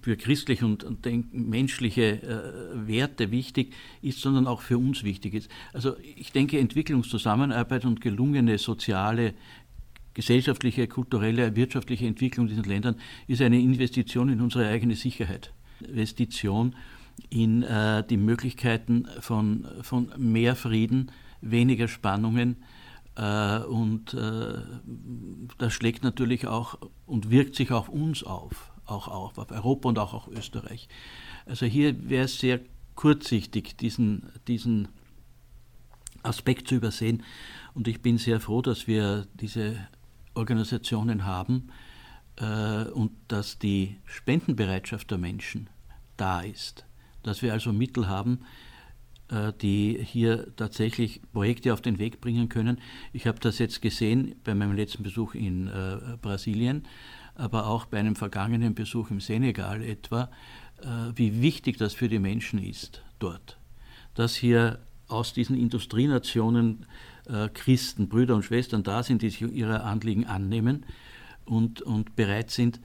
für 0.00 0.16
christliche 0.16 0.64
und, 0.64 0.84
und 0.84 1.04
menschliche 1.32 2.22
äh, 2.22 2.86
Werte 2.88 3.30
wichtig 3.30 3.74
ist, 4.00 4.20
sondern 4.20 4.46
auch 4.46 4.62
für 4.62 4.78
uns 4.78 5.02
wichtig 5.02 5.34
ist. 5.34 5.50
Also 5.72 5.96
ich 6.16 6.32
denke, 6.32 6.58
Entwicklungszusammenarbeit 6.58 7.84
und 7.84 8.00
gelungene 8.00 8.58
soziale 8.58 9.34
gesellschaftliche, 10.18 10.88
kulturelle, 10.88 11.54
wirtschaftliche 11.54 12.04
Entwicklung 12.04 12.46
in 12.46 12.56
diesen 12.56 12.68
Ländern 12.68 12.96
ist 13.28 13.40
eine 13.40 13.60
Investition 13.60 14.28
in 14.28 14.40
unsere 14.40 14.66
eigene 14.66 14.96
Sicherheit. 14.96 15.52
Investition 15.80 16.74
in 17.30 17.62
äh, 17.62 18.04
die 18.04 18.16
Möglichkeiten 18.16 19.06
von, 19.20 19.68
von 19.82 20.12
mehr 20.16 20.56
Frieden, 20.56 21.12
weniger 21.40 21.86
Spannungen. 21.86 22.56
Äh, 23.14 23.60
und 23.60 24.12
äh, 24.14 24.54
das 25.56 25.72
schlägt 25.72 26.02
natürlich 26.02 26.48
auch 26.48 26.80
und 27.06 27.30
wirkt 27.30 27.54
sich 27.54 27.70
auf 27.70 27.88
uns 27.88 28.24
auf, 28.24 28.72
auch 28.86 29.06
auf, 29.06 29.38
auf 29.38 29.52
Europa 29.52 29.88
und 29.88 30.00
auch 30.00 30.14
auf 30.14 30.26
Österreich. 30.26 30.88
Also 31.46 31.64
hier 31.64 32.08
wäre 32.10 32.24
es 32.24 32.40
sehr 32.40 32.58
kurzsichtig, 32.96 33.76
diesen, 33.76 34.32
diesen 34.48 34.88
Aspekt 36.24 36.66
zu 36.66 36.74
übersehen. 36.74 37.22
Und 37.72 37.86
ich 37.86 38.02
bin 38.02 38.18
sehr 38.18 38.40
froh, 38.40 38.62
dass 38.62 38.88
wir 38.88 39.28
diese 39.34 39.76
Organisationen 40.38 41.26
haben 41.26 41.68
äh, 42.36 42.84
und 42.84 43.10
dass 43.28 43.58
die 43.58 43.96
Spendenbereitschaft 44.06 45.10
der 45.10 45.18
Menschen 45.18 45.68
da 46.16 46.40
ist. 46.40 46.86
Dass 47.22 47.42
wir 47.42 47.52
also 47.52 47.72
Mittel 47.72 48.08
haben, 48.08 48.40
äh, 49.30 49.52
die 49.60 49.98
hier 50.02 50.54
tatsächlich 50.56 51.20
Projekte 51.32 51.72
auf 51.74 51.82
den 51.82 51.98
Weg 51.98 52.20
bringen 52.20 52.48
können. 52.48 52.78
Ich 53.12 53.26
habe 53.26 53.38
das 53.40 53.58
jetzt 53.58 53.82
gesehen 53.82 54.36
bei 54.44 54.54
meinem 54.54 54.74
letzten 54.74 55.02
Besuch 55.02 55.34
in 55.34 55.68
äh, 55.68 56.16
Brasilien, 56.22 56.84
aber 57.34 57.66
auch 57.66 57.84
bei 57.84 57.98
einem 57.98 58.16
vergangenen 58.16 58.74
Besuch 58.74 59.10
im 59.10 59.20
Senegal 59.20 59.82
etwa, 59.82 60.30
äh, 60.80 60.86
wie 61.14 61.42
wichtig 61.42 61.76
das 61.76 61.92
für 61.92 62.08
die 62.08 62.18
Menschen 62.18 62.58
ist 62.58 63.02
dort. 63.18 63.58
Dass 64.14 64.34
hier 64.34 64.78
aus 65.08 65.32
diesen 65.32 65.58
Industrienationen 65.58 66.86
Christen, 67.52 68.08
Brüder 68.08 68.34
und 68.34 68.44
Schwestern 68.44 68.82
da 68.82 69.02
sind, 69.02 69.22
die 69.22 69.30
sich 69.30 69.42
ihrer 69.42 69.84
Anliegen 69.84 70.26
annehmen 70.26 70.86
und, 71.44 71.82
und 71.82 72.16
bereit 72.16 72.50
sind, 72.50 72.80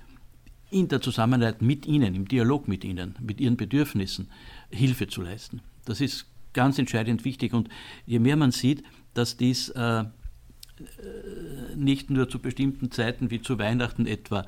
in 0.69 0.87
der 0.87 1.01
Zusammenarbeit 1.01 1.61
mit 1.61 1.85
ihnen, 1.85 2.15
im 2.15 2.27
Dialog 2.27 2.67
mit 2.67 2.83
ihnen, 2.83 3.15
mit 3.21 3.39
ihren 3.39 3.57
Bedürfnissen 3.57 4.29
Hilfe 4.71 5.07
zu 5.07 5.21
leisten. 5.21 5.61
Das 5.85 6.01
ist 6.01 6.25
ganz 6.53 6.79
entscheidend 6.79 7.25
wichtig. 7.25 7.53
Und 7.53 7.69
je 8.05 8.19
mehr 8.19 8.35
man 8.35 8.51
sieht, 8.51 8.83
dass 9.13 9.37
dies 9.37 9.69
äh, 9.69 9.99
äh 10.01 10.05
nicht 11.75 12.09
nur 12.09 12.29
zu 12.29 12.39
bestimmten 12.39 12.91
Zeiten 12.91 13.31
wie 13.31 13.41
zu 13.41 13.59
Weihnachten 13.59 14.05
etwa 14.05 14.45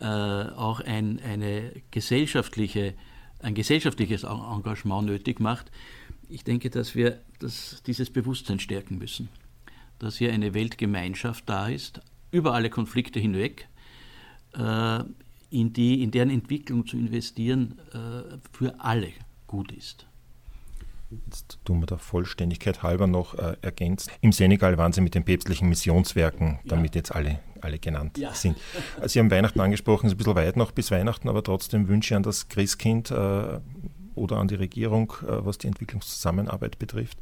äh, 0.00 0.04
auch 0.04 0.80
ein, 0.80 1.20
eine 1.20 1.72
gesellschaftliche, 1.90 2.94
ein 3.40 3.54
gesellschaftliches 3.54 4.24
Engagement 4.24 5.06
nötig 5.06 5.40
macht, 5.40 5.70
ich 6.28 6.44
denke, 6.44 6.70
dass 6.70 6.94
wir 6.94 7.20
das, 7.38 7.82
dieses 7.86 8.10
Bewusstsein 8.10 8.60
stärken 8.60 8.98
müssen, 8.98 9.28
dass 9.98 10.16
hier 10.16 10.32
eine 10.32 10.54
Weltgemeinschaft 10.54 11.48
da 11.48 11.68
ist, 11.68 12.00
über 12.30 12.54
alle 12.54 12.70
Konflikte 12.70 13.20
hinweg, 13.20 13.68
äh, 14.54 15.00
in, 15.50 15.72
die, 15.72 16.02
in 16.02 16.10
deren 16.10 16.30
Entwicklung 16.30 16.86
zu 16.86 16.96
investieren 16.96 17.78
äh, 17.92 18.38
für 18.52 18.78
alle 18.80 19.12
gut 19.46 19.72
ist. 19.72 20.06
Jetzt 21.10 21.58
tun 21.64 21.80
wir 21.80 21.86
der 21.86 21.96
Vollständigkeit 21.96 22.82
halber 22.82 23.06
noch 23.06 23.34
äh, 23.34 23.56
ergänzen. 23.62 24.12
Im 24.20 24.32
Senegal 24.32 24.76
waren 24.76 24.92
Sie 24.92 25.00
mit 25.00 25.14
den 25.14 25.24
päpstlichen 25.24 25.66
Missionswerken, 25.66 26.58
damit 26.66 26.94
ja. 26.94 26.98
jetzt 26.98 27.14
alle, 27.14 27.38
alle 27.62 27.78
genannt 27.78 28.18
ja. 28.18 28.34
sind. 28.34 28.58
Sie 29.06 29.18
haben 29.18 29.30
Weihnachten 29.30 29.58
angesprochen, 29.60 30.06
es 30.06 30.12
ist 30.12 30.16
ein 30.16 30.18
bisschen 30.18 30.34
weit 30.34 30.58
noch 30.58 30.70
bis 30.70 30.90
Weihnachten, 30.90 31.30
aber 31.30 31.42
trotzdem 31.42 31.88
wünsche 31.88 32.12
ich 32.12 32.16
an 32.16 32.22
das 32.22 32.50
Christkind 32.50 33.10
äh, 33.10 33.60
oder 34.18 34.36
an 34.36 34.48
die 34.48 34.56
Regierung, 34.56 35.12
äh, 35.22 35.44
was 35.44 35.58
die 35.58 35.66
Entwicklungszusammenarbeit 35.66 36.78
betrifft? 36.78 37.18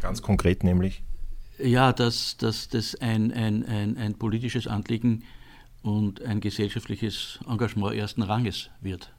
Ganz 0.00 0.22
konkret 0.22 0.64
nämlich. 0.64 1.02
Ja, 1.58 1.92
dass, 1.92 2.36
dass 2.36 2.68
das 2.68 2.96
ein, 2.96 3.32
ein, 3.32 3.64
ein, 3.64 3.96
ein 3.96 4.14
politisches 4.14 4.66
Anliegen 4.66 5.22
und 5.82 6.22
ein 6.22 6.40
gesellschaftliches 6.40 7.38
Engagement 7.48 7.94
ersten 7.94 8.22
Ranges 8.22 8.70
wird. 8.80 9.14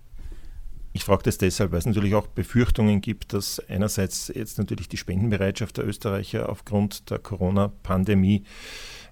Ich 0.96 1.04
frage 1.04 1.24
das 1.24 1.38
deshalb, 1.38 1.72
weil 1.74 1.80
es 1.80 1.86
natürlich 1.86 2.16
auch 2.16 2.28
Befürchtungen 2.28 3.02
gibt, 3.02 3.34
dass 3.34 3.60
einerseits 3.70 4.32
jetzt 4.34 4.58
natürlich 4.58 4.88
die 4.88 4.96
Spendenbereitschaft 4.96 5.76
der 5.76 5.86
Österreicher 5.86 6.48
aufgrund 6.48 7.10
der 7.10 7.20
Corona-Pandemie 7.20 8.46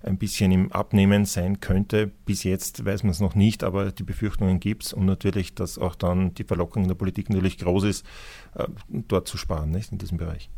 ein 0.03 0.17
bisschen 0.17 0.51
im 0.51 0.71
Abnehmen 0.71 1.25
sein 1.25 1.59
könnte. 1.59 2.07
Bis 2.25 2.43
jetzt 2.43 2.85
weiß 2.85 3.03
man 3.03 3.11
es 3.11 3.19
noch 3.19 3.35
nicht, 3.35 3.63
aber 3.63 3.91
die 3.91 4.03
Befürchtungen 4.03 4.59
gibt 4.59 4.83
es 4.83 4.93
und 4.93 5.05
natürlich, 5.05 5.55
dass 5.55 5.77
auch 5.77 5.95
dann 5.95 6.33
die 6.33 6.43
Verlockung 6.43 6.87
der 6.87 6.95
Politik 6.95 7.29
natürlich 7.29 7.57
groß 7.57 7.85
ist, 7.85 8.05
äh, 8.55 8.67
dort 8.89 9.27
zu 9.27 9.37
sparen, 9.37 9.71
nicht, 9.71 9.91
in 9.91 9.97
diesem 9.97 10.17
Bereich. 10.17 10.49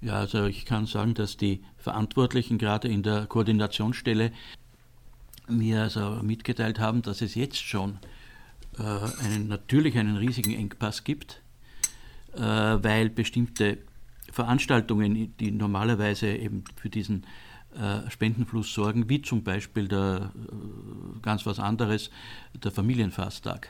Ja, 0.00 0.14
also 0.14 0.46
ich 0.46 0.64
kann 0.64 0.86
sagen, 0.86 1.14
dass 1.14 1.36
die 1.36 1.62
Verantwortlichen 1.76 2.58
gerade 2.58 2.88
in 2.88 3.02
der 3.02 3.26
Koordinationsstelle 3.26 4.32
mir 5.48 5.82
also 5.82 6.20
mitgeteilt 6.22 6.78
haben, 6.78 7.02
dass 7.02 7.20
es 7.20 7.34
jetzt 7.34 7.62
schon 7.62 7.98
äh, 8.78 8.82
einen, 9.24 9.48
natürlich 9.48 9.98
einen 9.98 10.16
riesigen 10.16 10.54
Engpass 10.54 11.04
gibt, 11.04 11.42
äh, 12.34 12.40
weil 12.40 13.10
bestimmte 13.10 13.78
Veranstaltungen, 14.32 15.36
die 15.38 15.50
normalerweise 15.50 16.28
eben 16.28 16.64
für 16.76 16.88
diesen 16.88 17.26
Spendenfluss 18.08 18.72
sorgen, 18.72 19.08
wie 19.08 19.22
zum 19.22 19.42
Beispiel 19.42 19.88
der, 19.88 20.32
äh, 20.34 21.20
ganz 21.22 21.46
was 21.46 21.58
anderes, 21.58 22.10
der 22.54 22.70
Familienfasttag 22.70 23.68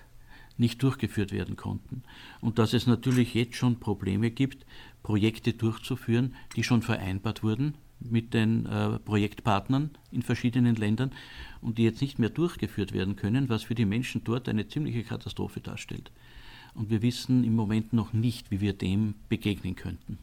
nicht 0.57 0.83
durchgeführt 0.83 1.33
werden 1.33 1.57
konnten. 1.57 2.03
Und 2.41 2.59
dass 2.59 2.73
es 2.73 2.87
natürlich 2.87 3.35
jetzt 3.35 3.57
schon 3.57 3.81
Probleme 3.81 4.31
gibt, 4.31 4.67
Projekte 5.03 5.53
durchzuführen, 5.53 6.35
die 6.57 6.65
schon 6.65 6.83
vereinbart 6.83 7.43
wurden 7.43 7.75
mit 8.01 8.33
den 8.35 8.67
äh, 8.67 8.99
Projektpartnern 8.99 9.91
in 10.11 10.23
verschiedenen 10.23 10.77
Ländern 10.77 11.13
und 11.61 11.79
die 11.79 11.85
jetzt 11.85 12.01
nicht 12.01 12.19
mehr 12.19 12.31
durchgeführt 12.31 12.93
werden 12.93 13.17
können, 13.17 13.49
was 13.49 13.65
für 13.65 13.75
die 13.75 13.85
Menschen 13.85 14.25
dort 14.25 14.49
eine 14.49 14.69
ziemliche 14.69 15.05
Katastrophe 15.05 15.61
darstellt. 15.61 16.11
Und 16.75 16.91
wir 16.91 17.03
wissen 17.03 17.45
im 17.45 17.55
Moment 17.55 17.93
noch 17.93 18.13
nicht, 18.13 18.51
wie 18.51 18.61
wir 18.61 18.73
dem 18.73 19.15
begegnen 19.29 19.77
könnten. 19.77 20.19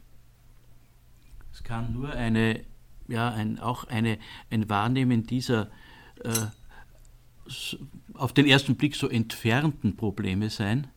Es 1.52 1.64
kann 1.64 1.94
nur 1.94 2.14
eine, 2.14 2.62
ja, 3.08 3.30
ein, 3.30 3.60
auch 3.60 3.86
eine, 3.86 4.18
ein 4.50 4.70
Wahrnehmen 4.70 5.26
dieser 5.26 5.70
äh, 6.24 6.32
auf 8.14 8.34
den 8.34 8.46
ersten 8.46 8.76
Blick 8.76 8.96
so 8.96 9.08
entfernten 9.08 9.96
Probleme 9.96 10.50
sein, 10.50 10.88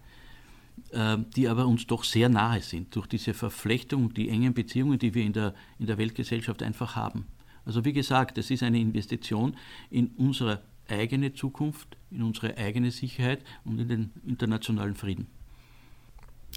äh, 0.90 1.18
die 1.36 1.48
aber 1.48 1.66
uns 1.66 1.86
doch 1.86 2.04
sehr 2.04 2.28
nahe 2.28 2.60
sind 2.60 2.94
durch 2.96 3.06
diese 3.06 3.34
Verflechtung, 3.34 4.14
die 4.14 4.28
engen 4.28 4.54
Beziehungen, 4.54 4.98
die 4.98 5.14
wir 5.14 5.24
in 5.24 5.32
der, 5.32 5.54
in 5.78 5.86
der 5.86 5.98
Weltgesellschaft 5.98 6.62
einfach 6.62 6.96
haben. 6.96 7.26
Also 7.64 7.84
wie 7.84 7.92
gesagt, 7.92 8.38
es 8.38 8.50
ist 8.50 8.62
eine 8.62 8.80
Investition 8.80 9.56
in 9.90 10.08
unsere 10.16 10.62
eigene 10.88 11.34
Zukunft, 11.34 11.96
in 12.10 12.22
unsere 12.22 12.56
eigene 12.56 12.90
Sicherheit 12.90 13.44
und 13.64 13.78
in 13.78 13.88
den 13.88 14.10
internationalen 14.26 14.96
Frieden. 14.96 15.28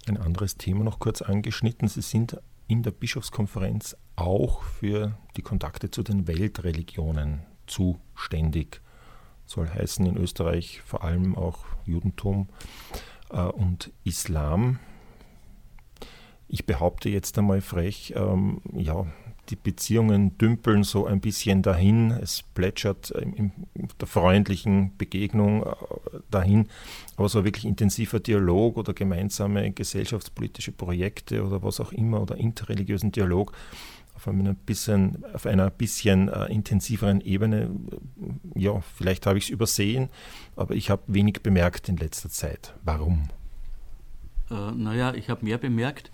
Ein 0.08 0.18
anderes 0.18 0.58
Thema 0.58 0.84
noch 0.84 0.99
kurz 0.99 1.22
angeschnitten. 1.22 1.88
Sie 1.88 2.01
sind 2.01 2.38
in 2.68 2.84
der 2.84 2.91
Bischofskonferenz 2.91 3.97
auch 4.16 4.64
für 4.64 5.18
die 5.38 5.41
Kontakte 5.41 5.91
zu 5.91 6.03
den 6.03 6.28
Weltreligionen 6.28 7.41
zuständig. 7.68 8.82
Soll 9.45 9.70
heißen 9.70 10.05
in 10.05 10.18
Österreich 10.18 10.82
vor 10.82 11.03
allem 11.03 11.36
auch 11.36 11.66
Judentum 11.86 12.49
äh, 13.30 13.41
und 13.41 13.91
Islam. 14.03 14.80
Ich 16.47 16.66
behaupte 16.66 17.09
jetzt 17.09 17.38
einmal 17.38 17.61
frech, 17.61 18.14
ähm, 18.16 18.61
ja, 18.74 19.05
die 19.50 19.56
Beziehungen 19.56 20.38
dümpeln 20.38 20.84
so 20.84 21.06
ein 21.06 21.20
bisschen 21.20 21.62
dahin. 21.62 22.12
Es 22.12 22.44
plätschert 22.54 23.12
in 23.12 23.52
der 24.00 24.08
freundlichen 24.08 24.96
Begegnung 24.98 25.64
äh, 25.64 25.76
dahin. 26.32 26.70
Aber 27.18 27.30
so 27.30 27.44
wirklich 27.44 27.66
intensiver 27.66 28.20
Dialog 28.20 28.78
oder 28.78 28.94
gemeinsame 28.94 29.72
gesellschaftspolitische 29.72 30.72
Projekte 30.72 31.44
oder 31.46 31.62
was 31.64 31.80
auch 31.80 31.91
immer 31.91 32.22
oder 32.22 32.38
interreligiösen 32.38 33.12
Dialog 33.12 33.54
auf 34.16 34.28
einer 34.28 34.54
bisschen, 34.54 35.24
auf 35.34 35.46
einer 35.46 35.70
bisschen 35.70 36.30
äh, 36.30 36.46
intensiveren 36.46 37.20
Ebene, 37.22 37.70
ja, 38.56 38.80
vielleicht 38.96 39.26
habe 39.26 39.38
ich 39.38 39.46
es 39.46 39.50
übersehen, 39.50 40.10
aber 40.56 40.76
ich 40.76 40.89
habe 40.89 41.02
wenig 41.08 41.41
bemerkt 41.41 41.89
in 41.89 41.98
letzter 41.98 42.30
Zeit. 42.30 42.74
Warum? 42.84 43.30
Äh, 44.50 44.72
naja, 44.72 45.14
ich 45.14 45.30
habe 45.30 45.44
mehr 45.44 45.58
bemerkt. 45.58 46.12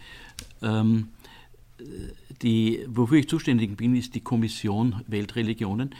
Ähm, 0.61 1.09
die, 2.41 2.85
wofür 2.87 3.19
ich 3.19 3.29
zuständig 3.29 3.75
bin, 3.77 3.95
ist 3.95 4.15
die 4.15 4.21
Kommission 4.21 5.03
Weltreligionen. 5.07 5.95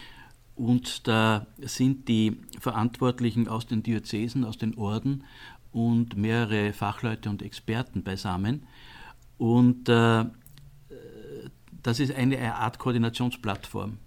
Und 0.56 1.08
da 1.08 1.48
sind 1.60 2.08
die 2.08 2.38
Verantwortlichen 2.60 3.48
aus 3.48 3.66
den 3.66 3.82
Diözesen, 3.82 4.44
aus 4.44 4.58
den 4.58 4.76
Orden 4.78 5.24
und 5.72 6.18
mehrere 6.18 6.74
Fachleute 6.74 7.30
und 7.30 7.42
Experten 7.42 8.04
beisammen. 8.04 8.64
Und 9.38 9.88
äh, 9.88 10.26
das 11.82 12.00
ist 12.00 12.14
eine 12.14 12.56
Art 12.56 12.78
Koordinationsplattform 12.78 13.98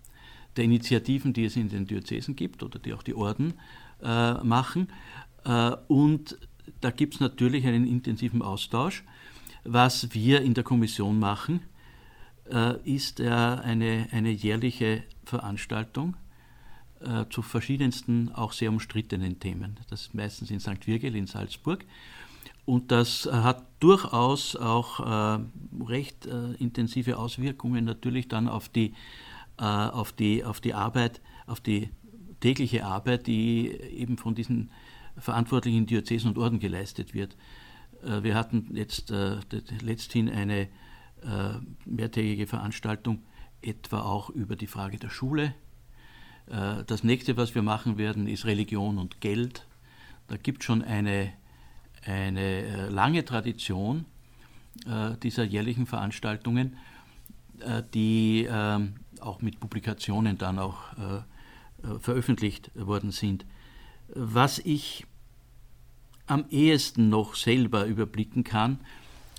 der 0.57 0.65
Initiativen, 0.65 1.33
die 1.33 1.47
es 1.47 1.57
in 1.57 1.69
den 1.69 1.87
Diözesen 1.87 2.37
gibt 2.37 2.63
oder 2.63 2.79
die 2.79 2.93
auch 2.93 3.03
die 3.03 3.15
Orden 3.15 3.55
äh, 4.03 4.35
machen. 4.45 4.89
Äh, 5.45 5.73
und 5.89 6.39
da 6.81 6.91
gibt 6.91 7.15
es 7.15 7.21
natürlich 7.21 7.67
einen 7.67 7.87
intensiven 7.87 8.43
Austausch. 8.43 9.05
Was 9.65 10.13
wir 10.15 10.43
in 10.43 10.55
der 10.55 10.65
Kommission 10.65 11.19
machen, 11.19 11.61
äh, 12.51 12.75
ist 12.85 13.21
eine, 13.21 14.09
eine 14.11 14.31
jährliche 14.31 15.05
Veranstaltung 15.25 16.17
äh, 17.01 17.27
zu 17.31 17.43
verschiedensten, 17.43 18.31
auch 18.33 18.53
sehr 18.53 18.71
umstrittenen 18.71 19.39
Themen. 19.41 19.77
Das 19.89 20.03
ist 20.03 20.15
meistens 20.15 20.51
in 20.51 20.61
St. 20.61 20.87
Virgil 20.87 21.17
in 21.17 21.27
Salzburg. 21.27 21.85
Und 22.65 22.93
das 22.93 23.29
hat 23.31 23.65
durchaus 23.81 24.55
auch 24.55 25.01
äh, 25.01 25.41
recht 25.85 26.27
äh, 26.27 26.53
intensive 26.55 27.19
Auswirkungen 27.19 27.85
natürlich 27.85 28.29
dann 28.29 28.49
auf 28.49 28.69
die, 28.69 28.95
äh, 29.59 29.65
auf, 29.65 30.13
die, 30.13 30.45
auf 30.45 30.61
die 30.61 30.75
Arbeit, 30.75 31.21
auf 31.47 31.61
die 31.61 31.91
tägliche 32.41 32.85
Arbeit, 32.85 33.27
die 33.27 33.69
eben 33.69 34.17
von 34.17 34.35
diesen 34.35 34.71
verantwortlichen 35.19 35.87
Diözesen 35.87 36.31
und 36.31 36.39
Orden 36.39 36.61
geleistet 36.61 37.15
wird. 37.15 37.37
Äh, 38.05 38.23
wir 38.23 38.35
hatten 38.35 38.69
jetzt 38.75 39.11
äh, 39.11 39.37
letzthin 39.81 40.29
eine 40.29 40.63
äh, 40.63 40.69
mehrtägige 41.85 42.47
Veranstaltung, 42.47 43.23
etwa 43.61 44.01
auch 44.01 44.31
über 44.31 44.57
die 44.57 44.67
Frage 44.67 44.99
der 44.99 45.11
Schule. 45.11 45.55
Das 46.49 47.05
nächste, 47.05 47.37
was 47.37 47.55
wir 47.55 47.63
machen 47.63 47.97
werden, 47.99 48.27
ist 48.27 48.45
Religion 48.45 48.99
und 48.99 49.21
Geld. 49.21 49.69
Da 50.27 50.37
gibt 50.37 50.63
es 50.63 50.67
schon 50.67 50.83
eine, 50.83 51.33
eine 52.05 52.89
lange 52.91 53.25
Tradition 53.25 54.05
dieser 55.23 55.45
jährlichen 55.45 55.87
Veranstaltungen, 55.87 56.77
die 57.95 58.49
ähm, 58.51 58.95
auch 59.21 59.41
mit 59.41 59.61
Publikationen 59.61 60.37
dann 60.37 60.59
auch 60.59 60.79
veröffentlicht 62.01 62.73
worden 62.75 63.13
sind. 63.13 63.47
Was 64.09 64.59
ich 64.59 65.07
am 66.33 66.47
ehesten 66.51 67.09
noch 67.09 67.35
selber 67.35 67.85
überblicken 67.85 68.43
kann, 68.43 68.79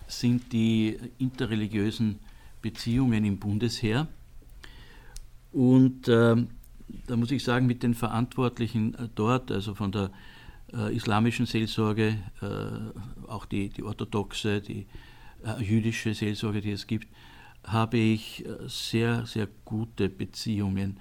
sind 0.08 0.54
die 0.54 0.98
interreligiösen 1.18 2.20
Beziehungen 2.62 3.26
im 3.26 3.38
Bundesheer. 3.38 4.08
Und 5.52 6.08
äh, 6.08 6.36
da 7.08 7.16
muss 7.16 7.32
ich 7.32 7.44
sagen, 7.44 7.66
mit 7.66 7.84
den 7.84 7.96
Verantwortlichen 7.96 8.94
äh, 8.96 9.10
dort, 9.16 9.52
also 9.52 9.74
von 9.74 9.92
der 9.92 10.12
äh, 10.74 10.96
islamischen 10.96 11.46
Seelsorge, 11.46 12.18
äh, 12.42 13.28
auch 13.28 13.46
die, 13.46 13.70
die 13.70 13.84
orthodoxe, 13.84 14.62
die 14.62 14.86
äh, 15.44 15.62
jüdische 15.64 16.14
Seelsorge, 16.14 16.62
die 16.62 16.72
es 16.72 16.88
gibt, 16.88 17.08
habe 17.64 17.98
ich 17.98 18.46
äh, 18.46 18.50
sehr, 18.68 19.26
sehr 19.26 19.48
gute 19.66 20.10
Beziehungen. 20.10 21.00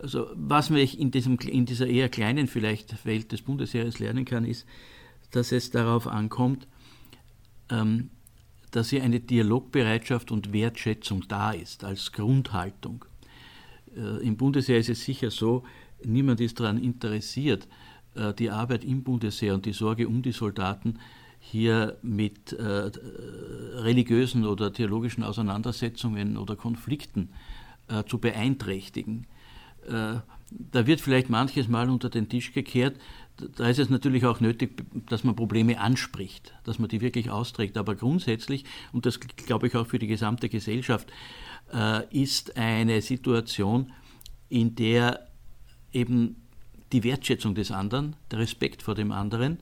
Also 0.00 0.28
was 0.34 0.70
man 0.70 0.80
in, 0.80 1.10
diesem, 1.10 1.38
in 1.38 1.66
dieser 1.66 1.86
eher 1.86 2.08
kleinen 2.08 2.46
vielleicht 2.46 3.04
Welt 3.04 3.32
des 3.32 3.42
Bundesheeres 3.42 3.98
lernen 3.98 4.24
kann, 4.24 4.44
ist, 4.44 4.66
dass 5.30 5.52
es 5.52 5.70
darauf 5.70 6.06
ankommt, 6.06 6.66
ähm, 7.70 8.10
dass 8.70 8.90
hier 8.90 9.02
eine 9.02 9.20
Dialogbereitschaft 9.20 10.30
und 10.30 10.52
Wertschätzung 10.52 11.24
da 11.28 11.52
ist 11.52 11.84
als 11.84 12.12
Grundhaltung. 12.12 13.04
Äh, 13.96 14.24
Im 14.26 14.36
Bundesheer 14.36 14.78
ist 14.78 14.88
es 14.88 15.04
sicher 15.04 15.30
so, 15.30 15.64
niemand 16.04 16.40
ist 16.40 16.60
daran 16.60 16.78
interessiert, 16.78 17.68
äh, 18.14 18.32
die 18.34 18.50
Arbeit 18.50 18.84
im 18.84 19.02
Bundesheer 19.02 19.54
und 19.54 19.66
die 19.66 19.72
Sorge 19.72 20.08
um 20.08 20.22
die 20.22 20.32
Soldaten 20.32 20.98
hier 21.40 21.96
mit 22.02 22.52
äh, 22.52 22.90
religiösen 23.80 24.44
oder 24.44 24.72
theologischen 24.72 25.24
Auseinandersetzungen 25.24 26.36
oder 26.36 26.54
Konflikten 26.54 27.30
äh, 27.88 28.04
zu 28.04 28.18
beeinträchtigen. 28.18 29.26
Äh, 29.88 30.16
da 30.50 30.86
wird 30.86 31.00
vielleicht 31.00 31.30
manches 31.30 31.68
Mal 31.68 31.88
unter 31.88 32.10
den 32.10 32.28
Tisch 32.28 32.52
gekehrt, 32.52 32.96
da 33.56 33.68
ist 33.68 33.78
es 33.78 33.90
natürlich 33.90 34.24
auch 34.26 34.40
nötig, 34.40 34.82
dass 35.08 35.24
man 35.24 35.36
Probleme 35.36 35.80
anspricht, 35.80 36.54
dass 36.64 36.78
man 36.78 36.88
die 36.88 37.00
wirklich 37.00 37.30
austrägt. 37.30 37.76
Aber 37.76 37.94
grundsätzlich, 37.94 38.64
und 38.92 39.06
das 39.06 39.20
glaube 39.20 39.66
ich 39.66 39.76
auch 39.76 39.86
für 39.86 39.98
die 39.98 40.06
gesamte 40.06 40.48
Gesellschaft, 40.48 41.10
äh, 41.72 42.06
ist 42.16 42.56
eine 42.56 43.02
Situation, 43.02 43.92
in 44.48 44.74
der 44.74 45.26
eben 45.92 46.36
die 46.92 47.04
Wertschätzung 47.04 47.54
des 47.54 47.70
anderen, 47.70 48.16
der 48.30 48.40
Respekt 48.40 48.82
vor 48.82 48.94
dem 48.94 49.12
anderen, 49.12 49.58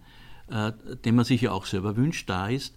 äh, 0.51 0.73
den 1.05 1.15
man 1.15 1.25
sich 1.25 1.43
ja 1.43 1.53
auch 1.53 1.67
selber 1.67 1.97
wünscht, 1.97 2.29
da 2.29 2.49
ist. 2.49 2.75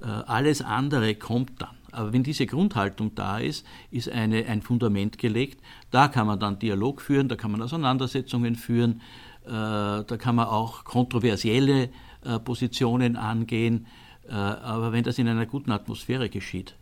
Äh, 0.00 0.06
alles 0.06 0.62
andere 0.62 1.14
kommt 1.14 1.60
dann. 1.60 1.76
Aber 1.92 2.12
wenn 2.12 2.22
diese 2.22 2.46
Grundhaltung 2.46 3.14
da 3.14 3.38
ist, 3.38 3.66
ist 3.90 4.08
eine, 4.08 4.46
ein 4.46 4.62
Fundament 4.62 5.18
gelegt. 5.18 5.60
Da 5.90 6.08
kann 6.08 6.26
man 6.26 6.40
dann 6.40 6.58
Dialog 6.58 7.02
führen, 7.02 7.28
da 7.28 7.36
kann 7.36 7.52
man 7.52 7.60
Auseinandersetzungen 7.60 8.56
führen, 8.56 9.02
da 9.44 10.16
kann 10.18 10.36
man 10.36 10.46
auch 10.46 10.84
kontroversielle 10.84 11.90
äh, 12.24 12.38
Positionen 12.38 13.16
angehen. 13.16 13.86
Äh, 14.28 14.32
aber 14.32 14.92
wenn 14.92 15.02
das 15.02 15.18
in 15.18 15.26
einer 15.26 15.46
guten 15.46 15.72
Atmosphäre 15.72 16.28
geschieht, 16.28 16.76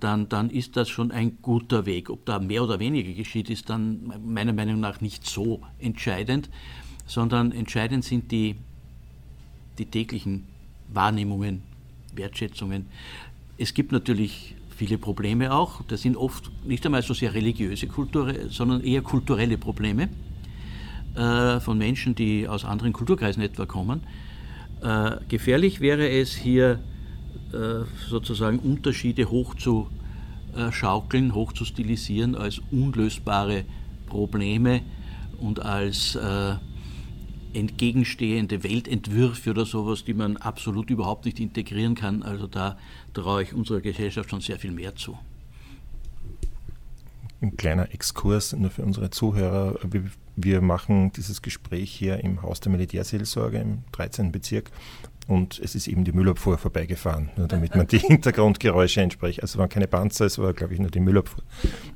dann, 0.00 0.28
dann 0.28 0.50
ist 0.50 0.76
das 0.76 0.88
schon 0.88 1.12
ein 1.12 1.38
guter 1.40 1.86
Weg. 1.86 2.10
Ob 2.10 2.26
da 2.26 2.40
mehr 2.40 2.64
oder 2.64 2.80
weniger 2.80 3.12
geschieht, 3.12 3.48
ist 3.48 3.70
dann 3.70 4.12
meiner 4.26 4.52
Meinung 4.52 4.80
nach 4.80 5.00
nicht 5.00 5.24
so 5.24 5.60
entscheidend, 5.78 6.50
sondern 7.06 7.52
entscheidend 7.52 8.04
sind 8.04 8.32
die, 8.32 8.56
die 9.78 9.86
täglichen 9.86 10.48
Wahrnehmungen, 10.88 11.62
Wertschätzungen. 12.12 12.86
Es 13.56 13.72
gibt 13.72 13.92
natürlich 13.92 14.56
viele 14.68 14.98
Probleme 14.98 15.54
auch. 15.54 15.82
Das 15.86 16.02
sind 16.02 16.16
oft 16.16 16.50
nicht 16.66 16.84
einmal 16.84 17.02
so 17.02 17.14
sehr 17.14 17.32
religiöse 17.32 17.86
Kultur, 17.86 18.34
sondern 18.48 18.82
eher 18.82 19.02
kulturelle 19.02 19.58
Probleme 19.58 20.08
äh, 21.14 21.60
von 21.60 21.78
Menschen, 21.78 22.14
die 22.14 22.48
aus 22.48 22.64
anderen 22.64 22.92
Kulturkreisen 22.92 23.42
etwa 23.42 23.66
kommen. 23.66 24.02
Äh, 24.82 25.16
gefährlich 25.28 25.80
wäre 25.80 26.08
es 26.08 26.34
hier 26.34 26.80
äh, 27.52 27.84
sozusagen 28.08 28.58
Unterschiede 28.58 29.30
hoch 29.30 29.54
zu 29.54 29.88
schaukeln, 30.72 31.34
hoch 31.34 31.52
zu 31.52 31.64
stilisieren 31.64 32.34
als 32.34 32.60
unlösbare 32.72 33.64
Probleme 34.06 34.80
und 35.38 35.60
als 35.64 36.16
äh, 36.16 36.54
entgegenstehende 37.52 38.62
Weltentwürfe 38.62 39.50
oder 39.50 39.64
sowas, 39.64 40.04
die 40.04 40.14
man 40.14 40.36
absolut 40.36 40.90
überhaupt 40.90 41.24
nicht 41.24 41.40
integrieren 41.40 41.94
kann. 41.94 42.22
Also 42.22 42.46
da 42.46 42.78
traue 43.14 43.42
ich 43.42 43.54
unserer 43.54 43.80
Gesellschaft 43.80 44.30
schon 44.30 44.40
sehr 44.40 44.58
viel 44.58 44.72
mehr 44.72 44.94
zu. 44.96 45.16
Ein 47.40 47.56
kleiner 47.56 47.92
Exkurs 47.94 48.52
nur 48.52 48.70
für 48.70 48.82
unsere 48.82 49.10
Zuhörer. 49.10 49.78
Wir 50.34 50.60
machen 50.60 51.12
dieses 51.12 51.40
Gespräch 51.40 51.92
hier 51.92 52.22
im 52.24 52.42
Haus 52.42 52.60
der 52.60 52.72
Militärseelsorge 52.72 53.58
im 53.58 53.84
13. 53.92 54.32
Bezirk 54.32 54.70
und 55.28 55.60
es 55.60 55.74
ist 55.74 55.86
eben 55.86 56.04
die 56.04 56.12
Müllabfuhr 56.12 56.58
vorbeigefahren, 56.58 57.30
nur 57.36 57.46
damit 57.46 57.76
man 57.76 57.86
die 57.86 57.98
Hintergrundgeräusche 57.98 59.02
entspricht. 59.02 59.42
Also 59.42 59.54
es 59.54 59.58
waren 59.58 59.68
keine 59.68 59.86
Panzer, 59.86 60.24
es 60.24 60.38
war, 60.38 60.52
glaube 60.52 60.74
ich, 60.74 60.80
nur 60.80 60.90
die 60.90 61.00
Müllabfuhr, 61.00 61.44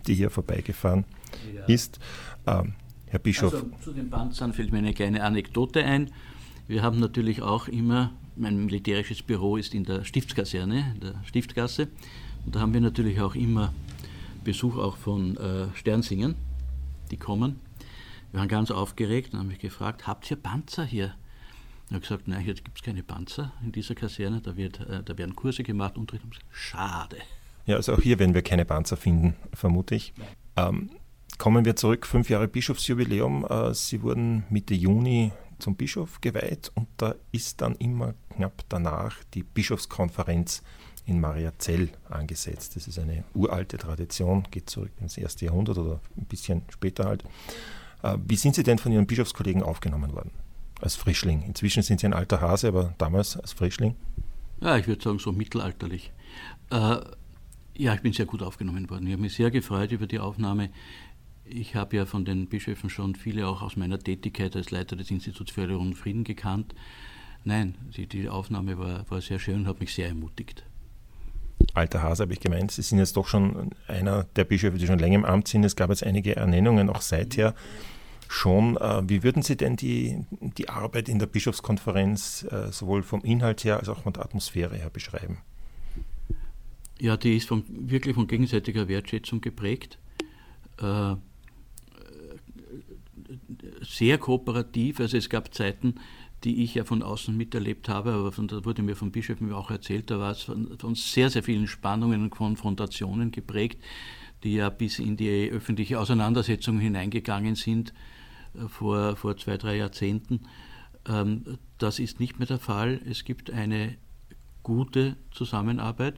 die 0.07 0.15
hier 0.15 0.31
vorbeigefahren 0.31 1.07
ja. 1.53 1.65
ist. 1.65 1.99
Ähm, 2.47 2.75
Herr 3.07 3.19
Bischof. 3.19 3.53
Also 3.53 3.71
zu 3.83 3.93
den 3.93 4.11
Panzern 4.11 4.53
fällt 4.53 4.71
mir 4.71 4.79
eine 4.79 4.93
kleine 4.95 5.25
Anekdote 5.25 5.85
ein. 5.85 6.11
Wir 6.69 6.83
haben 6.83 7.01
natürlich 7.01 7.43
auch 7.43 7.69
immer, 7.69 8.13
mein 8.37 8.65
militärisches 8.65 9.23
Büro 9.23 9.57
ist 9.57 9.75
in 9.75 9.85
der 9.85 10.05
Stiftskaserne, 10.05 10.93
in 10.95 11.01
der 11.01 11.15
Stiftgasse, 11.25 11.89
und 12.45 12.55
da 12.55 12.61
haben 12.61 12.75
wir 12.75 12.81
natürlich 12.81 13.21
auch 13.21 13.35
immer 13.35 13.73
Besuch 14.43 14.77
auch 14.77 14.97
von 14.97 15.37
äh, 15.37 15.69
Sternsingern, 15.75 16.35
die 17.11 17.17
kommen. 17.17 17.61
Wir 18.31 18.41
waren 18.41 18.49
ganz 18.49 18.71
aufgeregt 18.71 19.33
und 19.33 19.41
haben 19.41 19.49
mich 19.49 19.59
gefragt, 19.59 20.07
habt 20.07 20.31
ihr 20.31 20.37
Panzer 20.37 20.85
hier? 20.85 21.15
Ich 21.87 21.95
habe 21.95 22.01
gesagt, 22.01 22.29
nein, 22.29 22.41
hier 22.41 22.55
gibt 22.55 22.79
es 22.79 22.83
keine 22.83 23.03
Panzer 23.03 23.53
in 23.63 23.73
dieser 23.73 23.95
Kaserne, 23.95 24.41
da, 24.41 24.57
wird, 24.57 24.81
äh, 24.81 25.03
da 25.03 25.19
werden 25.19 25.37
Kurse 25.37 25.63
gemacht, 25.63 25.99
und 25.99 26.13
Schade. 26.51 27.19
Ja, 27.67 27.77
also 27.77 27.95
auch 27.95 28.01
hier 28.01 28.19
werden 28.19 28.35
wir 28.35 28.43
keine 28.43 28.65
Panzer 28.65 28.97
finden, 28.97 29.37
vermute 29.53 29.95
ich. 29.95 30.15
Ähm, 30.57 30.91
Kommen 31.43 31.65
wir 31.65 31.75
zurück, 31.75 32.07
fünf 32.07 32.31
Jahre 32.31 32.47
Bischofsjubiläum. 32.47 33.45
Äh, 33.45 33.75
Sie 33.75 34.03
wurden 34.03 34.45
Mitte 34.49 34.75
Juni 34.75 35.33
zum 35.59 35.75
Bischof 35.75 36.21
geweiht 36.21 36.71
und 36.75 36.87
da 36.99 37.17
ist 37.33 37.61
dann 37.61 37.75
immer 37.77 38.15
knapp 38.31 38.63
danach 38.69 39.17
die 39.35 39.43
Bischofskonferenz 39.43 40.63
in 41.05 41.21
Mariazell 41.21 41.91
angesetzt. 42.09 42.77
Das 42.77 42.87
ist 42.87 42.99
eine 42.99 43.25
uralte 43.35 43.79
Tradition, 43.79 44.47
geht 44.51 44.71
zurück 44.71 44.93
ins 45.01 45.19
erste 45.19 45.47
Jahrhundert 45.47 45.79
oder 45.79 46.01
ein 46.17 46.25
bisschen 46.27 46.63
später 46.69 47.05
halt. 47.05 47.25
Äh, 48.03 48.19
wie 48.27 48.37
sind 48.37 48.55
Sie 48.55 48.63
denn 48.63 48.79
von 48.79 48.93
Ihren 48.93 49.07
Bischofskollegen 49.07 49.63
aufgenommen 49.63 50.13
worden? 50.15 50.31
Als 50.81 50.97
Frischling. 50.97 51.43
Inzwischen 51.43 51.83
sind 51.83 52.01
Sie 52.01 52.07
ein 52.07 52.15
alter 52.15 52.41
Hase, 52.41 52.69
aber 52.69 52.95
damals 52.99 53.37
als 53.37 53.53
Frischling? 53.53 53.97
Ja, 54.61 54.77
ich 54.77 54.87
würde 54.87 55.03
sagen, 55.03 55.19
so 55.19 55.33
mittelalterlich. 55.33 56.13
Äh, 56.71 56.97
ja, 57.75 57.95
ich 57.95 58.03
bin 58.03 58.13
sehr 58.13 58.27
gut 58.27 58.43
aufgenommen 58.43 58.89
worden. 58.91 59.07
Ich 59.07 59.13
habe 59.13 59.23
mich 59.23 59.35
sehr 59.35 59.51
gefreut 59.51 59.93
über 59.93 60.07
die 60.07 60.19
Aufnahme 60.19 60.71
ich 61.45 61.75
habe 61.75 61.97
ja 61.97 62.07
von 62.07 62.25
den 62.25 62.47
Bischöfen 62.47 62.91
schon 62.91 63.15
viele 63.15 63.47
auch 63.47 63.63
aus 63.63 63.77
meiner 63.77 63.99
Tätigkeit 63.99 64.57
als 64.57 64.71
Leiter 64.71 64.97
des 64.97 65.11
Instituts 65.11 65.53
für 65.53 65.63
Religion 65.63 65.89
und 65.89 65.95
Frieden 65.95 66.25
gekannt. 66.25 66.75
Nein, 67.45 67.75
die, 67.97 68.07
die 68.07 68.29
Aufnahme 68.29 68.79
war, 68.79 69.09
war 69.11 69.21
sehr 69.21 69.39
schön 69.39 69.61
und 69.61 69.67
hat 69.67 69.81
mich 69.81 69.95
sehr 69.95 70.09
ermutigt. 70.09 70.65
Alter 71.75 72.03
Hase 72.03 72.23
habe 72.23 72.33
ich 72.33 72.41
gemeint, 72.41 72.71
Sie 72.71 72.83
sind 72.83 72.99
jetzt 72.99 73.17
doch 73.17 73.27
schon 73.27 73.71
einer 73.89 74.25
der 74.37 74.45
Bischöfe, 74.45 74.79
die 74.79 74.87
schon 74.87 74.99
länger 74.99 75.17
im 75.17 75.25
Amt 75.25 75.49
sind. 75.49 75.65
Es 75.65 75.77
gab 75.77 75.91
jetzt 75.91 76.05
einige 76.05 76.37
Ernennungen 76.37 76.91
auch 76.91 77.01
seither 77.01 77.55
schon. 78.29 78.77
Äh, 78.77 79.03
wie 79.09 79.23
würden 79.23 79.43
Sie 79.43 79.57
denn 79.57 79.77
die, 79.77 80.25
die 80.59 80.69
Arbeit 80.69 81.09
in 81.09 81.19
der 81.19 81.27
Bischofskonferenz 81.27 82.47
äh, 82.51 82.71
sowohl 82.73 83.03
vom 83.03 83.23
Inhalt 83.23 83.65
her 83.65 83.79
als 83.79 83.89
auch 83.89 84.03
von 84.03 84.13
der 84.13 84.25
Atmosphäre 84.25 84.77
her 84.77 84.91
beschreiben? 84.91 85.39
Ja, 86.99 87.17
die 87.17 87.37
ist 87.37 87.49
von, 87.49 87.65
wirklich 87.69 88.15
von 88.15 88.27
gegenseitiger 88.27 88.89
Wertschätzung 88.89 89.41
geprägt. 89.41 89.99
Äh, 90.79 91.17
sehr 93.83 94.19
kooperativ. 94.19 95.01
Also 95.01 95.17
es 95.17 95.29
gab 95.29 95.55
Zeiten, 95.55 95.97
die 96.45 96.65
ich 96.65 96.75
ja 96.75 96.85
von 96.85 97.03
außen 97.03 97.37
miterlebt 97.37 97.89
habe, 97.89 98.13
aber 98.13 98.33
von, 98.33 98.49
da 98.49 98.65
wurde 98.65 98.83
mir 98.83 98.97
von 98.97 99.13
Bischöfen 99.13 99.53
auch 99.53 99.71
erzählt, 99.71 100.11
da 100.11 100.19
war 100.19 100.33
es 100.33 100.43
von, 100.43 100.77
von, 100.79 100.95
sehr, 100.95 101.31
sehr 101.31 101.43
vielen 101.43 101.67
Spannungen 101.67 102.23
und 102.23 102.31
Konfrontationen 102.31 103.31
geprägt, 103.31 103.83
die 104.43 104.55
ja 104.55 104.69
bis 104.69 104.99
in 104.99 105.17
die 105.17 105.51
öffentliche 105.51 106.01
Auseinandersetzung 106.01 106.79
hineingegangen 106.81 107.55
sind 107.55 107.93
äh, 108.55 108.69
vor, 108.69 109.17
vor 109.17 109.37
zwei, 109.37 109.57
drei 109.57 109.77
Jahrzehnten. 109.77 110.41
Ähm, 111.09 111.59
das 111.79 111.99
ist 111.99 112.19
nicht 112.19 112.39
mehr 112.39 112.49
der 112.49 112.59
Fall. 112.59 113.01
Es 113.09 113.25
gibt 113.25 113.51
eine 113.51 113.97
gute 114.65 115.17
Zusammenarbeit. 115.31 116.17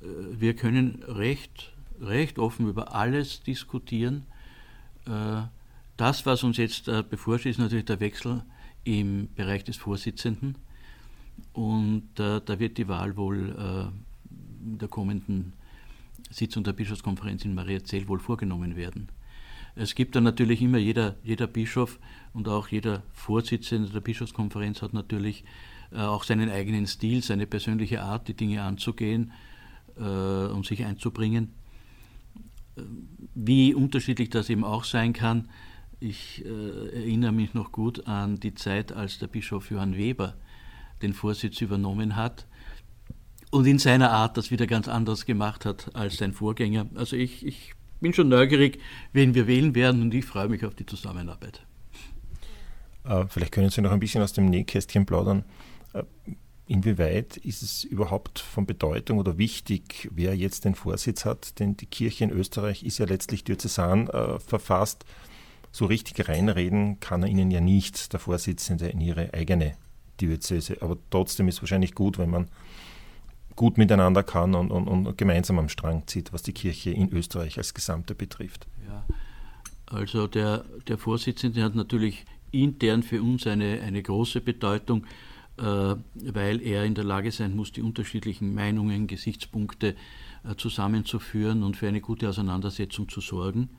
Äh, 0.00 0.06
wir 0.38 0.54
können 0.54 1.02
recht, 1.06 1.72
recht 2.00 2.38
offen 2.38 2.68
über 2.68 2.94
alles 2.94 3.42
diskutieren. 3.42 4.24
Äh, 5.06 5.42
das, 5.96 6.26
was 6.26 6.44
uns 6.44 6.58
jetzt 6.58 6.84
bevorsteht, 7.10 7.50
ist 7.50 7.58
natürlich 7.58 7.86
der 7.86 7.98
Wechsel 7.98 8.44
im 8.88 9.28
Bereich 9.34 9.64
des 9.64 9.76
Vorsitzenden. 9.76 10.56
Und 11.52 12.18
äh, 12.18 12.40
da 12.44 12.58
wird 12.58 12.78
die 12.78 12.88
Wahl 12.88 13.16
wohl 13.16 13.50
äh, 13.50 14.64
in 14.64 14.78
der 14.78 14.88
kommenden 14.88 15.52
Sitzung 16.30 16.64
der 16.64 16.72
Bischofskonferenz 16.72 17.44
in 17.44 17.54
Mariazell 17.54 18.08
wohl 18.08 18.18
vorgenommen 18.18 18.76
werden. 18.76 19.08
Es 19.74 19.94
gibt 19.94 20.16
dann 20.16 20.24
natürlich 20.24 20.62
immer 20.62 20.78
jeder, 20.78 21.16
jeder 21.22 21.46
Bischof 21.46 21.98
und 22.32 22.48
auch 22.48 22.68
jeder 22.68 23.02
Vorsitzende 23.12 23.90
der 23.90 24.00
Bischofskonferenz 24.00 24.80
hat 24.80 24.94
natürlich 24.94 25.44
äh, 25.92 25.98
auch 25.98 26.24
seinen 26.24 26.50
eigenen 26.50 26.86
Stil, 26.86 27.22
seine 27.22 27.46
persönliche 27.46 28.02
Art, 28.02 28.26
die 28.26 28.34
Dinge 28.34 28.62
anzugehen 28.62 29.32
äh, 29.98 30.02
und 30.02 30.66
sich 30.66 30.84
einzubringen. 30.84 31.52
Äh, 32.76 32.82
wie 33.34 33.74
unterschiedlich 33.74 34.30
das 34.30 34.48
eben 34.48 34.64
auch 34.64 34.84
sein 34.84 35.12
kann, 35.12 35.48
ich 36.00 36.44
äh, 36.44 36.88
erinnere 36.94 37.32
mich 37.32 37.54
noch 37.54 37.72
gut 37.72 38.06
an 38.06 38.38
die 38.38 38.54
Zeit, 38.54 38.92
als 38.92 39.18
der 39.18 39.26
Bischof 39.26 39.70
Johann 39.70 39.96
Weber 39.96 40.34
den 41.02 41.12
Vorsitz 41.12 41.60
übernommen 41.60 42.16
hat 42.16 42.46
und 43.50 43.66
in 43.66 43.78
seiner 43.78 44.10
Art 44.10 44.36
das 44.36 44.50
wieder 44.50 44.66
ganz 44.66 44.88
anders 44.88 45.26
gemacht 45.26 45.64
hat 45.64 45.94
als 45.94 46.18
sein 46.18 46.32
Vorgänger. 46.32 46.86
Also 46.94 47.16
ich, 47.16 47.44
ich 47.44 47.74
bin 48.00 48.12
schon 48.12 48.28
neugierig, 48.28 48.80
wen 49.12 49.34
wir 49.34 49.46
wählen 49.46 49.74
werden 49.74 50.02
und 50.02 50.14
ich 50.14 50.24
freue 50.24 50.48
mich 50.48 50.64
auf 50.64 50.74
die 50.74 50.86
Zusammenarbeit. 50.86 51.64
Äh, 53.04 53.24
vielleicht 53.28 53.52
können 53.52 53.70
Sie 53.70 53.80
noch 53.80 53.92
ein 53.92 54.00
bisschen 54.00 54.22
aus 54.22 54.32
dem 54.32 54.46
Nähkästchen 54.46 55.06
plaudern. 55.06 55.44
Äh, 55.94 56.02
inwieweit 56.66 57.38
ist 57.38 57.62
es 57.62 57.84
überhaupt 57.84 58.38
von 58.38 58.66
Bedeutung 58.66 59.18
oder 59.18 59.38
wichtig, 59.38 60.08
wer 60.12 60.36
jetzt 60.36 60.64
den 60.64 60.74
Vorsitz 60.74 61.24
hat? 61.24 61.58
Denn 61.58 61.76
die 61.76 61.86
Kirche 61.86 62.24
in 62.24 62.30
Österreich 62.30 62.82
ist 62.82 62.98
ja 62.98 63.06
letztlich 63.06 63.44
diözesan 63.44 64.08
äh, 64.08 64.38
verfasst 64.38 65.04
so 65.72 65.86
richtig 65.86 66.28
reinreden 66.28 67.00
kann 67.00 67.22
er 67.22 67.28
ihnen 67.28 67.50
ja 67.50 67.60
nicht, 67.60 68.12
der 68.12 68.20
Vorsitzende, 68.20 68.88
in 68.88 69.00
ihre 69.00 69.32
eigene 69.34 69.74
Diözese. 70.20 70.78
Aber 70.80 70.96
trotzdem 71.10 71.48
ist 71.48 71.56
es 71.56 71.62
wahrscheinlich 71.62 71.94
gut, 71.94 72.18
wenn 72.18 72.30
man 72.30 72.48
gut 73.56 73.76
miteinander 73.76 74.22
kann 74.22 74.54
und, 74.54 74.70
und, 74.70 74.86
und 74.86 75.18
gemeinsam 75.18 75.58
am 75.58 75.68
Strang 75.68 76.06
zieht, 76.06 76.32
was 76.32 76.42
die 76.42 76.52
Kirche 76.52 76.90
in 76.90 77.12
Österreich 77.12 77.58
als 77.58 77.74
Gesamte 77.74 78.14
betrifft. 78.14 78.66
Ja, 78.86 79.04
also 79.86 80.26
der, 80.26 80.64
der 80.86 80.96
Vorsitzende 80.96 81.62
hat 81.62 81.74
natürlich 81.74 82.24
intern 82.52 83.02
für 83.02 83.22
uns 83.22 83.46
eine, 83.46 83.80
eine 83.80 84.02
große 84.02 84.40
Bedeutung, 84.40 85.06
äh, 85.56 85.62
weil 85.62 86.62
er 86.62 86.84
in 86.84 86.94
der 86.94 87.04
Lage 87.04 87.32
sein 87.32 87.56
muss, 87.56 87.72
die 87.72 87.82
unterschiedlichen 87.82 88.54
Meinungen, 88.54 89.08
Gesichtspunkte 89.08 89.96
äh, 90.44 90.54
zusammenzuführen 90.56 91.62
und 91.64 91.76
für 91.76 91.88
eine 91.88 92.00
gute 92.00 92.28
Auseinandersetzung 92.28 93.08
zu 93.08 93.20
sorgen. 93.20 93.70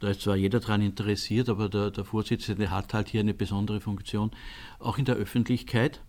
Da 0.00 0.08
ist 0.08 0.22
zwar 0.22 0.36
jeder 0.36 0.60
daran 0.60 0.82
interessiert, 0.82 1.48
aber 1.48 1.68
der, 1.68 1.90
der 1.90 2.04
Vorsitzende 2.04 2.70
hat 2.70 2.94
halt 2.94 3.08
hier 3.08 3.20
eine 3.20 3.34
besondere 3.34 3.80
Funktion, 3.80 4.30
auch 4.78 4.98
in 4.98 5.04
der 5.04 5.16
Öffentlichkeit. 5.16 6.00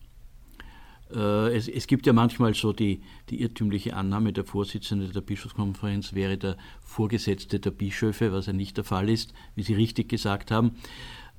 Äh, 1.14 1.56
es, 1.56 1.68
es, 1.68 1.88
gibt 1.88 2.08
ja 2.08 2.14
manchmal 2.14 2.54
so 2.54 2.74
die, 2.74 3.02
die, 3.30 3.42
irrtümliche 3.42 3.96
Annahme, 3.96 4.34
der 4.34 4.46
Vorsitzende 4.46 5.10
der 5.10 5.22
Bischofskonferenz 5.22 6.14
wäre 6.14 6.38
der 6.38 6.58
Vorgesetzte 6.82 7.60
der 7.60 7.72
Bischöfe, 7.72 8.32
was 8.32 8.48
ja 8.48 8.54
nicht 8.54 8.78
der 8.78 8.84
Fall 8.84 9.10
ist, 9.10 9.34
wie 9.56 9.64
Sie 9.64 9.76
richtig 9.76 10.10
gesagt 10.10 10.52
haben. 10.52 10.78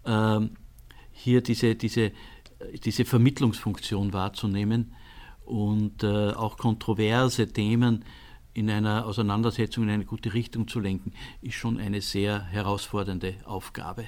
Ähm, 0.05 0.51
hier 1.11 1.41
diese, 1.41 1.75
diese, 1.75 2.13
diese 2.85 3.05
Vermittlungsfunktion 3.05 4.13
wahrzunehmen 4.13 4.95
und 5.45 6.03
äh, 6.05 6.33
auch 6.33 6.59
kontroverse 6.59 7.53
Themen 7.53 8.05
in 8.57 8.71
einer 8.71 9.05
Auseinandersetzung 9.05 9.85
in 9.85 9.91
eine 9.91 10.07
gute 10.07 10.33
Richtung 10.33 10.67
zu 10.67 10.81
lenken, 10.81 11.13
ist 11.43 11.57
schon 11.57 11.79
eine 11.79 12.01
sehr 12.01 12.43
herausfordernde 12.47 13.35
Aufgabe. 13.45 14.07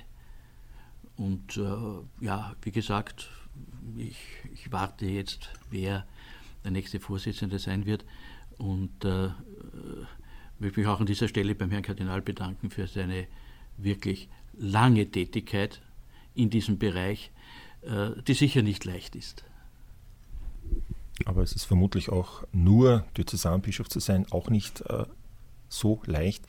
Und 1.18 1.58
äh, 1.58 2.24
ja, 2.24 2.56
wie 2.62 2.70
gesagt, 2.70 3.28
ich, 3.98 4.16
ich, 4.54 4.72
warte 4.72 5.04
jetzt, 5.04 5.50
wer 5.70 6.06
der 6.64 6.70
nächste 6.70 6.98
Vorsitzende 6.98 7.58
sein 7.58 7.84
wird. 7.84 8.06
Und 8.56 9.04
äh, 9.04 9.28
möchte 10.58 10.80
mich 10.80 10.88
auch 10.88 11.00
an 11.00 11.06
dieser 11.06 11.28
Stelle 11.28 11.54
beim 11.54 11.70
Herrn 11.70 11.82
Kardinal 11.82 12.22
bedanken 12.22 12.70
für 12.70 12.86
seine 12.86 13.26
wirklich 13.76 14.30
lange 14.56 15.10
Tätigkeit 15.10 15.82
in 16.34 16.48
diesem 16.48 16.78
Bereich, 16.78 17.32
äh, 17.82 18.12
die 18.26 18.32
sicher 18.34 18.62
nicht 18.62 18.86
leicht 18.86 19.14
ist. 19.14 19.44
Aber 21.24 21.42
es 21.42 21.52
ist 21.52 21.64
vermutlich 21.64 22.10
auch 22.10 22.44
nur 22.52 23.04
Diözesanbischof 23.16 23.88
zu 23.88 24.00
sein, 24.00 24.26
auch 24.30 24.50
nicht 24.50 24.82
äh, 24.82 25.04
so 25.68 26.00
leicht. 26.06 26.46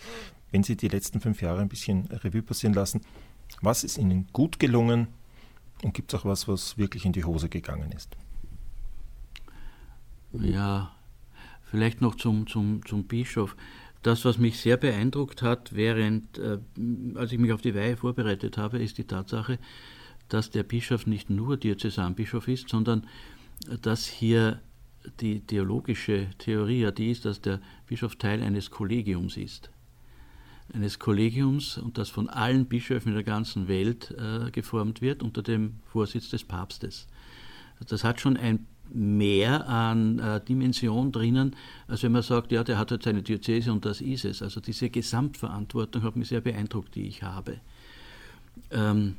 Wenn 0.51 0.63
Sie 0.63 0.75
die 0.75 0.87
letzten 0.87 1.19
fünf 1.19 1.41
Jahre 1.41 1.61
ein 1.61 1.69
bisschen 1.69 2.05
Revue 2.07 2.41
passieren 2.41 2.73
lassen, 2.73 3.01
was 3.61 3.83
ist 3.83 3.97
Ihnen 3.97 4.27
gut 4.31 4.59
gelungen 4.59 5.07
und 5.83 5.93
gibt 5.93 6.13
es 6.13 6.19
auch 6.19 6.25
was, 6.25 6.47
was 6.47 6.77
wirklich 6.77 7.05
in 7.05 7.13
die 7.13 7.23
Hose 7.23 7.49
gegangen 7.49 7.91
ist? 7.91 8.15
Ja, 10.33 10.91
vielleicht 11.63 12.01
noch 12.01 12.15
zum, 12.15 12.47
zum, 12.47 12.85
zum 12.85 13.05
Bischof. 13.05 13.55
Das, 14.01 14.23
was 14.23 14.37
mich 14.37 14.59
sehr 14.59 14.77
beeindruckt 14.77 15.41
hat, 15.41 15.73
während, 15.75 16.37
äh, 16.37 16.59
als 17.15 17.31
ich 17.31 17.39
mich 17.39 17.51
auf 17.51 17.61
die 17.61 17.75
Weihe 17.75 17.97
vorbereitet 17.97 18.57
habe, 18.57 18.79
ist 18.79 18.97
die 18.97 19.03
Tatsache, 19.03 19.59
dass 20.29 20.51
der 20.51 20.63
Bischof 20.63 21.05
nicht 21.05 21.29
nur 21.29 21.57
Diözesanbischof 21.57 22.47
ist, 22.47 22.69
sondern 22.69 23.07
dass 23.81 24.05
hier 24.05 24.61
die 25.19 25.41
theologische 25.41 26.27
Theorie 26.37 26.81
ja 26.81 26.91
die 26.91 27.11
ist, 27.11 27.25
dass 27.25 27.41
der 27.41 27.59
Bischof 27.87 28.15
Teil 28.15 28.41
eines 28.41 28.69
Kollegiums 28.71 29.37
ist. 29.37 29.69
Eines 30.73 30.99
Kollegiums 30.99 31.77
und 31.77 31.97
das 31.97 32.09
von 32.09 32.29
allen 32.29 32.67
Bischöfen 32.67 33.09
in 33.09 33.15
der 33.15 33.23
ganzen 33.23 33.67
Welt 33.67 34.11
äh, 34.11 34.51
geformt 34.51 35.01
wird 35.01 35.23
unter 35.23 35.41
dem 35.41 35.79
Vorsitz 35.85 36.29
des 36.29 36.43
Papstes. 36.43 37.07
Das 37.87 38.03
hat 38.03 38.21
schon 38.21 38.37
ein 38.37 38.67
mehr 38.91 39.67
an 39.67 40.19
äh, 40.19 40.41
Dimension 40.43 41.11
drinnen, 41.11 41.55
als 41.87 42.03
wenn 42.03 42.11
man 42.11 42.23
sagt, 42.23 42.51
ja, 42.51 42.63
der 42.63 42.77
hat 42.77 42.91
halt 42.91 43.03
seine 43.03 43.21
Diözese 43.21 43.71
und 43.71 43.85
das 43.85 44.01
ist 44.01 44.25
es. 44.25 44.41
Also 44.41 44.59
diese 44.59 44.89
Gesamtverantwortung 44.89 46.03
hat 46.03 46.15
mich 46.15 46.29
sehr 46.29 46.41
beeindruckt, 46.41 46.95
die 46.95 47.07
ich 47.07 47.23
habe. 47.23 47.59
Ähm, 48.71 49.15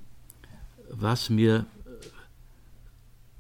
was 0.91 1.31
mir 1.31 1.67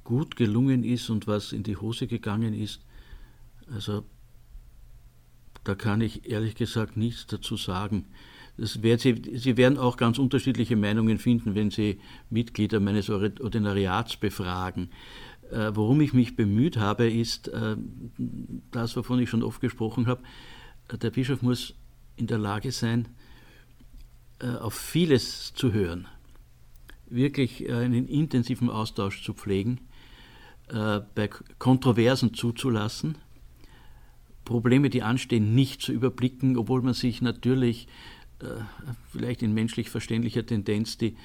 gut 0.04 0.36
gelungen 0.36 0.84
ist 0.84 1.10
und 1.10 1.26
was 1.26 1.52
in 1.52 1.62
die 1.62 1.76
Hose 1.76 2.06
gegangen 2.06 2.54
ist, 2.54 2.80
also 3.72 4.04
da 5.64 5.74
kann 5.74 6.00
ich 6.00 6.28
ehrlich 6.28 6.54
gesagt 6.54 6.96
nichts 6.96 7.26
dazu 7.26 7.56
sagen. 7.56 8.06
Wird 8.56 9.00
Sie, 9.00 9.22
Sie 9.34 9.56
werden 9.56 9.78
auch 9.78 9.96
ganz 9.96 10.18
unterschiedliche 10.18 10.76
Meinungen 10.76 11.18
finden, 11.18 11.54
wenn 11.54 11.70
Sie 11.70 12.00
Mitglieder 12.28 12.80
meines 12.80 13.08
Ordinariats 13.08 14.16
befragen. 14.16 14.90
Äh, 15.50 15.70
worum 15.74 16.00
ich 16.00 16.12
mich 16.12 16.36
bemüht 16.36 16.76
habe, 16.76 17.10
ist 17.10 17.48
äh, 17.48 17.76
das, 18.70 18.96
wovon 18.96 19.20
ich 19.20 19.30
schon 19.30 19.42
oft 19.42 19.60
gesprochen 19.60 20.06
habe. 20.06 20.22
Der 20.90 21.10
Bischof 21.10 21.42
muss 21.42 21.74
in 22.16 22.26
der 22.26 22.38
Lage 22.38 22.72
sein, 22.72 23.08
äh, 24.40 24.48
auf 24.48 24.74
vieles 24.74 25.52
zu 25.54 25.72
hören, 25.72 26.06
wirklich 27.08 27.68
äh, 27.68 27.72
einen 27.72 28.08
intensiven 28.08 28.70
Austausch 28.70 29.22
zu 29.22 29.34
pflegen, 29.34 29.80
äh, 30.72 31.00
bei 31.14 31.28
Kontroversen 31.58 32.34
zuzulassen, 32.34 33.16
Probleme, 34.44 34.90
die 34.90 35.02
anstehen, 35.02 35.54
nicht 35.54 35.82
zu 35.82 35.92
überblicken, 35.92 36.56
obwohl 36.56 36.82
man 36.82 36.94
sich 36.94 37.22
natürlich 37.22 37.86
äh, 38.40 38.46
vielleicht 39.12 39.42
in 39.42 39.52
menschlich 39.52 39.90
verständlicher 39.90 40.44
Tendenz 40.44 40.98
die 40.98 41.16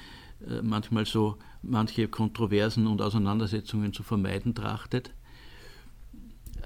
äh, 0.48 0.62
manchmal 0.62 1.06
so 1.06 1.38
manche 1.62 2.08
Kontroversen 2.08 2.86
und 2.86 3.00
Auseinandersetzungen 3.00 3.92
zu 3.92 4.02
vermeiden 4.02 4.54
trachtet. 4.54 5.12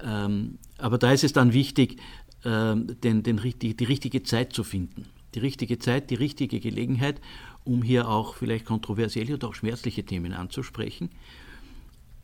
Ähm, 0.03 0.57
aber 0.77 0.97
da 0.97 1.11
ist 1.11 1.23
es 1.23 1.33
dann 1.33 1.53
wichtig, 1.53 1.97
ähm, 2.43 2.87
den, 3.01 3.23
den, 3.23 3.39
die, 3.61 3.75
die 3.75 3.83
richtige 3.83 4.23
Zeit 4.23 4.53
zu 4.53 4.63
finden. 4.63 5.05
Die 5.35 5.39
richtige 5.39 5.79
Zeit, 5.79 6.09
die 6.09 6.15
richtige 6.15 6.59
Gelegenheit, 6.59 7.21
um 7.63 7.83
hier 7.83 8.09
auch 8.09 8.35
vielleicht 8.35 8.65
kontroversielle 8.65 9.35
oder 9.35 9.47
auch 9.47 9.55
schmerzliche 9.55 10.03
Themen 10.03 10.33
anzusprechen. 10.33 11.09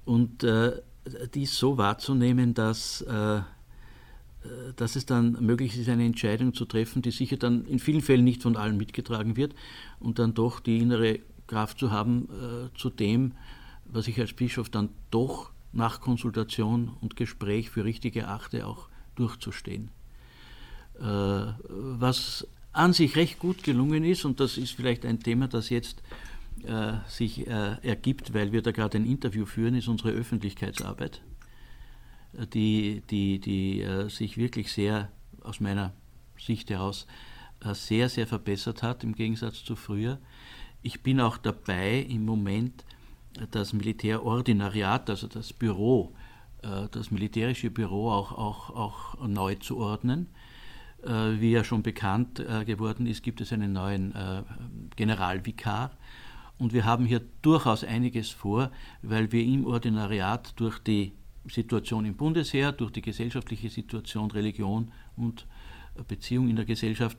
Und 0.08 0.44
äh, 0.46 0.72
dies 1.34 1.58
so 1.58 1.78
wahrzunehmen, 1.78 2.54
dass, 2.54 3.02
äh, 3.02 3.42
dass 4.78 4.96
es 4.96 5.06
dann 5.06 5.34
möglich 5.42 5.78
ist, 5.78 5.90
eine 5.90 6.06
Entscheidung 6.06 6.54
zu 6.54 6.64
treffen, 6.64 7.02
die 7.02 7.12
sicher 7.12 7.36
dann 7.36 7.66
in 7.66 7.80
vielen 7.80 8.02
Fällen 8.02 8.24
nicht 8.24 8.42
von 8.42 8.56
allen 8.56 8.78
mitgetragen 8.78 9.36
wird 9.36 9.54
und 10.00 10.18
dann 10.18 10.34
doch 10.34 10.62
die 10.62 10.78
innere 10.78 11.20
Kraft 11.46 11.78
zu 11.80 11.92
haben, 11.92 12.30
äh, 12.30 12.78
zu 12.78 12.90
dem, 12.90 13.34
was 13.84 14.08
ich 14.08 14.18
als 14.18 14.32
Bischof 14.32 14.70
dann 14.70 14.90
doch 15.12 15.52
nach 15.74 16.00
Konsultation 16.00 16.96
und 17.02 17.18
Gespräch 17.18 17.70
für 17.70 17.84
richtig 17.84 18.16
erachte, 18.16 18.66
auch 18.66 18.88
durchzustehen. 19.16 19.90
Äh, 21.02 21.04
was 21.04 22.48
an 22.72 22.94
sich 22.94 23.18
recht 23.18 23.40
gut 23.40 23.62
gelungen 23.62 24.06
ist, 24.06 24.24
und 24.24 24.40
das 24.40 24.58
ist 24.58 24.72
vielleicht 24.72 25.06
ein 25.06 25.20
Thema, 25.20 25.50
das 25.50 25.70
jetzt 25.70 26.02
äh, 26.66 26.94
sich 27.08 27.48
äh, 27.48 27.78
ergibt, 27.82 28.34
weil 28.34 28.52
wir 28.52 28.62
da 28.62 28.72
gerade 28.72 28.98
ein 28.98 29.06
Interview 29.06 29.46
führen, 29.46 29.76
ist 29.76 29.88
unsere 29.88 30.12
Öffentlichkeitsarbeit, 30.12 31.22
äh, 32.34 32.48
die, 32.48 33.04
die, 33.10 33.40
die 33.40 33.82
äh, 33.82 34.10
sich 34.10 34.38
wirklich 34.38 34.72
sehr, 34.72 35.12
aus 35.42 35.60
meiner 35.60 35.94
Sicht 36.38 36.70
heraus, 36.70 37.08
sehr, 37.74 38.08
sehr 38.08 38.28
verbessert 38.28 38.84
hat 38.84 39.04
im 39.04 39.16
Gegensatz 39.16 39.64
zu 39.64 39.76
früher. 39.76 40.20
Ich 40.84 41.02
bin 41.02 41.20
auch 41.20 41.38
dabei, 41.38 42.02
im 42.02 42.24
Moment 42.24 42.86
das 43.52 43.74
Militärordinariat, 43.74 45.10
also 45.10 45.28
das 45.28 45.54
Büro, 45.54 46.14
äh, 46.62 46.88
das 46.92 47.12
militärische 47.12 47.70
Büro 47.70 48.10
auch, 48.10 48.32
auch, 48.32 48.70
auch 48.72 49.28
neu 49.28 49.56
zu 49.56 49.78
ordnen. 49.78 50.28
Äh, 51.04 51.40
wie 51.40 51.52
ja 51.52 51.64
schon 51.64 51.84
bekannt 51.84 52.40
äh, 52.40 52.66
geworden 52.66 53.06
ist, 53.06 53.24
gibt 53.24 53.42
es 53.42 53.54
einen 53.54 53.74
neuen 53.74 54.14
Generalvikar. 54.96 55.92
Und 56.60 56.74
wir 56.74 56.86
haben 56.86 57.06
hier 57.06 57.22
durchaus 57.42 57.84
einiges 57.84 58.30
vor, 58.30 58.72
weil 59.02 59.32
wir 59.32 59.44
im 59.44 59.66
Ordinariat 59.66 60.54
durch 60.56 60.80
die 60.80 61.14
Situation 61.50 62.06
im 62.06 62.16
Bundesheer, 62.16 62.72
durch 62.72 62.92
die 62.92 63.02
gesellschaftliche 63.02 63.70
Situation, 63.70 64.32
Religion 64.32 64.92
und 65.16 65.46
Beziehung 66.08 66.50
in 66.50 66.56
der 66.56 66.66
Gesellschaft, 66.66 67.18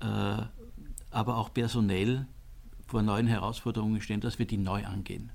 aber 0.00 1.36
auch 1.36 1.52
personell 1.52 2.26
vor 2.86 3.02
neuen 3.02 3.26
Herausforderungen 3.26 4.00
stehen, 4.00 4.20
dass 4.20 4.38
wir 4.38 4.46
die 4.46 4.56
neu 4.56 4.84
angehen. 4.84 5.30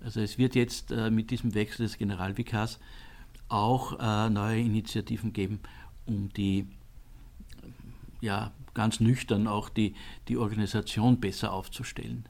Also 0.00 0.20
es 0.20 0.38
wird 0.38 0.54
jetzt 0.54 0.90
äh, 0.90 1.10
mit 1.10 1.30
diesem 1.30 1.54
Wechsel 1.54 1.82
des 1.82 1.98
Generalvikars 1.98 2.78
auch 3.48 3.98
äh, 3.98 4.30
neue 4.30 4.60
Initiativen 4.60 5.32
geben, 5.32 5.60
um 6.06 6.30
die, 6.32 6.66
ja, 8.20 8.52
ganz 8.74 9.00
nüchtern 9.00 9.48
auch 9.48 9.68
die, 9.68 9.94
die 10.28 10.36
Organisation 10.36 11.18
besser 11.18 11.52
aufzustellen. 11.52 12.24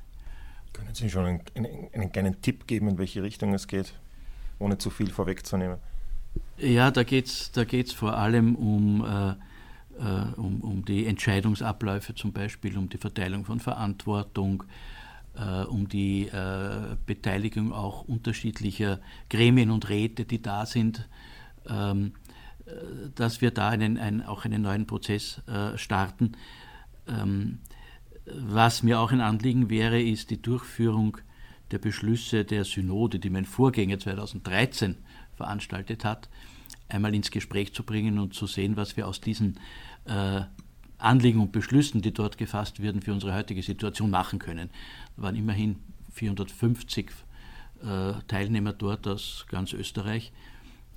Können 0.78 0.94
Sie 0.94 1.10
schon 1.10 1.26
einen, 1.26 1.42
einen, 1.54 1.88
einen 1.92 2.12
kleinen 2.12 2.40
Tipp 2.40 2.66
geben, 2.66 2.88
in 2.88 2.98
welche 2.98 3.22
Richtung 3.22 3.52
es 3.52 3.68
geht, 3.68 3.92
ohne 4.58 4.78
zu 4.78 4.90
viel 4.90 5.10
vorwegzunehmen? 5.10 5.78
Ja, 6.56 6.90
da 6.90 7.02
geht 7.04 7.26
es 7.26 7.52
da 7.52 7.64
geht's 7.64 7.92
vor 7.92 8.16
allem 8.16 8.54
um 8.54 9.04
äh, 9.04 9.34
äh, 9.98 10.32
um, 10.36 10.60
um 10.60 10.84
die 10.84 11.06
Entscheidungsabläufe 11.06 12.14
zum 12.14 12.32
Beispiel, 12.32 12.78
um 12.78 12.88
die 12.88 12.98
Verteilung 12.98 13.44
von 13.44 13.58
Verantwortung, 13.58 14.62
äh, 15.34 15.64
um 15.64 15.88
die 15.88 16.28
äh, 16.28 16.96
Beteiligung 17.04 17.72
auch 17.72 18.02
unterschiedlicher 18.02 19.00
Gremien 19.28 19.72
und 19.72 19.88
Räte, 19.88 20.24
die 20.24 20.40
da 20.40 20.66
sind, 20.66 21.08
ähm, 21.68 22.12
dass 23.14 23.40
wir 23.40 23.50
da 23.50 23.70
einen, 23.70 23.98
einen, 23.98 24.22
auch 24.22 24.44
einen 24.44 24.60
neuen 24.60 24.86
Prozess 24.86 25.40
starten. 25.76 26.32
Ähm, 27.08 27.60
was 28.34 28.82
mir 28.82 29.00
auch 29.00 29.12
ein 29.12 29.20
Anliegen 29.20 29.70
wäre, 29.70 30.00
ist 30.00 30.30
die 30.30 30.40
Durchführung 30.40 31.18
der 31.70 31.78
Beschlüsse 31.78 32.44
der 32.44 32.64
Synode, 32.64 33.18
die 33.18 33.30
mein 33.30 33.44
Vorgänger 33.44 33.98
2013 33.98 34.96
veranstaltet 35.36 36.04
hat, 36.04 36.28
einmal 36.88 37.14
ins 37.14 37.30
Gespräch 37.30 37.74
zu 37.74 37.82
bringen 37.84 38.18
und 38.18 38.34
zu 38.34 38.46
sehen, 38.46 38.76
was 38.76 38.96
wir 38.96 39.06
aus 39.06 39.20
diesen 39.20 39.58
äh, 40.06 40.42
Anliegen 40.98 41.40
und 41.40 41.52
Beschlüssen, 41.52 42.02
die 42.02 42.12
dort 42.12 42.38
gefasst 42.38 42.80
werden, 42.80 43.02
für 43.02 43.12
unsere 43.12 43.34
heutige 43.34 43.62
Situation 43.62 44.10
machen 44.10 44.38
können. 44.38 44.70
Da 45.16 45.22
waren 45.22 45.36
immerhin 45.36 45.76
450 46.12 47.10
äh, 47.82 48.12
Teilnehmer 48.26 48.72
dort 48.72 49.06
aus 49.06 49.46
ganz 49.48 49.72
Österreich. 49.72 50.32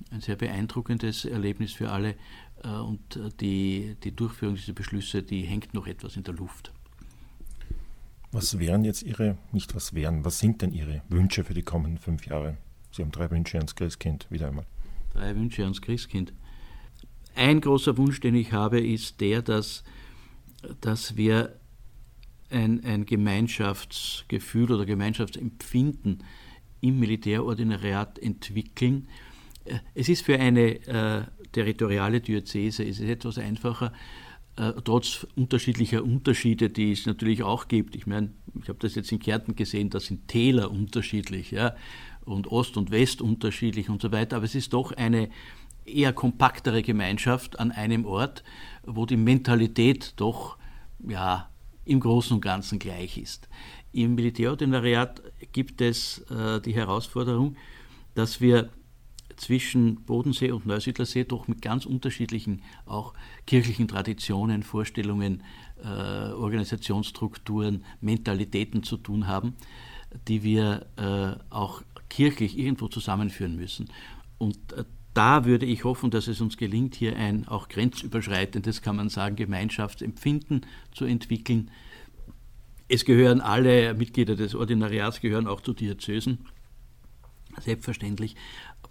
Ein 0.10 0.22
sehr 0.22 0.36
beeindruckendes 0.36 1.26
Erlebnis 1.26 1.74
für 1.74 1.92
alle. 1.92 2.16
Äh, 2.64 2.70
und 2.70 3.16
äh, 3.16 3.30
die, 3.40 3.96
die 4.04 4.16
Durchführung 4.16 4.56
dieser 4.56 4.74
Beschlüsse, 4.74 5.22
die 5.22 5.44
hängt 5.44 5.74
noch 5.74 5.86
etwas 5.86 6.16
in 6.16 6.24
der 6.24 6.34
Luft. 6.34 6.72
Was 8.32 8.60
wären 8.60 8.86
jetzt 8.86 9.04
Ihre, 9.04 9.38
nicht 9.52 9.76
was 9.76 9.94
wären, 9.94 10.24
was 10.24 10.40
sind 10.40 10.62
denn 10.62 10.72
Ihre 10.72 11.02
Wünsche 11.10 11.44
für 11.44 11.54
die 11.54 11.64
kommenden 11.64 11.98
fünf 11.98 12.26
Jahre? 12.26 12.58
Sie 12.92 13.02
haben 13.02 13.12
drei 13.12 13.30
Wünsche 13.30 13.58
ans 13.58 13.76
Christkind, 13.76 14.28
wieder 14.30 14.48
einmal. 14.48 14.66
Drei 15.14 15.36
Wünsche 15.36 15.64
ans 15.64 15.82
Christkind. 15.82 16.34
Ein 17.36 17.62
großer 17.62 17.98
Wunsch, 17.98 18.20
den 18.20 18.36
ich 18.36 18.52
habe, 18.52 18.80
ist 18.80 19.22
der, 19.22 19.42
dass, 19.42 19.84
dass 20.80 21.18
wir 21.18 21.56
ein, 22.50 22.84
ein 22.86 23.06
Gemeinschaftsgefühl 23.06 24.72
oder 24.72 24.86
Gemeinschaftsempfinden 24.86 26.24
im 26.82 27.00
Militärordinariat 27.00 28.20
entwickeln, 28.20 29.08
Äh, 29.66 29.80
es 29.94 30.10
ist 30.10 30.24
für 30.24 30.40
eine 30.40 30.86
äh, 30.88 31.24
territoriale 31.52 32.22
Diözese 32.22 32.84
es 32.84 33.00
ist 33.00 33.10
etwas 33.10 33.38
einfacher, 33.38 33.94
äh, 34.58 34.74
trotz 34.84 35.26
unterschiedlicher 35.36 36.04
Unterschiede, 36.04 36.70
die 36.70 36.91
es 36.91 37.06
natürlich 37.06 37.43
auch 37.43 37.68
gibt. 37.68 37.95
Ich 37.95 38.06
meine, 38.06 38.32
ich 38.62 38.70
habe 38.70 38.80
das 38.80 38.95
jetzt 38.95 39.12
in 39.12 39.20
Kärnten 39.20 39.56
gesehen, 39.56 39.89
da 39.89 39.99
sind 39.99 40.28
Täler 40.28 40.72
unterschiedlich 40.72 41.52
ja, 41.52 41.76
und 42.26 42.47
Ost 42.52 42.78
und 42.78 42.91
West 42.91 43.22
unterschiedlich 43.22 43.89
und 43.89 44.02
so 44.02 44.12
weiter, 44.12 44.38
aber 44.38 44.45
es 44.45 44.56
ist 44.56 44.74
doch 44.74 44.91
eine 44.91 45.30
eher 45.86 46.14
kompaktere 46.14 46.84
Gemeinschaft 46.84 47.60
an 47.60 47.72
einem 47.72 48.06
Ort, 48.06 48.43
wo 48.86 49.06
die 49.06 49.18
Mentalität 49.18 50.14
doch 50.18 50.58
ja, 51.08 51.49
im 51.86 51.99
Großen 51.99 52.36
und 52.36 52.41
Ganzen 52.41 52.80
gleich 52.80 53.18
ist. 53.18 53.49
Im 53.91 54.16
Militärordinariat 54.16 55.22
gibt 55.52 55.82
es 55.82 56.20
äh, 56.30 56.62
die 56.62 56.74
Herausforderung, 56.74 57.56
dass 58.16 58.41
wir 58.41 58.70
zwischen 59.42 60.04
Bodensee 60.06 60.52
und 60.52 60.68
Neusiedlersee 60.68 61.24
doch 61.24 61.48
mit 61.48 61.64
ganz 61.64 61.88
unterschiedlichen 61.88 62.62
auch 62.86 63.16
kirchlichen 63.48 63.88
Traditionen, 63.88 64.62
Vorstellungen, 64.62 65.42
äh, 65.84 65.88
Organisationsstrukturen, 65.88 67.84
Mentalitäten 68.02 68.84
zu 68.84 68.98
tun 68.98 69.26
haben, 69.26 69.56
die 70.28 70.44
wir 70.44 70.86
äh, 70.96 71.44
auch 71.52 71.82
kirchlich 72.08 72.56
irgendwo 72.56 72.88
zusammenführen 72.88 73.56
müssen. 73.56 73.89
Und 74.38 74.74
äh, 74.74 74.84
da 75.16 75.44
würde 75.44 75.66
ich 75.66 75.86
hoffen, 75.86 76.12
dass 76.12 76.28
es 76.28 76.39
uns 76.39 76.56
gelingt, 76.56 76.94
hier 76.94 77.16
ein 77.16 77.48
auch 77.48 77.68
grenzüberschreitendes, 77.68 78.84
kann 78.84 78.96
man 78.96 79.10
sagen, 79.10 79.36
Gemeinschaftsempfinden 79.36 80.68
zu 80.92 81.06
entwickeln. 81.06 81.72
Es 82.88 83.06
gehören 83.06 83.42
alle 83.42 83.96
Mitglieder 83.96 84.36
des 84.36 84.54
Ordinariats, 84.54 85.20
gehören 85.20 85.48
auch 85.48 85.62
zu 85.62 85.74
Diözesen, 85.74 86.46
selbstverständlich. 87.60 88.36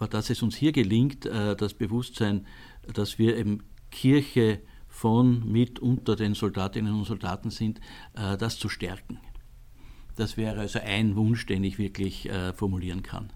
Aber 0.01 0.09
dass 0.09 0.31
es 0.31 0.43
uns 0.43 0.57
hier 0.57 0.73
gelingt, 0.73 1.27
äh, 1.27 1.55
das 1.55 1.75
Bewusstsein, 1.75 2.47
dass 2.95 3.19
wir 3.19 3.37
eben 3.37 3.63
Kirche 3.91 4.61
von, 4.89 5.47
mit, 5.47 5.79
unter 5.79 6.17
den 6.17 6.33
Soldatinnen 6.33 6.95
und 6.95 7.05
Soldaten 7.05 7.51
sind, 7.51 7.81
äh, 8.15 8.39
das 8.39 8.59
zu 8.59 8.71
stärken. 8.71 9.21
Das 10.17 10.39
wäre 10.39 10.59
also 10.59 10.81
ein 10.81 11.17
Wunsch, 11.17 11.45
den 11.45 11.63
ich 11.65 11.79
wirklich 11.79 12.31
äh, 12.31 12.55
formulieren 12.55 13.03
kann. 13.03 13.31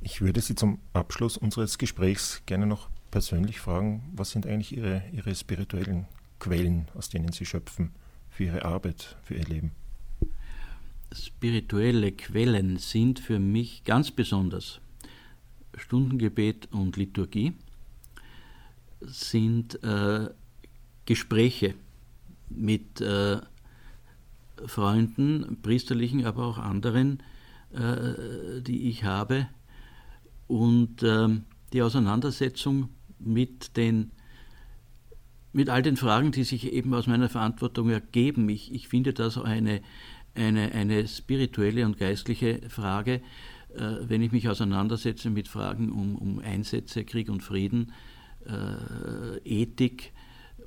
Ich 0.00 0.22
würde 0.22 0.40
Sie 0.40 0.54
zum 0.54 0.78
Abschluss 0.94 1.36
unseres 1.36 1.76
Gesprächs 1.76 2.42
gerne 2.46 2.66
noch 2.66 2.88
persönlich 3.10 3.60
fragen, 3.60 4.10
was 4.14 4.30
sind 4.30 4.46
eigentlich 4.46 4.74
Ihre, 4.74 5.02
Ihre 5.12 5.34
spirituellen 5.34 6.06
Quellen, 6.38 6.88
aus 6.94 7.10
denen 7.10 7.32
Sie 7.32 7.44
schöpfen 7.44 7.92
für 8.30 8.44
Ihre 8.44 8.64
Arbeit, 8.64 9.18
für 9.22 9.34
Ihr 9.34 9.44
Leben? 9.44 9.72
Spirituelle 11.12 12.12
Quellen 12.12 12.78
sind 12.78 13.20
für 13.20 13.38
mich 13.38 13.84
ganz 13.84 14.10
besonders 14.10 14.80
Stundengebet 15.76 16.68
und 16.72 16.96
Liturgie, 16.96 17.54
sind 19.00 19.82
äh, 19.82 20.28
Gespräche 21.06 21.74
mit 22.48 23.00
äh, 23.00 23.40
Freunden, 24.66 25.58
priesterlichen, 25.62 26.24
aber 26.24 26.46
auch 26.46 26.58
anderen, 26.58 27.22
äh, 27.72 28.60
die 28.62 28.88
ich 28.88 29.04
habe, 29.04 29.48
und 30.46 31.02
ähm, 31.02 31.44
die 31.72 31.82
Auseinandersetzung 31.82 32.90
mit 33.18 33.76
den 33.76 34.10
mit 35.52 35.68
all 35.68 35.82
den 35.82 35.96
Fragen, 35.96 36.32
die 36.32 36.44
sich 36.44 36.72
eben 36.72 36.94
aus 36.94 37.06
meiner 37.06 37.28
Verantwortung 37.28 37.90
ergeben. 37.90 38.48
Ich, 38.48 38.72
ich 38.72 38.88
finde 38.88 39.12
das 39.12 39.36
eine, 39.36 39.82
eine, 40.34 40.72
eine 40.72 41.06
spirituelle 41.06 41.84
und 41.84 41.98
geistliche 41.98 42.62
Frage, 42.68 43.20
wenn 43.74 44.22
ich 44.22 44.32
mich 44.32 44.48
auseinandersetze 44.48 45.30
mit 45.30 45.48
Fragen 45.48 45.90
um, 45.92 46.16
um 46.16 46.38
Einsätze, 46.40 47.04
Krieg 47.04 47.28
und 47.28 47.42
Frieden, 47.42 47.92
äh, 48.46 49.38
Ethik 49.44 50.12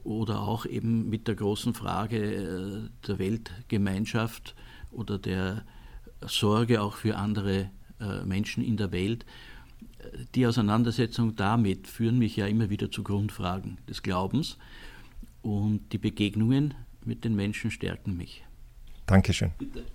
oder 0.04 0.42
auch 0.42 0.66
eben 0.66 1.10
mit 1.10 1.28
der 1.28 1.36
großen 1.36 1.74
Frage 1.74 2.18
äh, 2.18 2.90
der 3.08 3.20
Weltgemeinschaft 3.20 4.56
oder 4.92 5.18
der 5.18 5.66
Sorge 6.22 6.82
auch 6.82 6.96
für 6.96 7.18
andere 7.18 7.70
äh, 8.00 8.24
Menschen 8.26 8.64
in 8.64 8.78
der 8.78 8.92
Welt 8.92 9.26
die 10.36 10.46
Auseinandersetzung 10.46 11.36
damit 11.36 11.88
führen 11.88 12.18
mich 12.18 12.36
ja 12.36 12.48
immer 12.48 12.70
wieder 12.70 12.92
zu 12.92 13.04
Grundfragen 13.04 13.78
des 13.88 14.04
Glaubens 14.04 14.58
und 15.42 15.92
die 15.94 15.98
Begegnungen 15.98 16.74
mit 17.04 17.24
den 17.24 17.36
Menschen 17.36 17.72
stärken 17.72 18.18
mich. 18.18 18.44
Dankeschön. 19.06 19.52
Bitte. 19.58 19.86